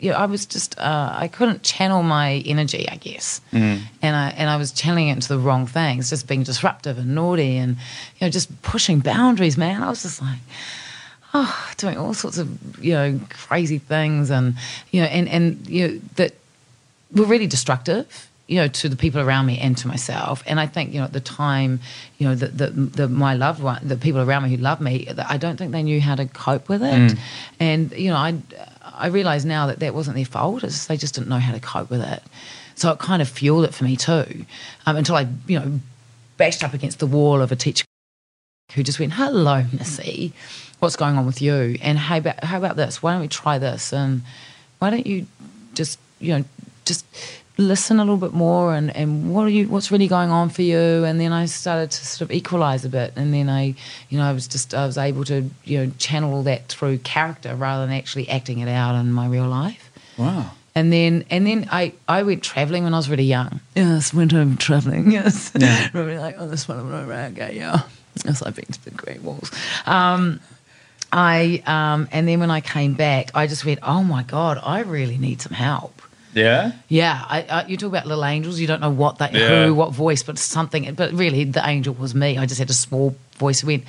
[0.00, 4.30] You know, I was just uh, I couldn't channel my energy, I guess, and I
[4.36, 7.76] and I was channeling it into the wrong things, just being disruptive and naughty, and
[8.18, 9.56] you know, just pushing boundaries.
[9.58, 10.38] Man, I was just like,
[11.34, 14.54] oh, doing all sorts of you know crazy things, and
[14.92, 16.32] you know, and and you know that
[17.12, 18.26] were really destructive.
[18.46, 21.04] You know, to the people around me and to myself, and I think you know
[21.04, 21.80] at the time,
[22.16, 25.06] you know, that the, the my loved one, the people around me who loved me,
[25.28, 27.18] I don't think they knew how to cope with it,
[27.60, 28.40] and you know, I
[28.98, 31.52] I realize now that that wasn't their fault; it's just they just didn't know how
[31.52, 32.22] to cope with it.
[32.74, 34.44] So it kind of fueled it for me too,
[34.86, 35.80] um, until I you know
[36.36, 37.84] bashed up against the wall of a teacher
[38.74, 40.32] who just went, "Hello, Missy,
[40.80, 43.02] what's going on with you?" And about how about this?
[43.02, 43.92] Why don't we try this?
[43.92, 44.22] And
[44.78, 45.26] why don't you
[45.74, 46.44] just you know
[46.84, 47.04] just
[47.60, 50.62] listen a little bit more and, and what are you what's really going on for
[50.62, 53.74] you and then I started to sort of equalize a bit and then I
[54.08, 56.98] you know I was just I was able to you know channel all that through
[56.98, 60.52] character rather than actually acting it out in my real life Wow.
[60.76, 63.60] and then and then I, I went traveling when I was really young.
[63.74, 65.10] Yes, went home traveling.
[65.18, 65.88] Yes, Yeah.
[65.92, 67.82] really like oh this one I'm okay, yeah.
[68.24, 69.50] Yes, I've been to the Great Walls.
[69.84, 70.38] Um,
[71.12, 74.80] I um, and then when I came back, I just went, oh my god, I
[74.82, 76.02] really need some help.
[76.34, 76.72] Yeah.
[76.88, 78.60] Yeah, I, I, you talk about little angels.
[78.60, 79.66] You don't know what that, Yeah.
[79.66, 80.92] who, what voice, but something.
[80.94, 82.36] But really, the angel was me.
[82.38, 83.64] I just had a small voice.
[83.64, 83.84] went,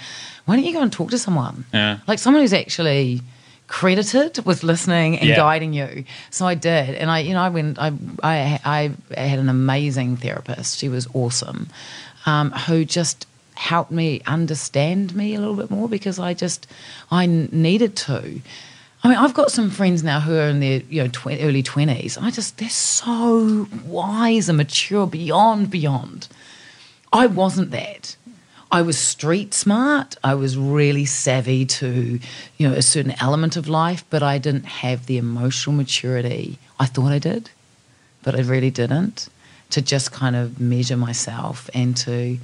[0.46, 1.66] "Why don't you go and talk to someone?
[1.74, 2.00] Yeah.
[2.08, 3.22] Like someone who's actually
[3.68, 5.36] credited with listening and Yeah.
[5.36, 7.78] guiding you." So I did, and I, you know, I went.
[7.80, 7.92] I,
[8.24, 10.78] I, I had an amazing therapist.
[10.80, 11.68] She was awesome,
[12.26, 13.26] um, who just
[13.56, 16.66] helped me understand me a little bit more because I just
[17.12, 18.40] I needed to.
[19.04, 21.64] I mean, I've got some friends now who are in their you know tw- early
[21.64, 22.18] twenties.
[22.18, 26.28] I just they're so wise and mature beyond beyond.
[27.14, 28.16] I wasn't that.
[28.72, 30.16] I was street smart.
[30.24, 32.20] I was really savvy to
[32.58, 36.60] you know a certain element of life, but I didn't have the emotional maturity.
[36.80, 37.50] I thought I did,
[38.22, 39.30] but I really didn't.
[39.72, 42.40] To just kind of measure myself and to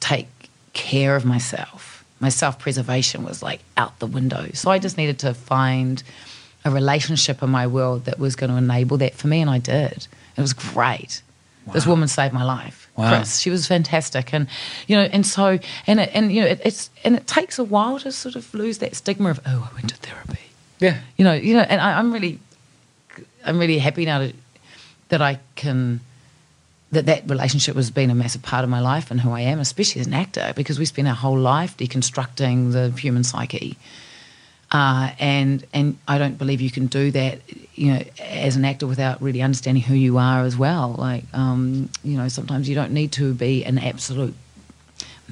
[0.00, 0.26] take
[0.72, 1.95] care of myself.
[2.20, 4.48] My self preservation was like out the window.
[4.54, 6.02] So I just needed to find
[6.64, 9.58] a relationship in my world that was going to enable that for me, and I
[9.58, 10.06] did.
[10.36, 11.22] It was great.
[11.72, 13.16] This woman saved my life, Wow.
[13.16, 13.40] Chris.
[13.40, 14.46] She was fantastic, and
[14.86, 17.64] you know, and so, and it, and you know, it, it's and it takes a
[17.64, 20.38] while to sort of lose that stigma of oh, I went to therapy
[20.78, 21.00] Yeah.
[21.16, 22.38] you know, you know, and I, I'm really,
[23.44, 24.32] I'm really happy now to,
[25.08, 25.98] that I can,
[26.92, 29.58] that that relationship has been a massive part of my life and who I am,
[29.60, 33.76] especially as an actor, because we spend our whole life deconstructing the human psyche.
[34.72, 37.40] uh, and and I don't believe you can do that,
[37.74, 40.94] you know, as an actor without really understanding who you are as well.
[40.98, 44.34] Like, um, you know, sometimes you don't need to be an absolute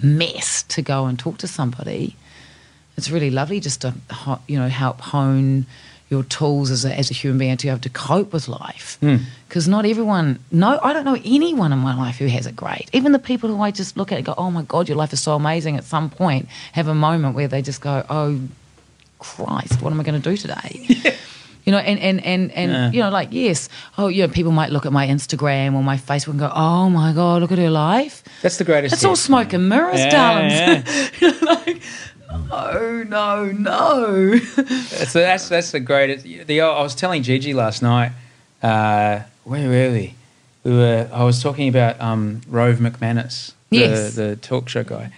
[0.03, 2.17] mess to go and talk to somebody.
[2.97, 3.95] It's really lovely just to,
[4.47, 5.67] you know, help hone
[6.15, 8.97] your tools as a, as a human being to be able to cope with life.
[9.01, 9.17] Hmm.
[9.49, 12.89] Because not everyone, no, I don't know anyone in my life who has it great.
[12.93, 15.13] Even the people who I just look at and go, oh my God, your life
[15.13, 18.41] is so amazing, at some point have a moment where they just go, oh
[19.19, 21.17] Christ, what am I going to do today?
[21.67, 24.69] You know, and, and, and, and you know, like, yes, oh, you know, people might
[24.71, 27.71] look at my Instagram or my Facebook and go, oh my God, look at her
[27.71, 28.23] life.
[28.43, 28.93] That's the greatest.
[28.93, 30.53] It's all smoke and mirrors, Yeah, darlings.
[30.53, 31.09] yeah.
[31.21, 31.81] You know, like,
[32.37, 34.37] no, no, no.
[34.39, 36.25] so that's that's the greatest.
[36.25, 38.13] The I was telling Gigi last night.
[38.63, 40.15] Uh, where were we?
[40.65, 41.09] We were.
[41.13, 44.15] I was talking about um, Rove McManus, the, Yes.
[44.15, 45.11] the talk show guy,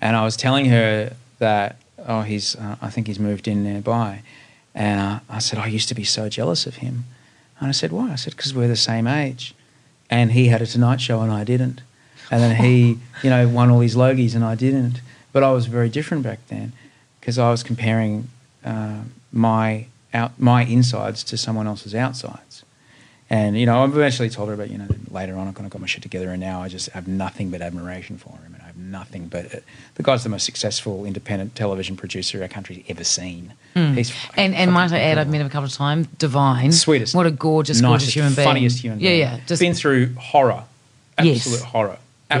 [0.00, 1.76] and I was telling her that
[2.06, 2.56] oh, he's.
[2.56, 4.22] Uh, I think he's moved in nearby,
[4.74, 7.04] and uh, I said I used to be so jealous of him,
[7.58, 8.12] and I said why?
[8.12, 9.54] I said because we're the same age,
[10.10, 11.80] and he had a Tonight Show and I didn't,
[12.30, 15.00] and then he, you know, won all these Logies and I didn't,
[15.32, 16.72] but I was very different back then
[17.20, 18.28] because I was comparing
[18.64, 19.00] uh,
[19.32, 22.64] my out my insides to someone else's outsides.
[23.30, 25.70] And you know, I've eventually told her about you know later on I kind of
[25.72, 28.62] got my shit together, and now I just have nothing but admiration for him, and
[28.62, 29.58] I have nothing but uh,
[29.94, 33.54] the guy's the most successful independent television producer our country's ever seen.
[33.74, 34.30] He's Hmm.
[34.40, 36.08] And and might I add, I've met him a couple of times.
[36.18, 38.46] Divine, sweetest, What a gorgeous, gorgeous nicest, human being.
[38.46, 39.20] funniest human Yeah, being.
[39.20, 39.34] yeah.
[39.36, 40.64] yeah, Just been through horror,
[41.22, 41.38] Yes.
[41.38, 41.98] absolute horror,
[42.30, 42.38] Yeah.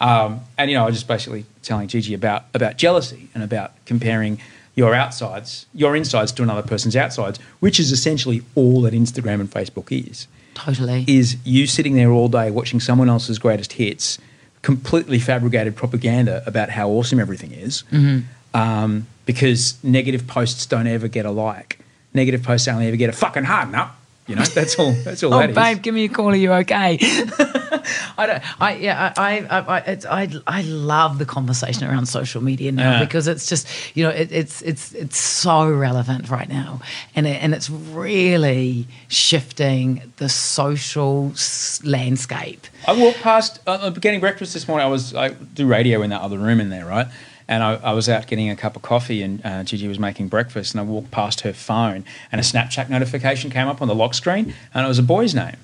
[0.00, 3.72] Um, and you know, I was just basically telling Gigi about about jealousy and about
[3.84, 4.40] comparing
[4.74, 9.50] your outsides, your insides to another person's outsides, which is essentially all that Instagram and
[9.50, 10.26] Facebook is.
[10.54, 11.04] totally.
[11.06, 14.18] Is you sitting there all day watching someone else's greatest hits,
[14.62, 18.20] completely fabricated propaganda about how awesome everything is, Mm-hmm.
[18.58, 21.78] um, because negative posts don't ever get a like.
[22.14, 23.96] Negative posts only ever get a fucking harden up.
[24.30, 24.92] You know, that's all.
[24.92, 25.56] That's all Oh, that is.
[25.56, 26.28] babe, give me a call.
[26.30, 26.98] Are you okay?
[28.18, 28.60] I don't.
[28.62, 29.12] I yeah.
[29.16, 33.04] I I I, it's, I I love the conversation around social media now Yeah.
[33.04, 33.66] because it's just
[33.96, 36.80] you know it, it's it's it's so relevant right now,
[37.16, 42.66] and it, and it's really shifting the social s- landscape.
[42.86, 44.86] I walked past uh, uh, getting breakfast this morning.
[44.86, 47.08] I was I do radio in that other room in there, right?
[47.50, 50.28] And I, I was out getting a cup of coffee, and uh, Gigi was making
[50.28, 53.94] breakfast, and I walked past her phone, and a Snapchat notification came up on the
[53.94, 55.56] lock screen, and it was a boy's name.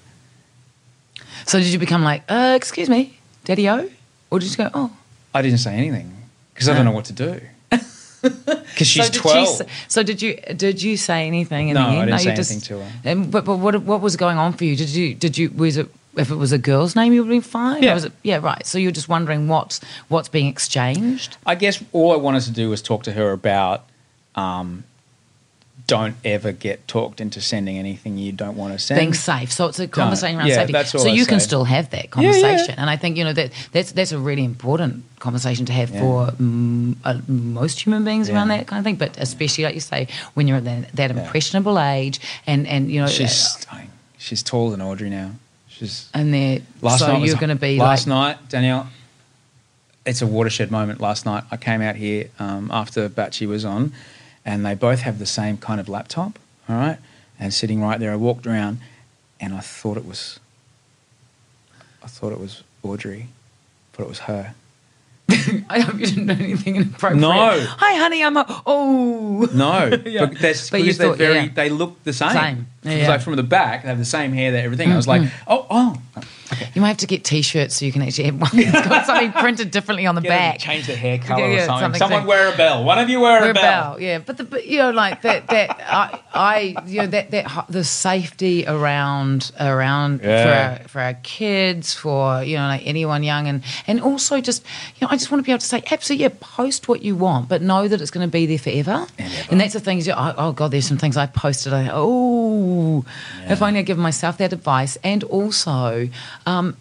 [1.46, 3.88] So did you become like, uh, excuse me, Daddy O,
[4.30, 4.96] or did you go, oh?
[5.32, 6.12] I didn't say anything
[6.52, 7.40] because I don't know what to do.
[8.22, 9.58] Because she's so twelve.
[9.58, 12.14] She, so did you did you say anything in No, the end?
[12.14, 12.92] I didn't say you just- anything to her.
[13.04, 14.74] And, but but what what was going on for you?
[14.74, 17.40] Did you did you was it if it was a girl's name you would be
[17.40, 17.82] fine?
[17.82, 17.94] Yeah.
[17.94, 18.66] was it, yeah, right.
[18.66, 21.36] So you're just wondering what's what's being exchanged.
[21.46, 23.84] I guess all I wanted to do was talk to her about
[24.34, 24.84] um,
[25.86, 28.98] don't ever get talked into sending anything you don't want to send.
[28.98, 30.72] Being safe, so it's a conversation around Yeah, safety.
[30.72, 32.10] that's all so I you can still have that yeah.
[32.10, 35.90] conversation, and I think you know that that's that's a really important conversation to have
[35.90, 36.00] Yeah.
[36.00, 38.96] for mm, uh, most human beings around that kind of thing.
[38.96, 43.00] But especially like you say, when you're at that, that impressionable age, and and you
[43.00, 43.82] know, She's uh.
[44.18, 45.32] She's taller than Audrey now.
[45.78, 48.88] She's and they're Last so night was- you're going to be last like, night, Danielle.
[50.06, 51.00] It's a watershed moment.
[51.00, 53.92] Last night, I came out here um, after Batchy was on,
[54.44, 56.38] and they both have the same kind of laptop.
[56.68, 56.98] All right,
[57.40, 58.78] and sitting right there, I walked around,
[59.40, 60.38] and I thought it was.
[62.02, 63.26] I thought it was Audrey,
[63.96, 64.54] but it was her.
[65.68, 67.20] I hope you didn't do anything inappropriate.
[67.20, 67.28] No.
[67.30, 68.22] Hi, honey.
[68.22, 68.62] I'm a.
[68.64, 69.48] Oh.
[69.52, 70.26] No, Yeah.
[70.26, 71.34] but, that's, But you thought, very.
[71.34, 71.48] yeah.
[71.52, 72.30] They look the same.
[72.30, 72.66] Same.
[72.86, 73.08] It was Yeah.
[73.08, 74.92] like from the back, they have the same hair, that everything.
[74.92, 75.44] I was like, mm-hmm.
[75.52, 75.96] oh, oh.
[76.74, 79.32] You might have to get T-shirts so you can actually have one that's got something
[79.32, 80.58] printed differently on the Get them to back.
[80.60, 81.80] change the hair color Yeah, yeah, or something.
[81.82, 82.84] something Someone like- wear a bell.
[82.84, 84.00] One of you wear, Wear a bell.
[84.00, 84.18] yeah.
[84.18, 87.82] But the but, you know like that that I I you know that that the
[87.82, 90.44] safety around around Yeah.
[90.76, 94.64] for our, for our kids for you know like anyone young and and also just
[94.96, 97.16] you know I just want to be able to say absolutely yeah post what you
[97.16, 99.06] want but know that it's going to be there forever.
[99.50, 100.06] And that's the things.
[100.06, 101.72] you- Oh, oh God, there's some things I posted.
[101.72, 102.75] I oh,
[103.48, 104.96] if only I'd given myself that advice.
[105.04, 106.08] And also,
[106.46, 106.76] um,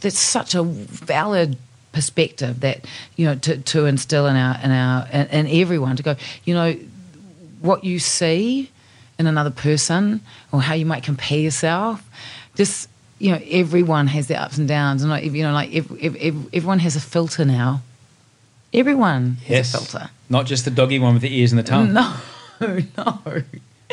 [0.00, 1.56] there's such a valid
[1.92, 2.84] perspective that
[3.16, 6.16] you know to, to instill in our in our in, in everyone to go.
[6.44, 6.72] You know,
[7.60, 8.70] what you see
[9.18, 10.20] in another person
[10.52, 12.02] or how you might compare yourself.
[12.56, 12.88] Just
[13.18, 16.16] you know, everyone has their ups and downs, and like you know, like if, if,
[16.16, 17.82] if everyone has a filter now.
[18.72, 19.74] Everyone has Yes.
[19.74, 20.10] a filter.
[20.28, 21.92] Not just the doggy one with the ears and the tongue.
[21.92, 22.14] No,
[22.96, 23.42] no.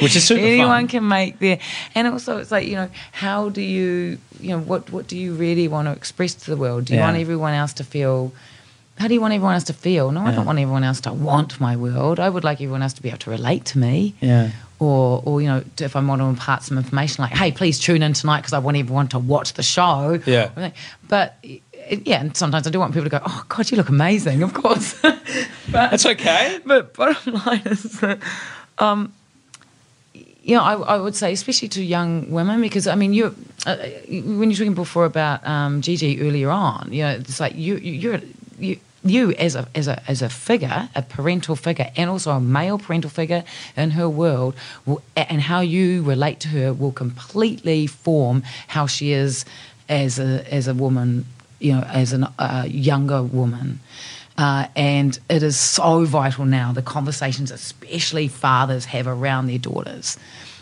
[0.02, 0.88] Which is super Anyone fun.
[0.88, 1.60] can make their,
[1.96, 5.34] and also it's like you know, how do you, you know, what what do you
[5.34, 6.86] really want to express to the world?
[6.86, 7.06] Do you Yeah.
[7.08, 8.32] want everyone else to feel
[9.00, 10.12] how do you want everyone else to feel?
[10.12, 12.20] No, I don't want everyone else to want my world.
[12.20, 14.16] I would like everyone else to be able to relate to me.
[14.22, 14.50] Yeah.
[14.80, 18.02] Or, or you know, if I want to impart some information, like, hey, please tune
[18.02, 20.20] in tonight because I want everyone to watch the show.
[20.26, 20.72] Yeah.
[21.08, 24.42] But yeah, and sometimes I do want people to go, oh God, you look amazing,
[24.42, 25.00] of course.
[25.02, 25.22] but,
[25.72, 26.60] That's okay.
[26.66, 28.18] but bottom line is that,
[28.80, 29.14] um,
[30.48, 33.76] you know, I, I would say, especially to young women, because I mean, you uh,
[33.76, 37.92] when you're talking before about um, Gigi earlier on, you know, it's like you, you
[37.92, 38.22] you're
[38.58, 38.80] you.
[39.04, 42.78] You as a as a as a figure, a parental figure, and also a male
[42.78, 43.44] parental figure
[43.78, 44.56] in her world,
[44.86, 49.46] will, and how you relate to her will completely form how she is
[49.88, 51.26] as a as a woman,
[51.60, 53.80] you know, as a uh, younger woman.
[54.38, 60.18] Uh, and it is so vital now the conversations, especially fathers have around their daughters,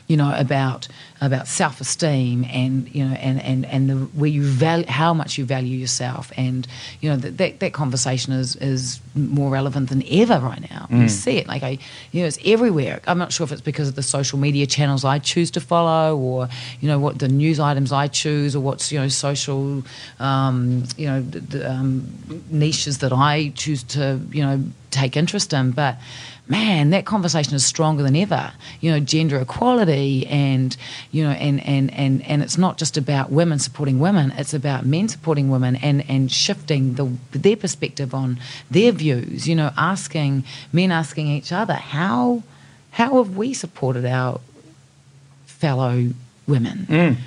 [0.08, 0.88] you know, about
[1.22, 5.38] about self esteem and you know and and and the where you value how much
[5.38, 6.68] you value yourself, and
[7.02, 10.88] you know that that, that conversation is is more relevant than ever right now.
[10.92, 11.78] You see it like I,
[12.12, 13.02] you know, it's everywhere.
[13.08, 16.18] I'm not sure if it's because of the social media channels I choose to follow,
[16.18, 16.50] or
[16.82, 19.84] you know what the news items I choose, or what's you know social,
[20.20, 25.54] um, you know, the, the, um, niches that I choose to you know take interest
[25.54, 25.72] in.
[25.72, 25.98] But
[26.48, 28.54] man, that conversation is stronger than ever.
[28.82, 30.76] You know, gender equality, and
[31.12, 34.86] you know, and and and and it's not just about women supporting women; it's about
[34.86, 38.40] men supporting women, and and shifting the their perspective on
[38.70, 39.48] their views.
[39.48, 42.44] You know, asking men asking each other how
[42.92, 44.40] how have we supported our
[45.46, 46.10] fellow
[46.48, 47.18] women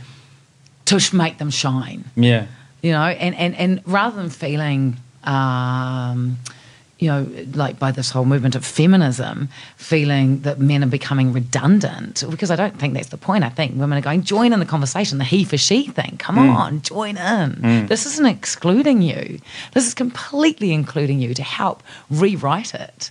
[0.86, 2.46] to make them shine Yeah.
[2.82, 6.38] you know, and, and, and rather than feeling, um,
[6.98, 12.24] you know, like by this whole movement of feminism, feeling that men are becoming redundant,
[12.28, 13.44] because I don't think that's the point.
[13.44, 16.16] I think women are going, join in the conversation, the he for she thing.
[16.18, 16.54] Come mm.
[16.54, 17.52] on, join in.
[17.52, 17.88] Mm.
[17.88, 19.40] This isn't excluding you,
[19.74, 23.10] this is completely including you to help rewrite it.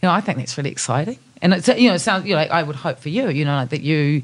[0.00, 1.18] You know, I think that's really exciting.
[1.42, 3.44] And it's, you know, it sounds, you know, like I would hope for you, you
[3.44, 4.22] know, like that you,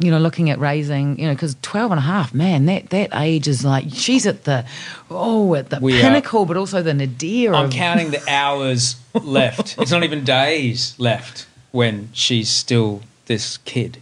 [0.00, 3.10] you know, looking at raising, you know, because 12 and a half, man, that, that
[3.14, 4.64] age is like, she's at the,
[5.10, 8.96] oh, at the We are- pinnacle, but also the nadir I'm of, counting the hours
[9.14, 9.76] left.
[9.78, 13.98] It's not even days left when she's still this kid,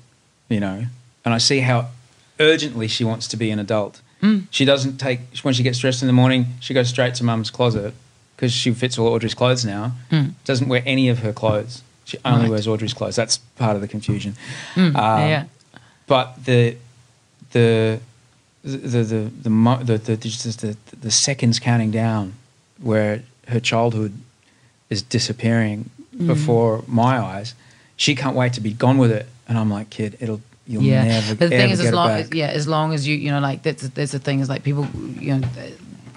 [0.48, 0.84] you know.
[1.24, 1.88] And I see how
[2.38, 4.00] urgently she wants to be an adult.
[4.50, 6.46] She doesn't take when she gets dressed in the morning.
[6.58, 7.94] She goes straight to mum's closet
[8.34, 9.92] because she fits all Audrey's clothes now.
[10.44, 11.82] Doesn't wear any of her clothes.
[12.04, 12.50] She only Right.
[12.50, 13.14] wears Audrey's clothes.
[13.14, 14.34] That's part of the confusion.
[14.74, 15.44] Mm, Um, yeah.
[16.06, 16.76] But the
[17.52, 18.00] the
[18.62, 22.34] the the the the, the, the, the seconds counting down
[22.80, 24.12] where her childhood
[24.90, 26.28] is disappearing Mm.
[26.28, 27.54] before my eyes
[27.94, 31.04] she can't wait to be gone with it and i'm like kid it'll you'll yeah.
[31.04, 33.16] never but the ever thing is, get as long as, yeah, as long as you,
[33.16, 34.86] you know, like that's, that's the thing is like people,
[35.20, 35.48] you know,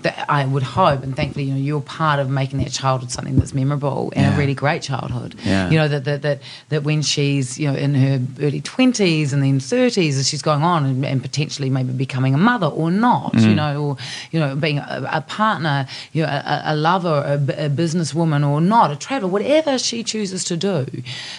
[0.04, 3.36] that I would hope, and thankfully, you know, you're part of making that childhood something
[3.38, 4.36] that's memorable and Yeah.
[4.36, 5.36] a really great childhood.
[5.46, 5.70] Yeah.
[5.70, 6.40] You know that that that
[6.70, 10.64] that when she's you know in her early twenties and then thirties, as she's going
[10.64, 13.50] on and, and potentially maybe becoming a mother or not, Mm.
[13.50, 13.98] you know, or
[14.32, 17.24] you know being a, a partner, you know, a, a lover,
[17.58, 20.86] a businesswoman or not, a traveler, whatever she chooses to do,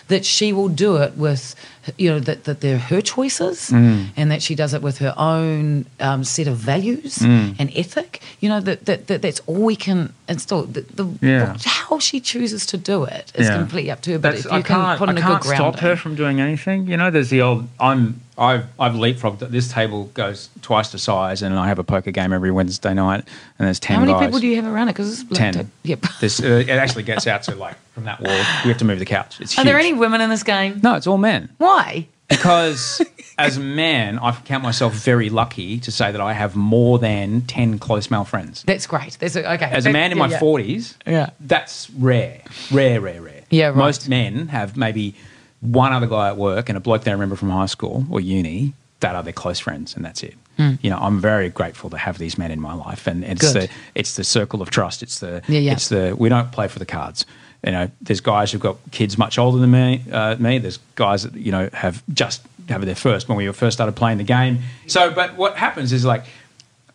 [0.09, 1.55] that she will do it with,
[1.97, 4.09] you know, that that they're her choices Mm.
[4.17, 7.55] and that she does it with her own um, set of values Mm.
[7.59, 8.21] and ethic.
[8.41, 10.63] You know that, that, that that's all we can install.
[10.63, 11.57] The, the, Yeah.
[11.65, 13.59] how she chooses to do it is Yeah.
[13.59, 14.19] completely up to her.
[14.19, 15.97] But That's, if you I can can't, put in I a can't good stop her
[15.97, 16.87] from doing anything.
[16.87, 17.69] You know, there's the old.
[17.79, 18.21] I'm.
[18.39, 19.41] I've I've leapfrogged.
[19.51, 23.23] This table goes twice the size, and I have a poker game every Wednesday night,
[23.59, 24.27] and there's ten how many guys.
[24.29, 24.93] people do you have around it?
[24.93, 25.71] Because it's like Ten.
[25.83, 26.07] Yep.
[26.21, 28.33] This uh, it actually gets out to like from that wall.
[28.65, 29.41] We have to move the couch.
[29.43, 30.81] It's Are there any women in this game?
[30.83, 31.51] No, it's all men.
[31.59, 32.07] Why?
[32.31, 33.03] Because
[33.39, 37.43] as a man, I count myself very lucky to say that I have more than
[37.43, 38.63] ten close male friends.
[38.63, 39.19] That's great.
[39.21, 39.67] That's a, okay.
[39.67, 40.39] As a man in my yeah.
[40.39, 41.31] forties, Yeah.
[41.41, 42.41] that's rare,
[42.71, 43.43] rare, rare, rare.
[43.51, 43.77] Yeah, right.
[43.77, 45.15] Most men have maybe
[45.61, 48.73] one other guy at work and a bloke they remember from high school or uni
[49.01, 50.35] that are their close friends, and that's it.
[50.57, 50.75] Hmm.
[50.83, 53.53] You know, I'm very grateful to have these men in my life, and it's.
[53.53, 53.63] Good.
[53.63, 55.03] the it's the circle of trust.
[55.03, 55.73] It's the Yeah, yeah.
[55.73, 57.25] it's the we don't play for the cards.
[57.65, 60.03] You know, there's guys who've got kids much older than me.
[60.11, 63.77] Uh, me, there's guys that you know have just have their first when we first
[63.77, 64.61] started playing the game.
[64.87, 66.25] So, but what happens is like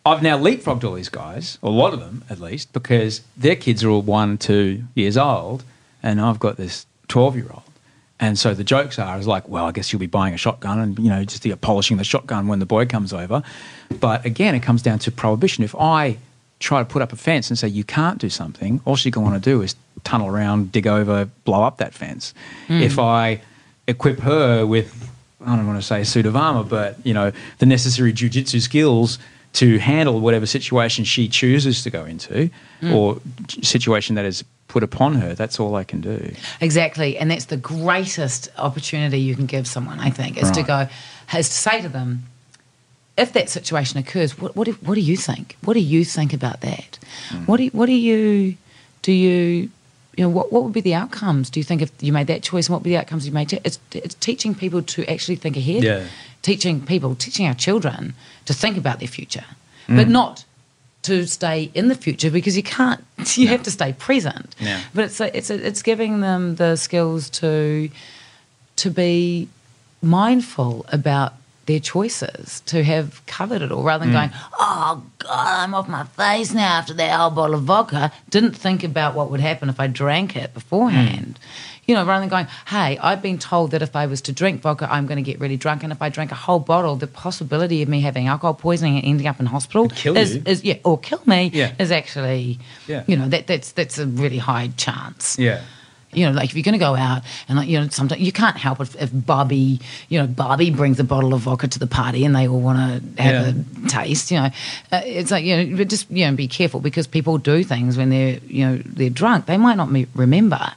[0.06, 3.82] I've now leapfrogged all these guys, a lot of them at least, because their kids
[3.82, 5.64] are all one, two years old,
[6.00, 7.64] and I've got this 12 year old.
[8.20, 10.78] And so the jokes are is like, well, I guess you'll be buying a shotgun
[10.78, 13.42] and, you know, just the polishing the shotgun when the boy comes over.
[13.98, 15.64] But again, it comes down to prohibition.
[15.64, 16.18] If I
[16.58, 19.26] try to put up a fence and say you can't do something, all she's going
[19.26, 22.32] to want to do is tunnel around, dig over, blow up that fence.
[22.68, 23.40] If I
[23.86, 25.10] equip her with,
[25.44, 28.60] I don't want to say a suit of armor, but, you know, the necessary jujitsu
[28.60, 29.18] skills
[29.54, 32.50] to handle whatever situation she chooses to go into
[32.82, 32.94] Mm.
[32.94, 33.20] or
[33.62, 35.34] situation that is put upon her.
[35.34, 36.34] That's all I can do.
[36.60, 39.98] Exactly, and that's the greatest opportunity you can give someone.
[39.98, 40.88] I think is to go,
[41.34, 42.24] is to say to them,
[43.16, 45.56] if that situation occurs, what what do, what do you think?
[45.64, 46.98] What do you think about that?
[47.46, 48.56] What do what do you
[49.02, 49.70] do you
[50.16, 51.50] you know what what would be the outcomes?
[51.50, 53.32] Do you think if you made that choice, and what would be the outcomes you
[53.32, 53.52] made?
[53.52, 55.84] It's it's teaching people to actually think ahead.
[55.84, 56.06] Yeah.
[56.42, 58.14] Teaching people, teaching our children
[58.44, 59.44] to think about their future,
[59.88, 59.96] mm.
[59.96, 60.44] but not
[61.02, 63.02] to stay in the future because you can't.
[63.36, 64.54] You have to stay present.
[64.58, 64.80] Yeah.
[64.94, 67.90] But it's a, it's a, it's giving them the skills to
[68.76, 69.48] to be
[70.02, 71.34] mindful about
[71.66, 74.18] their choices, to have covered it all, rather than mm.
[74.18, 78.56] going, "Oh God, I'm off my face now after that whole bottle of vodka." Didn't
[78.56, 81.38] think about what would happen if I drank it beforehand.
[81.40, 81.72] Mm.
[81.88, 84.60] You know, rather than going, "Hey, I've been told that if I was to drink
[84.62, 87.06] vodka, I'm going to get really drunk, and if I drank a whole bottle, the
[87.06, 90.42] possibility of me having alcohol poisoning and ending up in hospital kill is, you.
[90.46, 91.72] is yeah, or kill me Yeah.
[91.78, 93.02] is actually, Yeah.
[93.06, 95.60] you know, that that's that's a really high chance Yeah.
[96.16, 98.32] You know, like if you're going to go out and like, you know, sometimes you
[98.32, 99.78] can't help if, if Bobby,
[100.08, 102.78] you know, Bobby brings a bottle of vodka to the party and they all want
[103.16, 104.46] to have a taste, you know,
[104.92, 107.98] uh, it's like, you know, but just, you know, be careful because people do things
[107.98, 109.44] when they're, you know, they're drunk.
[109.44, 110.72] They might not me- remember.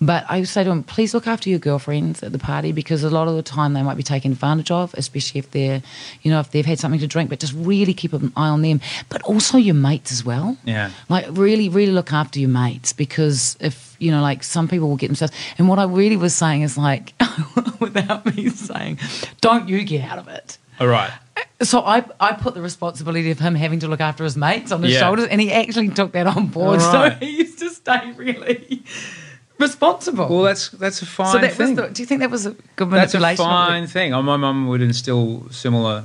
[0.00, 3.10] But I say to them, please look after your girlfriends at the party because a
[3.10, 5.82] lot of the time they might be taken advantage of, especially if they're,
[6.22, 8.62] you know, if they've had something to drink, but just really keep an eye on
[8.62, 8.80] them.
[9.08, 10.56] But also your mates as well.
[10.64, 10.90] Yeah.
[11.08, 14.96] Like really, really look after your mates because if you know, like some people will
[14.96, 15.32] get themselves.
[15.58, 17.14] And what I really was saying is like,
[17.80, 18.98] without me saying,
[19.40, 20.58] don't you get out of it.
[20.80, 21.10] All right.
[21.62, 24.82] So I, I put the responsibility of him having to look after his mates on
[24.82, 25.00] his Yeah.
[25.00, 26.80] shoulders, and he actually took that on board.
[26.80, 27.12] Right.
[27.12, 28.82] So he used to stay really
[29.58, 30.28] responsible.
[30.28, 31.76] Well, that's that's a fine so that thing.
[31.76, 33.36] was the, do you think that was a good that's a manipulation?
[33.44, 34.12] fine thing.
[34.14, 36.04] Oh, my mum would instill similar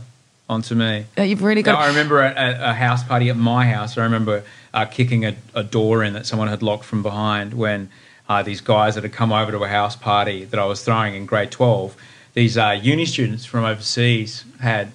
[0.50, 1.06] onto me.
[1.18, 1.80] Uh, You've really got.
[1.80, 3.98] I remember at, at a house party at my house.
[3.98, 4.44] I remember
[4.74, 7.90] uh, kicking a, a door in that someone had locked from behind when
[8.30, 11.16] uh, these guys that had come over to a house party that I was throwing
[11.16, 11.96] in grade twelve.
[12.34, 14.92] These uh, uni students from overseas had,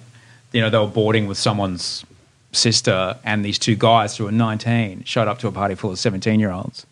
[0.51, 2.03] you know, they were boarding with someone's
[2.51, 5.99] sister, and these two guys who were nineteen showed up to a party full of
[5.99, 6.85] seventeen year olds.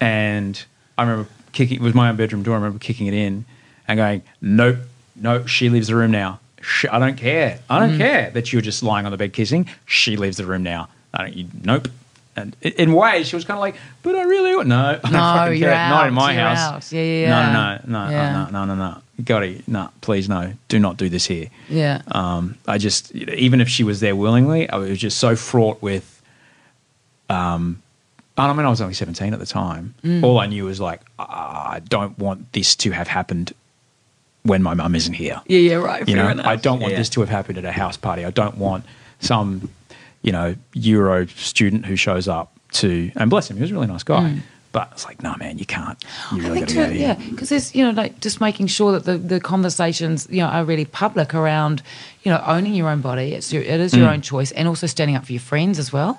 [0.00, 0.62] And
[0.96, 1.78] I remember kicking.
[1.78, 2.54] It was my own bedroom door.
[2.54, 3.44] I remember kicking it in
[3.88, 4.76] and going, "Nope,
[5.16, 5.48] nope.
[5.48, 6.38] She leaves the room now.
[6.92, 7.58] I don't care.
[7.68, 9.66] I don't care that you're just lying on the bed kissing.
[9.86, 10.88] She leaves the room now.
[11.14, 11.36] I don't.
[11.36, 11.88] You, nope."
[12.36, 14.76] And in ways, she was kind of like, "But I really want no.
[15.04, 15.88] I don't No, fucking you're care.
[15.88, 16.58] Not in my you're house.
[16.58, 16.92] out.
[16.92, 17.52] Yeah, yeah, yeah.
[17.52, 18.32] No, no, no, no, Yeah.
[18.32, 19.02] no, no, no, no.
[19.24, 19.68] Got it.
[19.68, 20.52] No, please, no.
[20.68, 21.48] Do not do this here.
[21.68, 22.00] yeah.
[22.12, 26.22] Um, I just, even if she was there willingly, I was just so fraught with.
[27.28, 27.82] Um,
[28.38, 29.94] and I mean, I was only seventeen at the time.
[30.02, 30.22] Mm.
[30.22, 33.52] All I knew was like, "Ah, I don't want this to have happened
[34.42, 35.42] when my mum isn't here.
[35.46, 36.08] yeah, yeah, right.
[36.08, 36.46] You fair know, enough.
[36.46, 36.98] I don't want Yeah.
[37.00, 38.24] this to have happened at a house party.
[38.24, 38.86] I don't want
[39.18, 39.68] some,
[40.22, 43.86] you know, Euro student who shows up to, and bless him, he was a really
[43.86, 44.40] nice guy.
[44.72, 45.98] But it's like, no, man, you can't.
[46.32, 46.44] You Mm.
[46.44, 47.16] I really think got to too, get out of here.
[47.26, 50.46] yeah, because there's you know like just making sure that the, the conversations you know
[50.46, 51.82] are really public around
[52.22, 53.32] you know owning your own body.
[53.34, 53.98] It's your, it is Mm.
[53.98, 56.18] your own choice, and also standing up for your friends as well.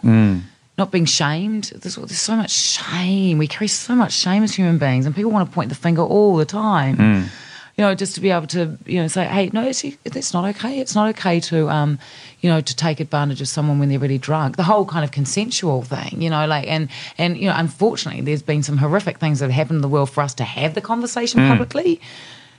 [0.77, 1.65] Not being shamed.
[1.75, 3.37] There's, there's so much shame.
[3.37, 6.01] We carry so much shame as human beings, and people want to point the finger
[6.01, 7.29] all the time.
[7.73, 7.77] Mm.
[7.77, 10.45] You know, just to be able to, you know, say, "Hey, no, it's, it's not
[10.55, 10.79] okay.
[10.79, 11.99] It's not okay to, um,
[12.41, 15.11] you know, to take advantage of someone when they're really drunk." The whole kind of
[15.11, 19.39] consensual thing, you know, like, and and you know, unfortunately, there's been some horrific things
[19.39, 22.01] that have happened in the world for us to have the conversation publicly,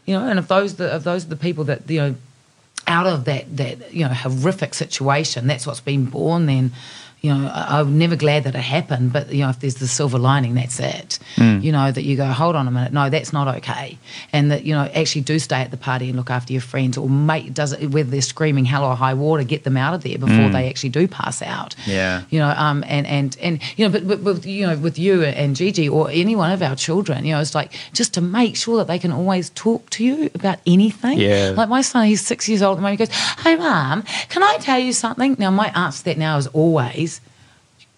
[0.06, 2.14] you know, and if those the, if those are the people that you know
[2.86, 6.47] out of that that you know horrific situation, that's what's been born.
[6.47, 6.72] Then,
[7.22, 9.12] you know, I'm never glad that it happened.
[9.12, 11.18] But you know, if there's the silver lining, that's it.
[11.38, 13.98] You know that you go, hold on a minute, no, that's not okay,
[14.32, 16.96] and that you know actually do stay at the party and look after your friends,
[16.96, 20.02] or make does it whether they're screaming hell or high water, get them out of
[20.02, 21.74] there before they actually do pass out.
[21.86, 22.22] Yeah.
[22.30, 25.22] You know, um, and and and you know, but, but with you know, with you
[25.22, 28.56] and Gigi or any one of our children, you know, it's like just to make
[28.56, 31.18] sure that they can always talk to you about anything.
[31.18, 31.54] Yeah.
[31.56, 32.90] Like my son, he's six years old at the.
[32.90, 36.36] He goes, "Hey, mum, can I tell you something?" Now my answer to that now
[36.36, 37.11] is always,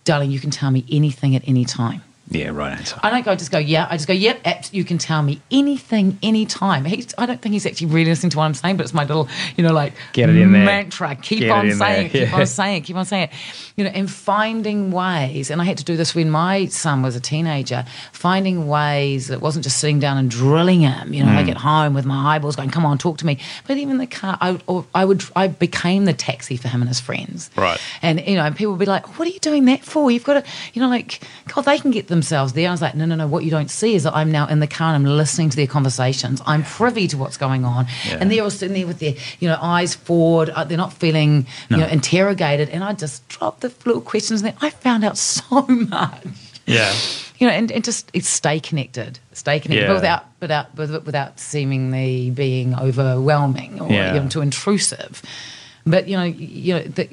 [0.05, 2.99] "Darling, you can tell me anything at any time." Yeah, right answer.
[3.03, 3.87] I don't go I just go, yeah.
[3.91, 4.41] I just go, yep.
[4.45, 6.85] abs- You can tell me anything, anytime.
[6.85, 9.05] He's, I don't think he's actually really listening to what I'm saying, but it's my
[9.05, 10.65] little, you know, like Get it in there.
[10.65, 11.15] mantra.
[11.17, 12.37] Keep Get it on in saying, it, keep Yeah.
[12.41, 13.31] on saying, it, keep on saying it.
[13.77, 15.51] You know, and finding ways.
[15.51, 17.85] And I had to do this when my son was a teenager.
[18.13, 21.13] Finding ways that wasn't just sitting down and drilling him.
[21.13, 21.37] You know, Mm.
[21.37, 23.39] like at home with my eyeballs going, come on, talk to me.
[23.67, 26.89] But even the car, I, or I would, I became the taxi for him and
[26.89, 27.51] his friends.
[27.57, 27.79] Right.
[28.01, 30.11] And you know, and people would be like, "What are you doing that for?
[30.11, 31.21] You've got to, you know, like,
[31.55, 32.69] God, they can get themselves there.
[32.69, 33.27] I was like, no, no, no.
[33.27, 35.57] What you don't see is that I'm now in the car and I'm listening to
[35.57, 36.41] their conversations.
[36.47, 38.19] I'm privy to what's going on, Yeah.
[38.21, 40.51] and they're all sitting there with their, you know, eyes forward.
[40.51, 42.69] Uh, they're not feeling, you know, interrogated.
[42.71, 44.55] And I just dropped the little questions there.
[44.61, 46.25] I found out so much.
[46.67, 46.93] Yeah.
[47.39, 49.89] You know, and, and just it's stay connected, stay connected, Yeah.
[49.89, 54.15] but without without with- without seemingly being overwhelming or Yeah.
[54.15, 55.21] you know, too intrusive.
[55.85, 57.09] But you know, you know, the,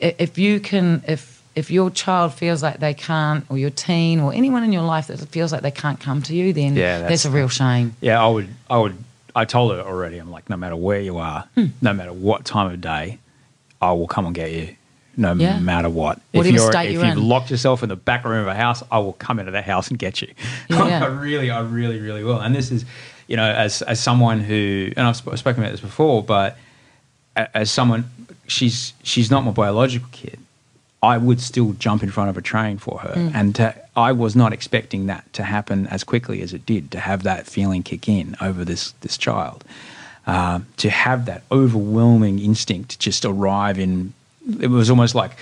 [0.00, 4.32] if you can, if if your child feels like they can't, or your teen, or
[4.32, 7.02] anyone in your life that feels like they can't come to you, then Yeah, that's,
[7.02, 7.94] that's- a real shame.
[8.00, 8.48] Yeah, I would.
[8.70, 8.96] I would.
[9.34, 10.18] I told her already.
[10.18, 11.66] I'm like, no matter where you are, Hmm.
[11.80, 13.18] no matter what time of day,
[13.80, 14.76] I will come and get you.
[15.16, 15.58] No Yeah.
[15.58, 16.20] matter what.
[16.32, 17.28] Whatever if you're, state if you're you've in.
[17.28, 19.88] locked yourself in the back room of a house, I will come into the house
[19.88, 20.28] and get you.
[20.70, 21.04] Yeah, yeah.
[21.04, 22.38] I really, I really, really will.
[22.40, 22.84] And this is,
[23.26, 26.56] you know, as as someone who, and I've sp- spoken about this before, but
[27.36, 28.10] as someone,
[28.46, 30.38] she's she's not my biological kid.
[31.02, 33.34] I would still jump in front of a train for her, Mm.
[33.34, 36.90] and to, I was not expecting that to happen as quickly as it did.
[36.92, 39.64] To have that feeling kick in over this this child,
[40.26, 44.12] um, to have that overwhelming instinct just arrive in,
[44.60, 45.32] it was almost like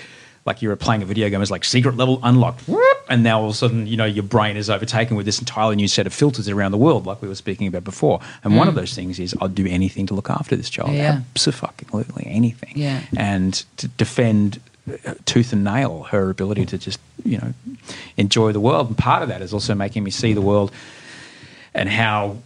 [0.43, 1.39] like you were playing a video game.
[1.43, 4.23] It's like secret level unlocked, whoop, and now all of a sudden, you know, your
[4.23, 7.27] brain is overtaken with this entirely new set of filters around the world, like we
[7.27, 8.19] were speaking about before.
[8.43, 10.95] And one of those things is, I'd do anything to look after this child, Mm.
[10.97, 11.19] Yeah.
[11.35, 13.01] absolutely anything, Yeah.
[13.15, 14.59] and to defend uh,
[15.25, 17.53] tooth and nail her ability to just, you know,
[18.17, 18.87] enjoy the world.
[18.87, 20.71] And part of that is also making me see the world
[21.73, 22.37] and how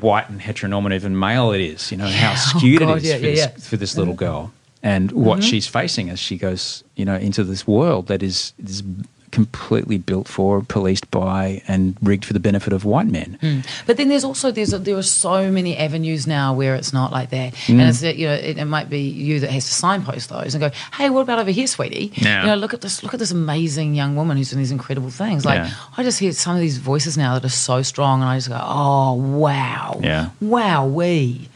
[0.00, 3.08] white and heteronormative and male it is, you know, how skewed Oh, God, it is
[3.08, 3.46] yeah, for, yeah, this, yeah.
[3.48, 3.60] Mm-hmm.
[3.60, 4.52] for this little girl
[4.82, 8.82] and what she's facing as she goes, you know, into this world that is, is
[9.30, 13.38] completely built for, policed by, and rigged for the benefit of white men.
[13.42, 13.66] Mm.
[13.86, 17.12] But then there's also there's a, there are so many avenues now where it's not
[17.12, 17.88] like that, and Mm.
[17.88, 20.70] it's you know it, it might be you that has to signpost those and go,
[20.94, 22.12] hey, what about over here, sweetie?
[22.16, 22.42] Yeah.
[22.42, 25.10] You know, look at this look at this amazing young woman who's doing these incredible
[25.10, 25.44] things.
[25.44, 25.70] Like Yeah.
[25.96, 28.48] I just hear some of these voices now that are so strong, and I just
[28.48, 30.30] go, oh wow, Yeah.
[30.40, 31.48] wow, we,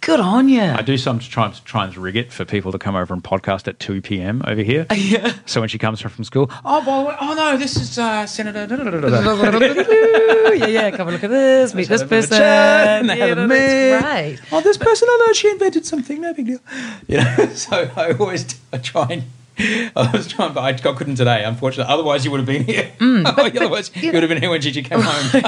[0.00, 0.62] good on you.
[0.62, 3.68] I do sometimes try, try and rig it for people to come over and podcast
[3.68, 4.42] at 2 p.m.
[4.46, 4.86] over here.
[5.00, 5.34] Yeah.
[5.46, 8.66] So when she comes from school, oh, way, oh no, this is uh, Senator.
[10.56, 10.90] yeah, yeah.
[10.90, 11.74] Come and look at this.
[11.74, 12.38] Meet this have a bit of a person.
[12.38, 13.58] chat, and they yeah, have a no, meal.
[13.58, 14.52] that's great.
[14.52, 16.58] Oh, this person, oh no, she invented something, no big deal.
[17.08, 19.24] You know, so I always I try and.
[19.58, 21.92] I was trying, but I I couldn't today, unfortunately.
[21.92, 22.92] Otherwise, you would have been here.
[23.00, 25.42] Otherwise, you would have been here when Gigi came home.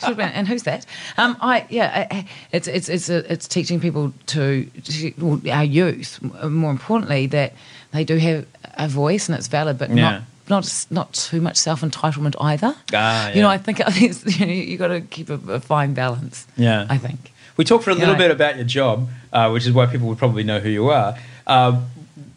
[0.00, 0.30] Should have been.
[0.30, 0.86] And who's that?
[1.18, 6.20] Um, I yeah, it's it's it's a, it's teaching people to, to well, our youth,
[6.44, 7.52] more importantly, that
[7.92, 8.46] they do have
[8.78, 9.94] a voice and it's valid, but Yeah.
[10.10, 10.22] not.
[10.48, 12.74] Not, not too much self entitlement either.
[12.92, 13.48] Ah, You know.
[13.48, 16.44] I think, you know, you got to keep a, a fine balance.
[16.56, 16.86] Yeah.
[16.90, 17.30] I think.
[17.56, 18.18] We talked for a little Yeah.
[18.18, 21.16] bit about your job, uh, which is why people would probably know who you are.
[21.46, 21.80] Uh,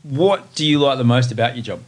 [0.04, 1.80] what do you like the most about your job?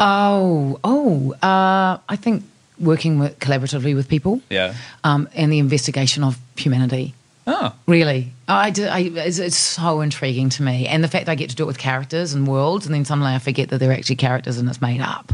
[0.00, 2.42] Oh, oh, uh, I think
[2.80, 4.74] working with, collaboratively with people, Yeah.
[5.04, 7.14] um, and the investigation of humanity.
[7.46, 8.86] Oh, Really, I do.
[8.86, 11.66] I, it's, it's so intriguing to me, and the fact I get to do it
[11.66, 14.80] with characters and worlds, and then suddenly I forget that they're actually characters and it's
[14.80, 15.32] made up.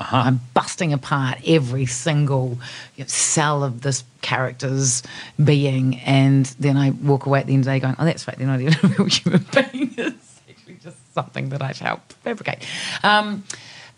[0.00, 0.16] Uh-huh.
[0.16, 2.58] I'm busting apart every single
[2.96, 5.02] you know, cell of this character's
[5.42, 8.26] being, and then I walk away at the end of the day going, "Oh, that's
[8.26, 8.36] right.
[8.36, 9.94] They're not even a real human being.
[9.96, 12.66] It's actually just something that I've helped fabricate."
[13.04, 13.44] Um,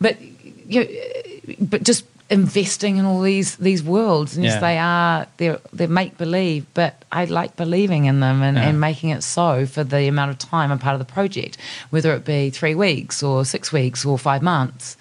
[0.01, 4.61] but you know, but just investing in all these these worlds, and yes, Yeah.
[4.61, 8.69] they are they're they're make believe, but I like believing in them and, Yeah.
[8.69, 11.59] and making it so for the amount of time I'm part of the project,
[11.91, 14.97] whether it be three weeks or six weeks or five months.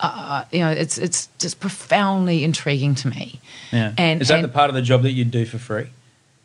[0.00, 3.40] Uh, you know, it's it's just profoundly intriguing to me.
[3.72, 3.92] yeah.
[3.96, 5.86] And is that and- the part of the job that you do for free?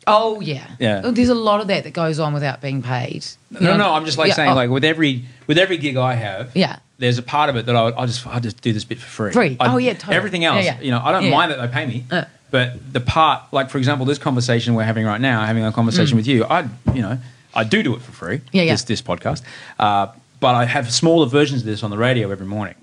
[0.06, 1.02] Oh yeah, Yeah.
[1.04, 3.24] Oh, There's a lot of that that goes on without being paid.
[3.50, 3.92] You No, know, no.
[3.92, 6.78] I'm just like yeah, saying, oh, like with every with every gig I have, Yeah.
[6.98, 9.06] There's a part of it that I, I just I just do this bit for
[9.06, 9.32] free.
[9.32, 9.56] Free.
[9.60, 10.16] I- Oh, yeah, totally.
[10.16, 10.80] Everything else, Yeah, yeah.
[10.82, 12.24] you know, I don't mind that they pay me, Uh.
[12.50, 16.16] but the part, like for example, this conversation we're having right now, having a conversation
[16.16, 17.18] with you, I, you know,
[17.54, 18.38] I do do it for free.
[18.38, 18.42] Mm.
[18.52, 18.72] Yeah, yeah.
[18.74, 19.42] This this podcast,
[19.78, 20.08] uh,
[20.40, 22.74] but I have smaller versions of this on the radio every morning.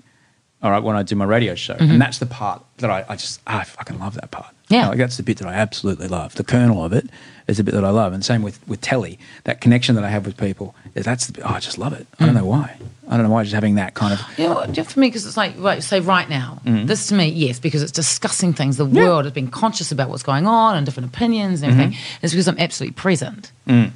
[0.60, 3.14] All right, when I do my radio show, and that's the part that I, I
[3.14, 4.46] just I fucking love that part.
[4.46, 4.74] Mm-hmm.
[4.74, 4.88] Yeah.
[4.88, 6.34] like, that's the bit that I absolutely love.
[6.34, 7.08] The kernel of it
[7.46, 9.20] is the bit that I love, and same with with telly.
[9.44, 11.44] That connection that I have with people is that's the bit.
[11.46, 12.06] Oh, I just love it.
[12.18, 12.26] I Mm.
[12.26, 12.76] don't know why.
[13.08, 13.44] I don't know why.
[13.44, 16.28] Just having that kind of Yeah, just for me, because it's like, right, say right
[16.28, 16.86] now, Mm-hmm.
[16.86, 18.76] this to me, yes, because it's discussing things.
[18.78, 21.92] The world has been conscious about what's going on and different opinions and everything.
[21.92, 22.18] Mm-hmm.
[22.24, 23.52] It's because I'm absolutely present.
[23.68, 23.92] Mm.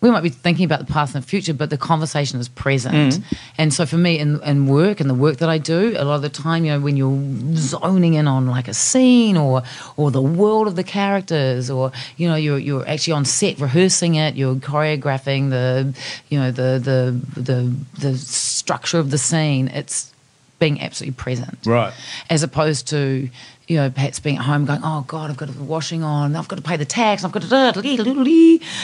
[0.00, 3.14] We might be thinking about the past and the future, but the conversation is present.
[3.14, 3.34] Mm-hmm.
[3.58, 6.16] And so for me, in, in work and the work that I do, a lot
[6.16, 7.20] of the time, you know, when you're
[7.56, 9.62] zoning in on like a scene or
[9.96, 14.14] or the world of the characters, or you know, you're you're actually on set rehearsing
[14.14, 15.92] it, you're choreographing the,
[16.28, 19.66] you know, the the the the structure of the scene.
[19.68, 20.12] It's
[20.58, 21.58] being absolutely present.
[21.64, 21.92] Right.
[22.30, 23.28] As opposed to,
[23.66, 26.36] you know, perhaps being at home going, oh God, I've got to the washing on,
[26.36, 27.48] I've got to pay the tax, I've got to,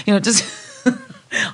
[0.07, 0.45] you know, just.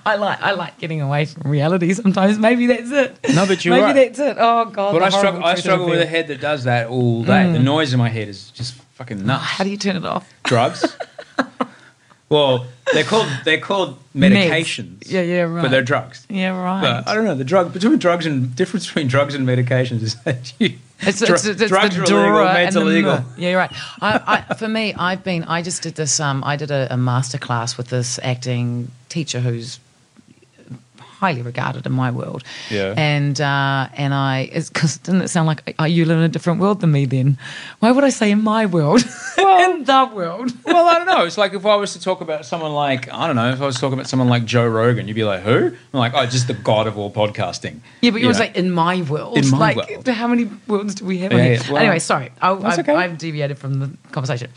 [0.05, 2.39] I like I like getting away from reality sometimes.
[2.39, 3.35] Maybe that's it.
[3.35, 3.95] No, but you're maybe right.
[3.95, 4.37] that's it.
[4.39, 4.93] Oh God!
[4.93, 5.45] But I struggle.
[5.45, 7.53] I struggle with a head that does that all day.
[7.53, 9.45] The noise in my head is just fucking nuts.
[9.45, 10.29] How do you turn it off?
[10.45, 10.97] Drugs.
[12.29, 14.99] well, they're called they're called medications.
[14.99, 15.11] Meds.
[15.11, 15.63] Yeah, yeah, right.
[15.63, 16.27] But they're drugs.
[16.29, 16.83] Yeah, right.
[16.83, 20.15] But I don't know the drug between drugs and difference between drugs and medications is
[20.25, 23.25] that you, It's, dr- it's, it's drugs the are illegal, meds are the legal.
[23.37, 23.73] Yeah, you're right.
[24.01, 25.45] I, I, for me, I've been.
[25.45, 26.21] I just did this.
[26.21, 29.79] Um, I did a, a master class with this acting teacher who's
[31.21, 32.43] highly regarded in my world.
[32.71, 32.95] Yeah.
[32.97, 36.61] And uh, and I, because didn't it sound like are you live in a different
[36.61, 37.05] world than me?
[37.05, 37.37] Then
[37.81, 39.03] why would I say in my world?
[39.39, 40.51] in the world.
[40.65, 41.25] Well, I don't know.
[41.25, 43.67] It's like if I was to talk about someone like I don't know, if I
[43.67, 46.47] was talking about someone like Joe Rogan, you'd be like, "Who?" I'm like, "Oh, just
[46.47, 49.37] the god of all podcasting." Yeah, but you was like in my world.
[49.37, 50.09] In my like, world.
[50.09, 51.33] How many worlds do we have?
[51.33, 52.95] Yeah, yeah, well, anyway, sorry, I, that's I've, okay.
[52.95, 54.51] I've deviated from the conversation.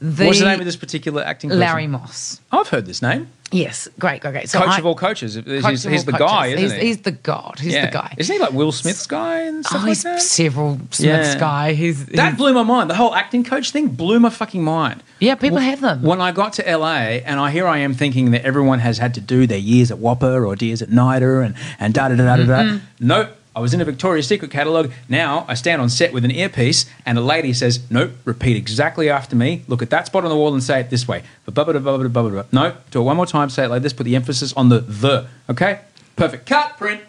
[0.00, 1.50] The What's the name of this particular acting?
[1.50, 1.60] person?
[1.60, 2.40] Larry Moss.
[2.52, 3.28] I've heard this name.
[3.52, 4.48] Yes, great, great, great.
[4.50, 5.34] So Coach I- of all coaches.
[5.34, 6.18] He's, coach he's all the coaches.
[6.18, 6.86] guy, isn't he's, he?
[6.88, 7.58] He's the god.
[7.60, 7.86] He's yeah.
[7.86, 8.14] the guy.
[8.18, 10.20] Isn't he like Will Smith's guy and stuff oh, like he's that?
[10.20, 11.38] several Smith's Yeah.
[11.38, 11.72] guy.
[11.74, 12.90] He's, That blew my mind.
[12.90, 15.02] The whole acting coach thing blew my fucking mind.
[15.20, 16.02] yeah, people Wh- have them.
[16.02, 19.14] When I got to LA, and I here I am thinking that everyone has had
[19.14, 22.36] to do their years at WAAPA or years at NIDA and and da da da
[22.36, 22.44] da da.
[22.62, 23.06] Mm-hmm.
[23.06, 23.36] Nope.
[23.56, 24.90] I was in a Victoria's Secret catalogue.
[25.08, 29.08] Now I stand on set with an earpiece, and a lady says, "Nope, repeat exactly
[29.08, 29.62] after me.
[29.68, 32.44] Look at that spot on the wall and say it this way." Ba-ba-da-ba-ba-da-ba-ba-da.
[32.52, 33.50] No, do it one more time.
[33.50, 33.92] Say it like this.
[33.92, 35.26] Put the emphasis on the the.
[35.48, 35.80] Okay,
[36.16, 36.46] perfect.
[36.46, 36.76] Cut.
[36.78, 37.00] Print.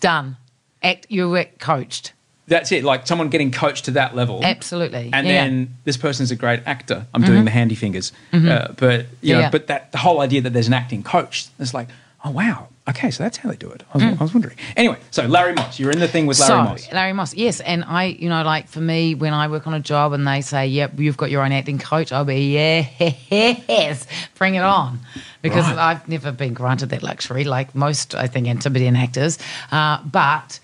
[0.00, 0.36] Done.
[0.82, 1.06] Act.
[1.08, 2.12] You were coached.
[2.48, 2.82] That's it.
[2.82, 4.40] Like someone getting coached to that level.
[4.42, 5.10] Absolutely.
[5.12, 5.44] And Yeah.
[5.44, 7.06] then this person's a great actor.
[7.14, 9.50] I'm doing the handy fingers, uh, but you know, Yeah.
[9.50, 11.86] but that the whole idea that there's an acting coach, it's like,
[12.24, 13.82] oh wow, okay, so that's how they do it.
[13.94, 14.56] I was, I was wondering.
[14.76, 16.92] Anyway, so Larry Moss, you're in the thing with Larry so, Moss.
[16.92, 17.60] Larry Moss, yes.
[17.60, 20.40] And I, you know, like for me, when I work on a job and they
[20.40, 24.06] say, yep, you've got your own acting coach, I'll be, yes,
[24.36, 25.00] bring it on.
[25.42, 25.78] Because Right.
[25.78, 29.38] I've never been granted that luxury, like most, I think, Antipodean actors.
[29.70, 30.60] Uh, but,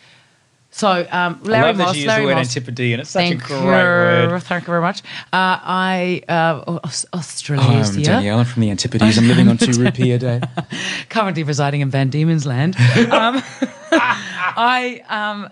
[0.78, 3.00] so um, Larry I love that Moss, you use Larry the word Moss, Antipodean.
[3.00, 4.42] It's such Thank a great you, word.
[4.44, 5.00] Thank you very much.
[5.32, 7.98] Uh, I, uh, Aus- Australasia.
[7.98, 8.38] I'm Danielle.
[8.38, 9.18] I'm from the Antipodes.
[9.18, 10.40] I'm living on two rupee a day.
[11.08, 12.76] currently residing in Van Diemen's Land.
[13.10, 13.42] um,
[13.90, 15.50] I um,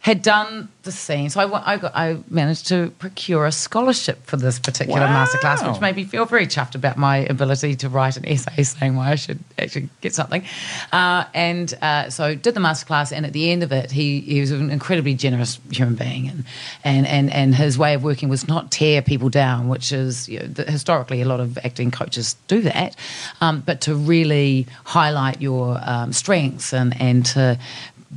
[0.00, 4.36] had done the scene, so I, I, got, I managed to procure a scholarship for
[4.36, 5.26] this particular Wow.
[5.26, 8.94] masterclass, which made me feel very chuffed about my ability to write an essay saying
[8.94, 10.44] why I should actually get something.
[10.92, 14.40] Uh, and uh, so did the masterclass, and at the end of it, he, he
[14.40, 16.44] was an incredibly generous human being, and,
[16.84, 20.38] and, and, and his way of working was not tear people down, which is you
[20.38, 22.94] know, the, historically a lot of acting coaches do that,
[23.40, 27.58] um, but to really highlight your um, strengths and, and to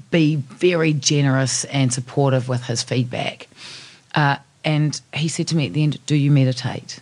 [0.09, 3.47] be very generous and supportive with his feedback.
[4.15, 6.99] Uh, and he said to me at the end, Do you meditate?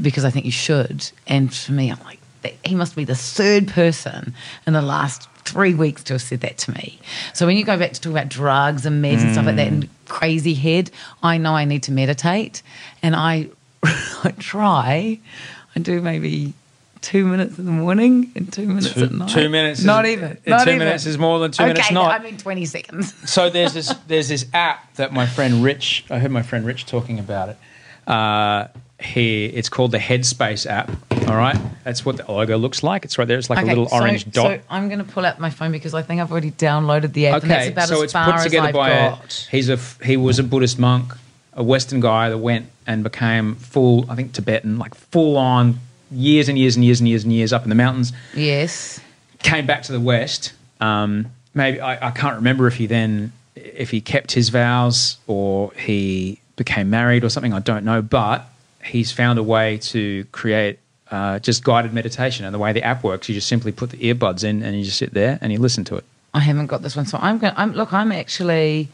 [0.00, 1.10] Because I think you should.
[1.26, 2.18] And for me, I'm like,
[2.64, 4.34] he must be the third person
[4.66, 6.98] in the last three weeks to have said that to me.
[7.32, 9.68] So when you go back to talk about drugs and meds and stuff like that
[9.68, 10.90] and crazy head,
[11.22, 12.62] I know I need to meditate.
[13.02, 13.48] And I,
[13.84, 15.18] I try.
[15.76, 16.54] I do maybe
[17.04, 19.28] two minutes in the morning and two minutes Two- at night.
[19.28, 20.38] two minutes is- Not even.
[20.46, 20.78] Not two even.
[20.78, 22.18] minutes is more than two minutes Okay, not.
[22.18, 23.12] I mean 20 seconds.
[23.30, 26.86] so there's this there's this app that my friend Rich I heard my friend Rich
[26.86, 27.58] talking about it.
[28.10, 28.68] Uh,
[29.00, 30.90] he it's called the Headspace app.
[31.28, 33.04] All right, that's what the logo looks like.
[33.04, 33.38] It's right there.
[33.38, 34.46] It's like a little so, orange dot.
[34.46, 37.26] So I'm going to pull out my phone because I think I've already downloaded the
[37.28, 37.42] app.
[37.42, 39.16] and okay, about so it's put together by a,
[39.50, 41.12] he's a he was a Buddhist monk,
[41.52, 45.80] a Western guy that went and became full I think Tibetan, like full on
[46.14, 48.12] years and years and years and years and years up in the mountains.
[48.34, 49.00] Yes.
[49.42, 50.52] came back to the West.
[50.80, 55.72] Um, maybe I, I can't remember if he then if he kept his vows or
[55.72, 57.52] he became married or something.
[57.52, 58.46] I don't know, but
[58.84, 60.78] he's found a way to create
[61.10, 62.44] uh, just guided meditation.
[62.44, 64.84] And the way the app works, you just simply put the earbuds in and you
[64.84, 67.38] just sit there and you listen to it, I haven't got this one, so I'm
[67.38, 67.54] going.
[67.56, 67.92] I'm look.
[67.92, 68.88] I'm actually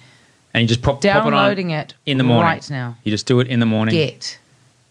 [0.53, 2.97] and you just pop downloading pop it, on it, in the morning right now.
[3.03, 3.95] You just do it in the morning.
[3.95, 4.39] Get.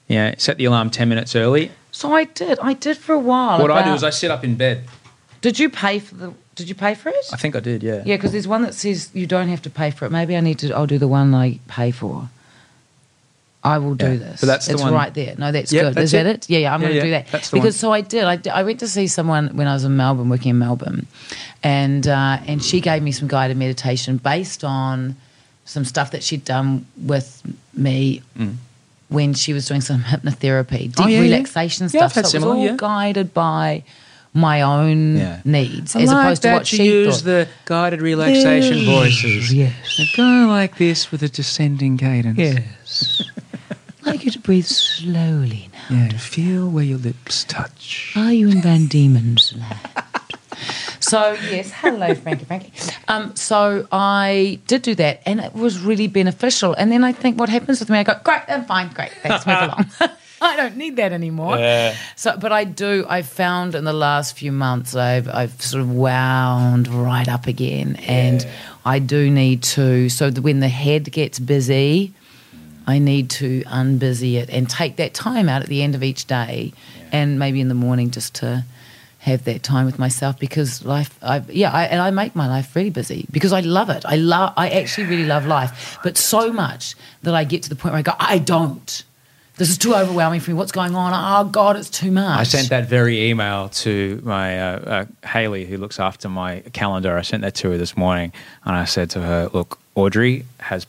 [0.08, 1.72] Yeah, set the alarm ten minutes early.
[2.00, 2.58] So I did.
[2.62, 3.60] I did for a while.
[3.60, 4.86] what I do about- is I sit up in bed.
[5.42, 6.34] Did you pay for the?
[6.56, 7.26] Did you pay for it?
[7.34, 7.84] I think I did.
[7.84, 8.04] Yeah.
[8.06, 10.10] Yeah, because there's one that says you don't have to pay for it.
[10.12, 10.72] Maybe I need to.
[10.74, 12.30] I'll do the one I pay for.
[13.66, 14.40] I will do Yeah, this.
[14.40, 15.36] but that's the it's one- right there.
[15.38, 15.94] No, that's good.
[15.94, 16.36] that's Is that it.
[16.46, 16.50] it?
[16.50, 16.74] Yeah, yeah.
[16.74, 17.80] I'm Yeah, going to yeah, do that that's the because one.
[17.80, 18.24] so I did.
[18.24, 21.06] I, did- I went to see someone when I was in Melbourne, working in Melbourne,
[21.64, 25.18] and uh, and she gave me some guided meditation based on
[25.66, 27.42] some stuff that she'd done with
[27.74, 28.22] me.
[29.10, 30.94] When she was doing some hypnotherapy, deep.
[31.00, 31.22] Oh, yeah, yeah.
[31.22, 32.76] relaxation Yeah, I've stuff, had so it was all yeah.
[32.78, 33.84] guided by
[34.34, 35.42] my own Yeah.
[35.44, 37.26] needs I as like opposed to what she use thought.
[37.26, 39.52] the guided relaxation voices.
[39.52, 39.74] Yes.
[39.98, 42.38] They go like this with a descending cadence.
[42.38, 43.24] Yes.
[44.06, 45.96] like you to breathe slowly now.
[46.06, 48.14] Yeah, feel where your lips touch.
[48.16, 49.80] Are you in Van Diemen's land?
[51.10, 52.72] So yes, hello, Frankie, Frankie.
[53.08, 56.74] Um, so I did do that, and it was really beneficial.
[56.74, 58.00] And then I think, what happens with me?
[58.00, 59.90] I go, great, I'm fine, great, thanks, move along.
[60.42, 61.58] I don't need that anymore.
[62.16, 63.06] So, but I do.
[63.10, 67.98] I've found in the last few months, I've I've sort of wound right up again,
[67.98, 68.48] and
[68.86, 70.10] I do need to.
[70.10, 72.14] So when the head gets busy,
[72.88, 76.26] I need to unbusy it and take that time out at the end of each
[76.26, 76.74] day,
[77.12, 78.64] and maybe in the morning just to
[79.20, 81.18] have that time with myself because life.
[81.22, 84.06] I yeah, I, and I make my life really busy because I love it.
[84.06, 84.54] I love.
[84.58, 88.00] I actually really love life, but so much that I get to the point where
[88.00, 89.04] I go, I don't.
[89.58, 90.56] This is too overwhelming for me.
[90.56, 91.12] What's going on?
[91.14, 92.40] Oh God, it's too much.
[92.40, 97.18] I sent that very email to my uh, uh, Haley, who looks after my calendar.
[97.18, 98.32] I sent that to her this morning,
[98.64, 100.88] and I said to her, "Look, Audrey has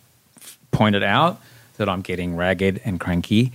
[0.71, 1.41] pointed out
[1.79, 3.53] that I'm getting ragged and cranky.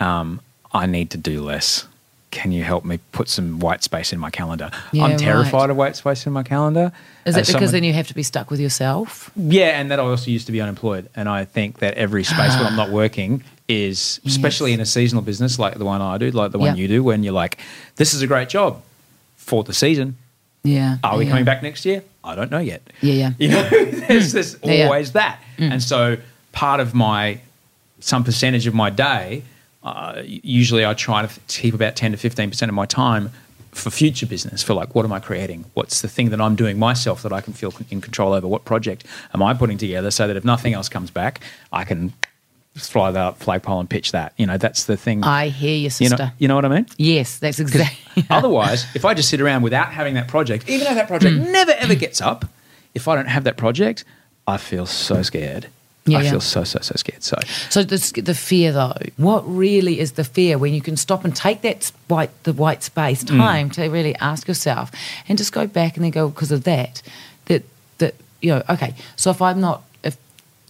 [0.00, 0.40] Um,
[0.72, 1.86] I need to do less.
[2.30, 4.70] Can you help me put some white space in my calendar?
[4.92, 5.70] Yeah, I'm terrified right.
[5.70, 6.92] of white space in my calendar.
[7.24, 9.30] Is it because someone- then you have to be stuck with yourself?
[9.34, 12.54] yeah, and that I also used to be unemployed, and I think that every space
[12.56, 16.30] when I'm not working is, especially in a seasonal business like the one I do,
[16.30, 16.82] like the one Yeah.
[16.82, 17.58] you do, when you're like,
[17.96, 18.82] "This is a great job
[19.36, 20.16] for the season.
[20.64, 20.98] Yeah.
[21.02, 21.30] Are we yeah.
[21.30, 22.02] coming back next year?
[22.24, 23.32] I don't know yet." Yeah, yeah.
[23.38, 25.70] You know, there's, there's Yeah, always that, mm.
[25.72, 26.18] and so
[26.52, 27.40] part of my
[28.00, 29.42] some percentage of my day,
[29.82, 33.30] uh, usually I try to keep about ten to fifteen percent of my time
[33.72, 34.62] for future business.
[34.62, 35.64] For like, what am I creating?
[35.74, 38.46] What's the thing that I'm doing myself that I can feel in control over?
[38.48, 41.40] What project am I putting together so that if nothing else comes back,
[41.72, 42.12] I can
[42.74, 44.32] fly that flagpole and pitch that.
[44.36, 45.24] You know, that's the thing.
[45.24, 46.16] I hear you, you sister.
[46.16, 46.86] know, you know what I mean?
[46.96, 48.24] yes, that's exactly.
[48.30, 51.50] Otherwise, if I just sit around without having that project, even though that project Hmm.
[51.52, 52.44] never ever gets up,
[52.94, 54.04] if I don't have that project,
[54.46, 55.66] I feel so scared.
[56.10, 56.30] Yeah, I yeah.
[56.30, 57.22] feel so so so scared.
[57.22, 57.36] So
[57.70, 61.34] So the, the fear, though, what really is the fear when you can stop and
[61.34, 63.36] take that white, the white space Mm.
[63.38, 64.90] time to really ask yourself
[65.28, 67.02] and just go back and then go because of that,
[67.46, 67.62] that
[67.98, 68.94] that you know, okay.
[69.16, 69.82] So if I'm not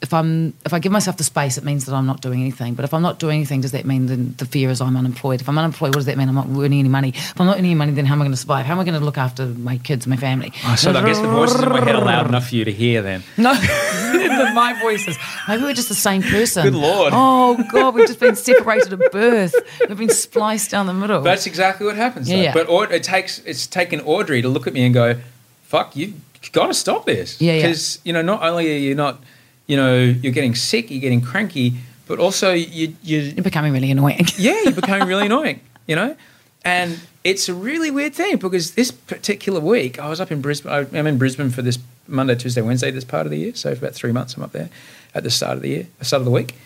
[0.01, 2.75] if I'm if I give myself the space, it means that I'm not doing anything.
[2.75, 5.41] But if I'm not doing anything, does that mean then the fear is I'm unemployed?
[5.41, 6.29] If I'm unemployed, what does that mean?
[6.29, 7.09] I'm not earning any money.
[7.11, 8.65] If I'm not earning any money, then how am I going to survive?
[8.65, 10.53] How am I going to look after my kids, my family?
[10.65, 12.73] Ah, so I guess the voices in my head are loud enough for you to
[12.73, 13.03] hear.
[13.03, 13.53] Then No,
[14.55, 15.19] my voices.
[15.49, 16.63] Maybe we're just the same person.
[16.65, 17.13] Good Lord.
[17.15, 19.55] Oh God, we've just been separated at birth.
[19.89, 21.23] We've been spliced down the middle.
[21.23, 22.29] that's exactly what happens.
[22.31, 22.53] Yeah, yeah.
[22.55, 25.17] But it takes it's taken Audrey to look at me and go,
[25.63, 26.15] "Fuck, you've
[26.53, 27.63] got to stop this." Yeah, yeah.
[27.63, 29.21] Because you know, not only are you not,
[29.69, 31.75] you know, you're getting sick, you're getting cranky,
[32.09, 34.27] but also you you You're becoming really annoying.
[34.37, 36.17] yeah, you're becoming really annoying, you know?
[36.65, 40.89] And it's a really weird thing because this particular week, I was up in Brisbane.
[40.93, 41.79] I'm in Brisbane for this
[42.09, 43.55] Monday, Tuesday, Wednesday, this part of the year.
[43.55, 44.71] So for about three months, I'm up there
[45.15, 46.57] at the start of the year, the start of the week.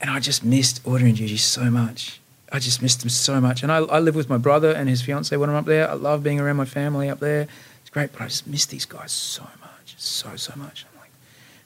[0.00, 2.20] And I just missed Audrey and Gigi so much.
[2.52, 3.62] I just missed them so much.
[3.62, 5.90] And I, I live with my brother and his fiance when I'm up there.
[5.90, 7.48] I love being around my family up there.
[7.80, 10.86] It's great, but I just miss these guys so much, so, so much.
[10.92, 10.97] I'm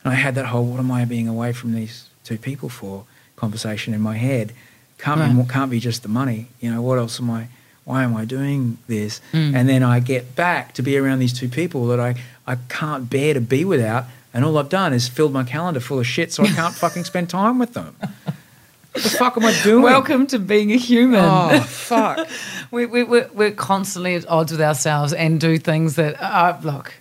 [0.05, 3.05] and I had that whole "what am I being away from these two people for?"
[3.37, 4.53] conversation in my head.
[4.99, 5.35] Can't be Right.
[5.35, 6.47] more, can't be just the money.
[6.61, 7.49] You know what else am I?
[7.85, 9.21] Why am I doing this?
[9.33, 9.57] Mm.
[9.57, 12.15] And then I get back to be around these two people that I
[12.47, 15.99] I can't bear to be without, and all I've done is filled my calendar full
[15.99, 17.97] of shit, so I can't fucking spend time with them.
[18.01, 19.83] What the fuck am I doing?
[19.83, 21.19] Welcome to being a human.
[21.25, 22.29] Oh fuck!
[22.71, 26.93] we, we, we're, we're constantly at odds with ourselves and do things that, uh, look,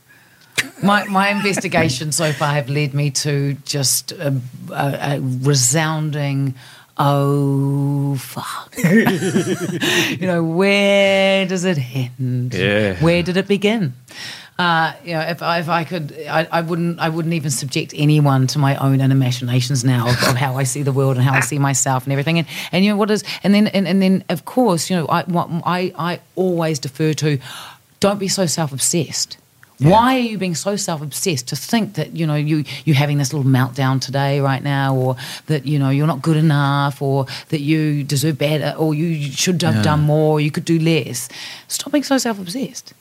[0.83, 4.39] my, my investigation so far have led me to just a,
[4.71, 6.55] a, a resounding,
[6.97, 8.73] oh, fuck.
[8.83, 12.53] you know, where does it end?
[12.53, 12.95] Yeah.
[12.95, 13.93] Where did it begin?
[14.59, 17.93] Uh, you know, if I, if I could, I, I wouldn't, I wouldn't even subject
[17.97, 21.25] anyone to my own inner machinations now of, of how I see the world and
[21.25, 22.37] how I see myself and everything.
[22.37, 25.07] And, and you know what is, and then, and, and then of course, you know,
[25.07, 27.39] I, what, I, I always defer to,
[27.99, 28.45] don't be so
[29.81, 29.91] self-obsessed.
[29.91, 33.33] Why are you being so self-obsessed to think that you know you you're having this
[33.33, 35.15] little meltdown today, right now, or
[35.47, 39.61] that you know you're not good enough, or that you deserve better, or you should
[39.61, 41.29] have done more, you could do less.
[41.67, 42.93] Stop being so self-obsessed.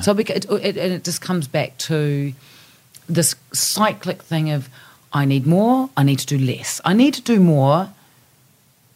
[0.00, 2.32] So beca- it, it, and it just comes back to
[3.06, 4.68] this cyclic thing of
[5.12, 6.80] I need more, I need to do less.
[6.84, 7.90] I need to do more.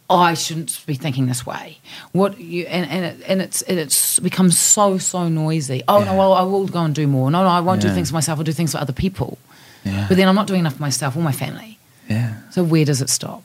[0.09, 1.77] I shouldn't be thinking this way.
[2.13, 5.83] What you and and, it, and it's and it's becomes so so noisy.
[5.87, 7.29] Oh no, well I will go and do more.
[7.29, 8.39] No, no, I won't do things for myself.
[8.39, 9.37] I'll do things for other people.
[9.83, 10.05] Yeah.
[10.07, 11.77] But then I'm not doing enough for myself or my family.
[12.09, 12.37] Yeah.
[12.49, 13.43] So where does it stop?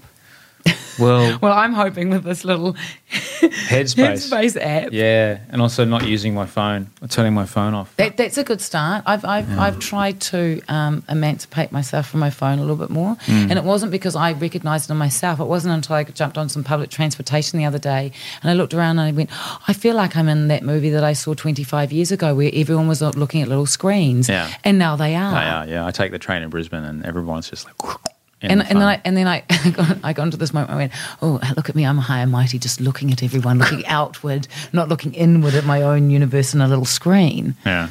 [0.97, 2.75] Well, Well, I'm hoping with this little
[3.11, 4.31] Headspace.
[4.31, 4.93] Headspace app.
[4.93, 7.95] Yeah, and also not using my phone, or turning my phone off.
[7.97, 9.03] That, that's a good start.
[9.05, 13.17] I've I've, I've tried to um, emancipate myself from my phone a little bit more,
[13.27, 13.51] Mm.
[13.51, 15.41] and it wasn't because I recognised it in myself.
[15.41, 18.13] It wasn't until I jumped on some public transportation the other day,
[18.43, 19.31] and I looked around and I went,
[19.69, 22.87] I feel like I'm in that movie that I saw 25 years ago, where everyone
[22.87, 24.49] was looking at little screens, Yeah.
[24.63, 25.35] and now they are.
[25.35, 27.97] I, uh, yeah, I take the train in Brisbane, and everyone's just like.
[28.45, 29.43] in And, and then I and then I
[29.73, 30.71] got, I got into this moment.
[30.73, 30.93] I went,
[31.23, 31.85] oh, look at me!
[31.85, 35.83] I'm high and mighty, just looking at everyone, looking outward, not looking inward at my
[35.83, 37.55] own universe in a little screen.
[37.67, 37.91] yeah.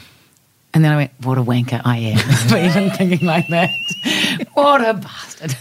[0.75, 2.17] And then I went, what a wanker I am
[2.49, 3.69] for even thinking like that.
[4.55, 5.55] What a bastard.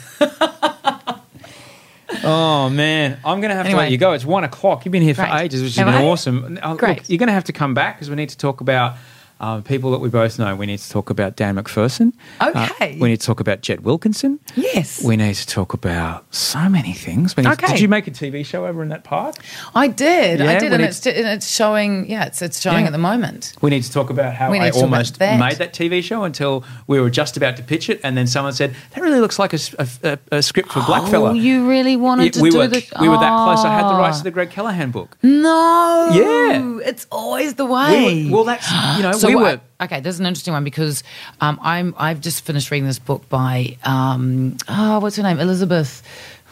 [2.25, 4.13] Oh man, I'm going to have to let you go.
[4.13, 4.85] It's one o'clock.
[4.85, 5.41] You've been here for Great.
[5.43, 6.05] ages, which has Have been I?
[6.07, 6.59] awesome.
[6.63, 6.99] Uh, Great.
[6.99, 8.97] Look, you're going to have to come back because we need to talk about
[9.43, 10.55] um, people that we both know.
[10.57, 12.13] We need to talk about Dan MacPherson.
[12.41, 12.97] Uh, Okay.
[12.99, 14.39] we need to talk about Jet Wilkinson.
[14.55, 15.03] Yes.
[15.05, 17.35] We need to talk about so many things.
[17.37, 17.67] Okay.
[17.67, 19.35] Did you make a TV show over in that park?
[19.75, 20.39] I did.
[20.41, 20.73] Yeah, I did.
[20.73, 22.87] And it's, and it's showing, yeah, it's, it's showing Yeah.
[22.87, 23.55] at the moment.
[23.61, 25.39] We need to talk about how I to almost that.
[25.41, 28.53] made that TV show until we were just about to pitch it, and then someone
[28.53, 31.31] said that really looks like a script for Blackfella.
[31.31, 32.87] Oh, you really wanted Yeah, to we do were the.
[33.01, 33.65] we were that close.
[33.65, 33.99] I had the Oh.
[33.99, 35.17] rights to the Greg Callaghan book.
[35.23, 36.11] No.
[36.13, 36.79] Yeah.
[36.89, 38.25] It's always the way.
[38.25, 39.61] We were, well, that's you know so we were.
[39.81, 40.01] okay.
[40.01, 41.03] there's an interesting one because
[41.41, 46.03] um, I'm I've just finished reading this book by um, oh, what's her name Elizabeth.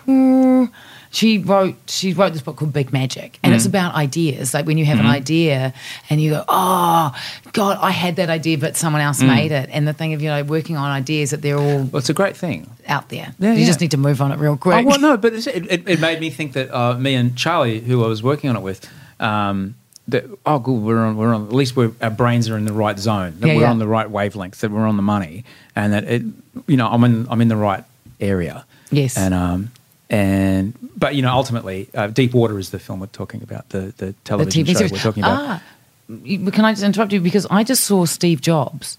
[0.07, 0.65] Hmm,
[1.13, 3.57] She wrote she wrote this book called Big Magic, and Mm.
[3.57, 4.55] it's about ideas.
[4.55, 5.07] Like when you have Mm-hmm.
[5.09, 5.75] an idea
[6.09, 7.13] and you go, "Oh
[7.53, 9.27] God, I had that idea, but someone else Mm.
[9.27, 11.99] made it." And the thing of you know working on ideas that they're all Well,
[11.99, 12.71] it's a great thing.
[12.89, 13.35] out there.
[13.41, 13.67] Yeah, you yeah.
[13.67, 14.85] just need to move on it real quick.
[14.85, 17.81] Oh, well, no, but it, it, it made me think that uh, me and Charlie,
[17.81, 18.89] who I was working on it with,
[19.19, 19.75] um,
[20.11, 21.47] that oh, good, we're on, we're on.
[21.47, 23.35] At least we're, our brains are in the right zone.
[23.41, 23.71] That Yeah, we're yeah.
[23.71, 24.61] on the right wavelength.
[24.61, 26.23] That we're on the money, and that it,
[26.67, 27.85] you know, I'm in I'm in the right
[28.21, 28.65] area.
[28.91, 29.17] Yes.
[29.17, 29.71] And um,
[30.09, 33.69] and but you know, ultimately, uh, Deep Water is the film we're talking about.
[33.71, 34.93] The the the television TV show series.
[34.93, 35.41] we're talking about.
[35.41, 35.63] Ah,
[36.09, 38.99] can I just interrupt you because I just saw Steve Jobs,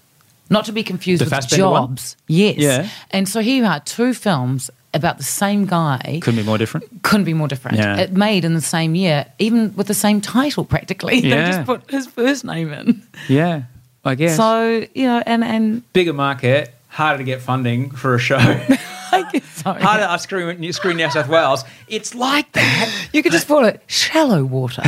[0.52, 1.82] not to be confused The with Fassbender one?
[1.88, 2.16] Jobs.
[2.28, 2.56] Yes.
[2.58, 2.88] Yeah.
[3.10, 6.20] And so here you are, two films about the same guy.
[6.22, 7.02] Couldn't be more different.
[7.02, 7.78] couldn't be more different.
[7.78, 7.96] Yeah.
[7.98, 11.18] It made in the same year, even with the same title practically.
[11.22, 11.44] Yeah.
[11.46, 13.02] They just put his first name in.
[13.28, 13.62] Yeah,
[14.04, 14.36] I guess.
[14.36, 18.36] So, you know, and, and bigger market, harder to get funding for a show.
[19.12, 19.72] I guess so.
[19.80, 21.64] harder to screen screen New South Wales.
[21.88, 23.08] It's like that.
[23.12, 24.82] You could just call it shallow water.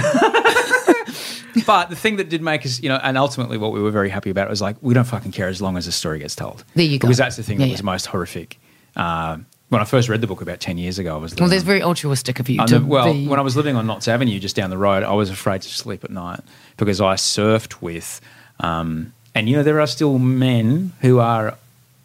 [1.67, 4.09] But the thing that did make us, you know, and ultimately what we were very
[4.11, 6.65] happy about was like, we don't fucking care as long as the story gets told.
[6.75, 7.07] There you go.
[7.09, 7.85] Because that's the thing Yeah, that was yeah.
[7.87, 8.59] most horrific.
[8.97, 11.63] Um, when I first read the book about 10 years ago, I was well, that's
[11.63, 14.39] very altruistic of you to the- well, be- when I was living on Notts Avenue
[14.39, 16.41] just down the road, I was afraid to sleep at night
[16.77, 18.21] because I surfed with,
[18.61, 21.57] um, and you know, there are still men who are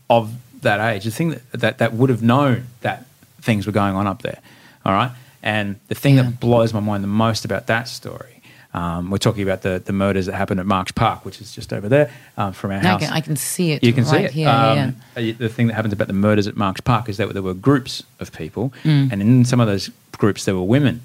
[0.10, 1.03] of that age.
[1.03, 3.06] The thing that, that, that would have known that
[3.41, 4.40] things were going on up there.
[4.86, 5.11] All right.
[5.44, 6.23] And the thing Yeah.
[6.23, 8.38] that blows my mind the most about that story,
[8.73, 11.73] um, we're talking about the, the murders that happened at Marks Park, which is just
[11.73, 13.01] over there um, from our I house.
[13.01, 13.83] can, I can see it.
[13.83, 14.31] You can right see it.
[14.31, 14.91] Here, Um, yeah.
[15.31, 17.53] uh, The thing that happens about the murders at Marks Park is that there were
[17.55, 19.11] groups of people, Mm.
[19.11, 21.01] and in some of those groups there were women.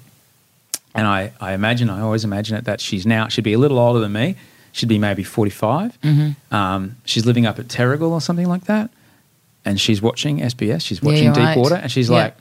[0.93, 3.79] And I, I imagine, I always imagine it that she's now she'd be a little
[3.79, 4.35] older than me.
[4.71, 5.99] She'd be maybe 45.
[6.01, 6.53] Mm-hmm.
[6.55, 8.89] Um, she's living up at Terrigal or something like that,
[9.65, 10.81] and she's watching SBS.
[10.85, 11.57] She's watching you're Deep right.
[11.57, 12.15] Water, and she's Yeah.
[12.17, 12.37] like,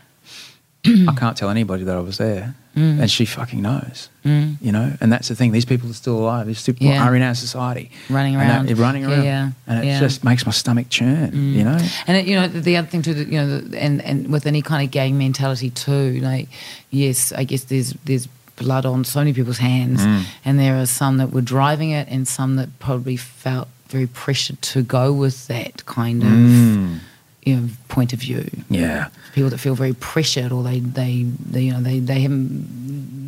[0.87, 3.01] I can't tell anybody that I was there, Mm.
[3.01, 4.09] and she fucking knows.
[4.25, 5.53] You know, and that's the thing.
[5.53, 6.47] These people are still alive.
[6.47, 7.05] These people Yeah.
[7.05, 8.69] are in our society, Running around.
[8.69, 10.01] that- running around, yeah, and it yeah.
[10.01, 11.31] just makes my stomach churn.
[11.55, 14.29] You know, And it, you know, the, the other thing too, you know, and and
[14.29, 16.49] with any kind of gang mentality too, like
[16.91, 20.23] yes, I guess there's there's blood on so many people's hands, Mm.
[20.45, 24.61] and there are some that were driving it, and some that probably felt very pressured
[24.63, 26.99] to go with that kind of Mm.
[27.45, 28.43] you know point of view.
[28.71, 29.09] yeah.
[29.35, 31.13] People that feel very pressured, or they they,
[31.53, 32.53] they you know they they haven't.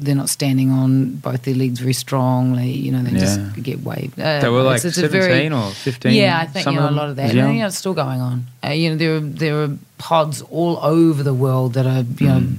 [0.05, 2.71] They're not standing on both their legs very strongly.
[2.85, 3.25] You know, they Yeah.
[3.27, 3.39] just
[3.69, 4.17] get waved.
[4.21, 6.13] Uh, They were like it's- it's a very- 17 or 15.
[6.13, 7.31] yeah, I think you know a lot of that.
[7.31, 8.37] And, you know, it's still going on.
[8.65, 12.29] Uh, you know, there are there are pods all over the world that are you
[12.33, 12.57] know Mm.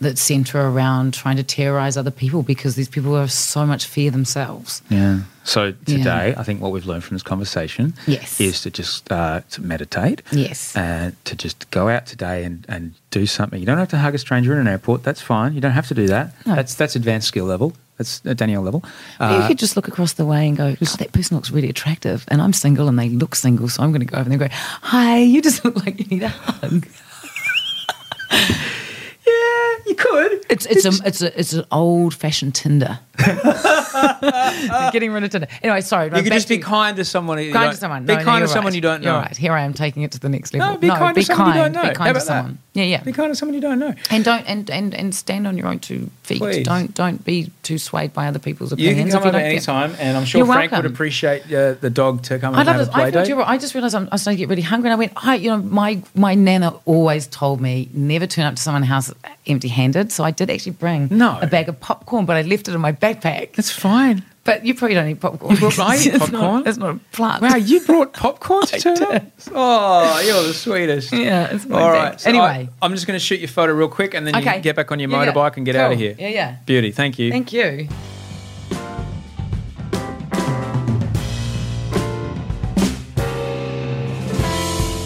[0.00, 4.10] that centre around trying to terrorise other people because these people have so much fear
[4.10, 4.82] themselves.
[4.90, 5.18] Yeah.
[5.44, 5.96] So Yeah.
[5.96, 8.40] today, I think what we've learned from this conversation Yes.
[8.40, 10.18] is to just uh, to meditate.
[10.32, 10.74] Yes.
[10.76, 13.58] And to just go out today and, and do something.
[13.60, 15.02] You don't have to hug a stranger in an airport.
[15.02, 15.54] That's fine.
[15.54, 16.32] You don't have to do that.
[16.46, 16.54] No.
[16.54, 17.72] That's that's advanced skill level.
[17.96, 18.84] That's uh, Danielle level.
[19.18, 21.50] But you Uh, could just look across the way and go, oh, that person looks
[21.50, 24.28] really attractive, and I'm single, and they look single, so I'm going to go over
[24.30, 26.86] there and go, hi, you just look like you need a hug.
[29.26, 30.44] yeah, you could.
[30.50, 33.00] It's it's a it's a it's an old fashioned Tinder.
[34.92, 35.48] Getting rid of Tinder.
[35.62, 36.06] Anyway, sorry.
[36.06, 37.38] You could just be kind to someone.
[37.42, 38.04] you kind to someone.
[38.06, 38.74] Be No, no, kind to someone right.
[38.74, 39.12] you don't know.
[39.14, 39.36] You're right.
[39.36, 40.74] Here I am taking it to the next level.
[40.74, 41.82] No, be kind to someone you don't know.
[41.82, 42.46] Be How kind about to that?
[42.74, 43.02] Yeah, yeah.
[43.02, 43.94] Be kind to someone you don't know.
[44.10, 46.38] And don't and, and and stand on your own two feet.
[46.38, 46.64] Please.
[46.64, 48.96] Don't don't be too swayed by other people's opinions.
[48.98, 52.22] You can come over any time, and I'm sure Frank would appreciate uh, the dog
[52.24, 52.88] to come I and love have this.
[52.88, 53.28] a play I, thought date.
[53.28, 55.12] you were, I just realised I'm, I started to get really hungry, and I went,
[55.16, 59.12] I, you know, my my nana always told me never turn up to someone's house
[59.46, 60.12] empty-handed.
[60.12, 61.38] So I did actually bring No.
[61.40, 63.52] a bag of popcorn, but I left it in my backpack.
[63.54, 64.24] That's fine.
[64.44, 65.52] But you probably don't eat popcorn.
[65.54, 66.62] You brought- I eat It's not- popcorn.
[66.66, 67.42] It's not a plant.
[67.42, 69.22] Wow, you brought popcorn to turn up?
[69.54, 71.12] Oh, you're the sweetest.
[71.12, 72.20] Yeah, it's my All bag.
[72.20, 72.68] so Anyway.
[72.80, 74.74] I, am just going to shoot your photo real quick, and then you can get
[74.74, 75.32] back on your Yeah, yeah.
[75.32, 76.14] motorbike and get out of here.
[76.18, 76.56] Yeah, yeah.
[76.64, 76.92] Beauty.
[76.92, 77.30] Thank you.
[77.30, 77.88] Thank you.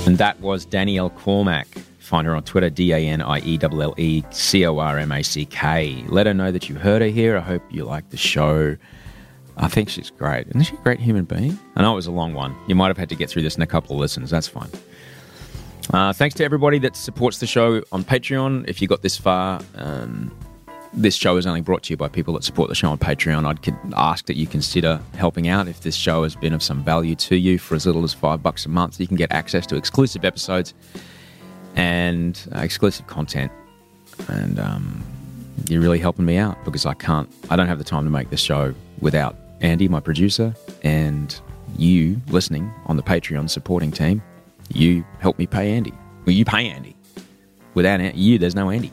[0.04, 1.68] And that was Danielle Cormack.
[2.02, 4.98] Find her on Twitter, D A N I E L L E C O R
[4.98, 6.04] M A C K.
[6.08, 7.36] Let her know that you heard her here.
[7.36, 8.76] I hope you like the show.
[9.56, 10.48] I think she's great.
[10.48, 11.56] Isn't she a great human being?
[11.76, 12.56] I know it was a long one.
[12.66, 14.30] You might have had to get through this in a couple of listens.
[14.30, 14.68] That's fine.
[15.92, 18.68] Uh, thanks to everybody that supports the show on Patreon.
[18.68, 20.36] If you got this far, um,
[20.92, 23.46] this show is only brought to you by people that support the show on Patreon.
[23.46, 27.14] I'd ask that you consider helping out if this show has been of some value
[27.16, 27.58] to you.
[27.58, 30.74] For as little as five bucks a month, you can get access to exclusive episodes
[31.76, 33.52] and uh, exclusive content.
[34.28, 35.02] And um,
[35.68, 38.30] you're really helping me out because I can't, I don't have the time to make
[38.30, 41.38] this show without Andy, my producer, and
[41.78, 44.22] you listening on the Patreon supporting team.
[44.72, 45.92] You help me pay Andy.
[46.24, 46.96] Well, you pay Andy.
[47.74, 48.92] Without you, there's no Andy.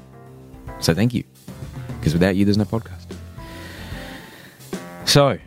[0.80, 1.24] So thank you.
[2.00, 3.06] Because without you, there's no podcast.
[5.06, 5.38] So,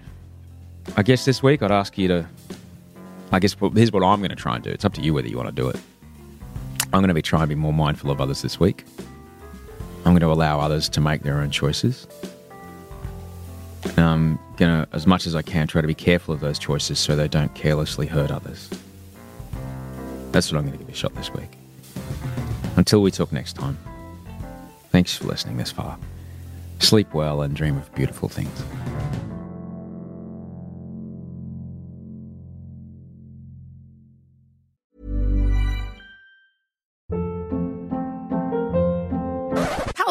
[0.97, 2.27] I guess this week I'd ask you to.
[3.31, 4.71] I guess here's what I'm going to try and do.
[4.71, 5.77] It's up to you whether you want to do it.
[6.93, 8.85] I'm going to be trying to be more mindful of others this week.
[10.05, 12.06] I'm going to allow others to make their own choices.
[13.97, 16.59] And I'm going to, as much as I can, try to be careful of those
[16.59, 18.69] choices so they don't carelessly hurt others.
[20.32, 21.51] That's what I'm going to give a shot this week.
[22.77, 23.78] Until we talk next time,
[24.90, 25.98] thanks for listening this far.
[26.81, 28.62] Sleep well and dream of beautiful things.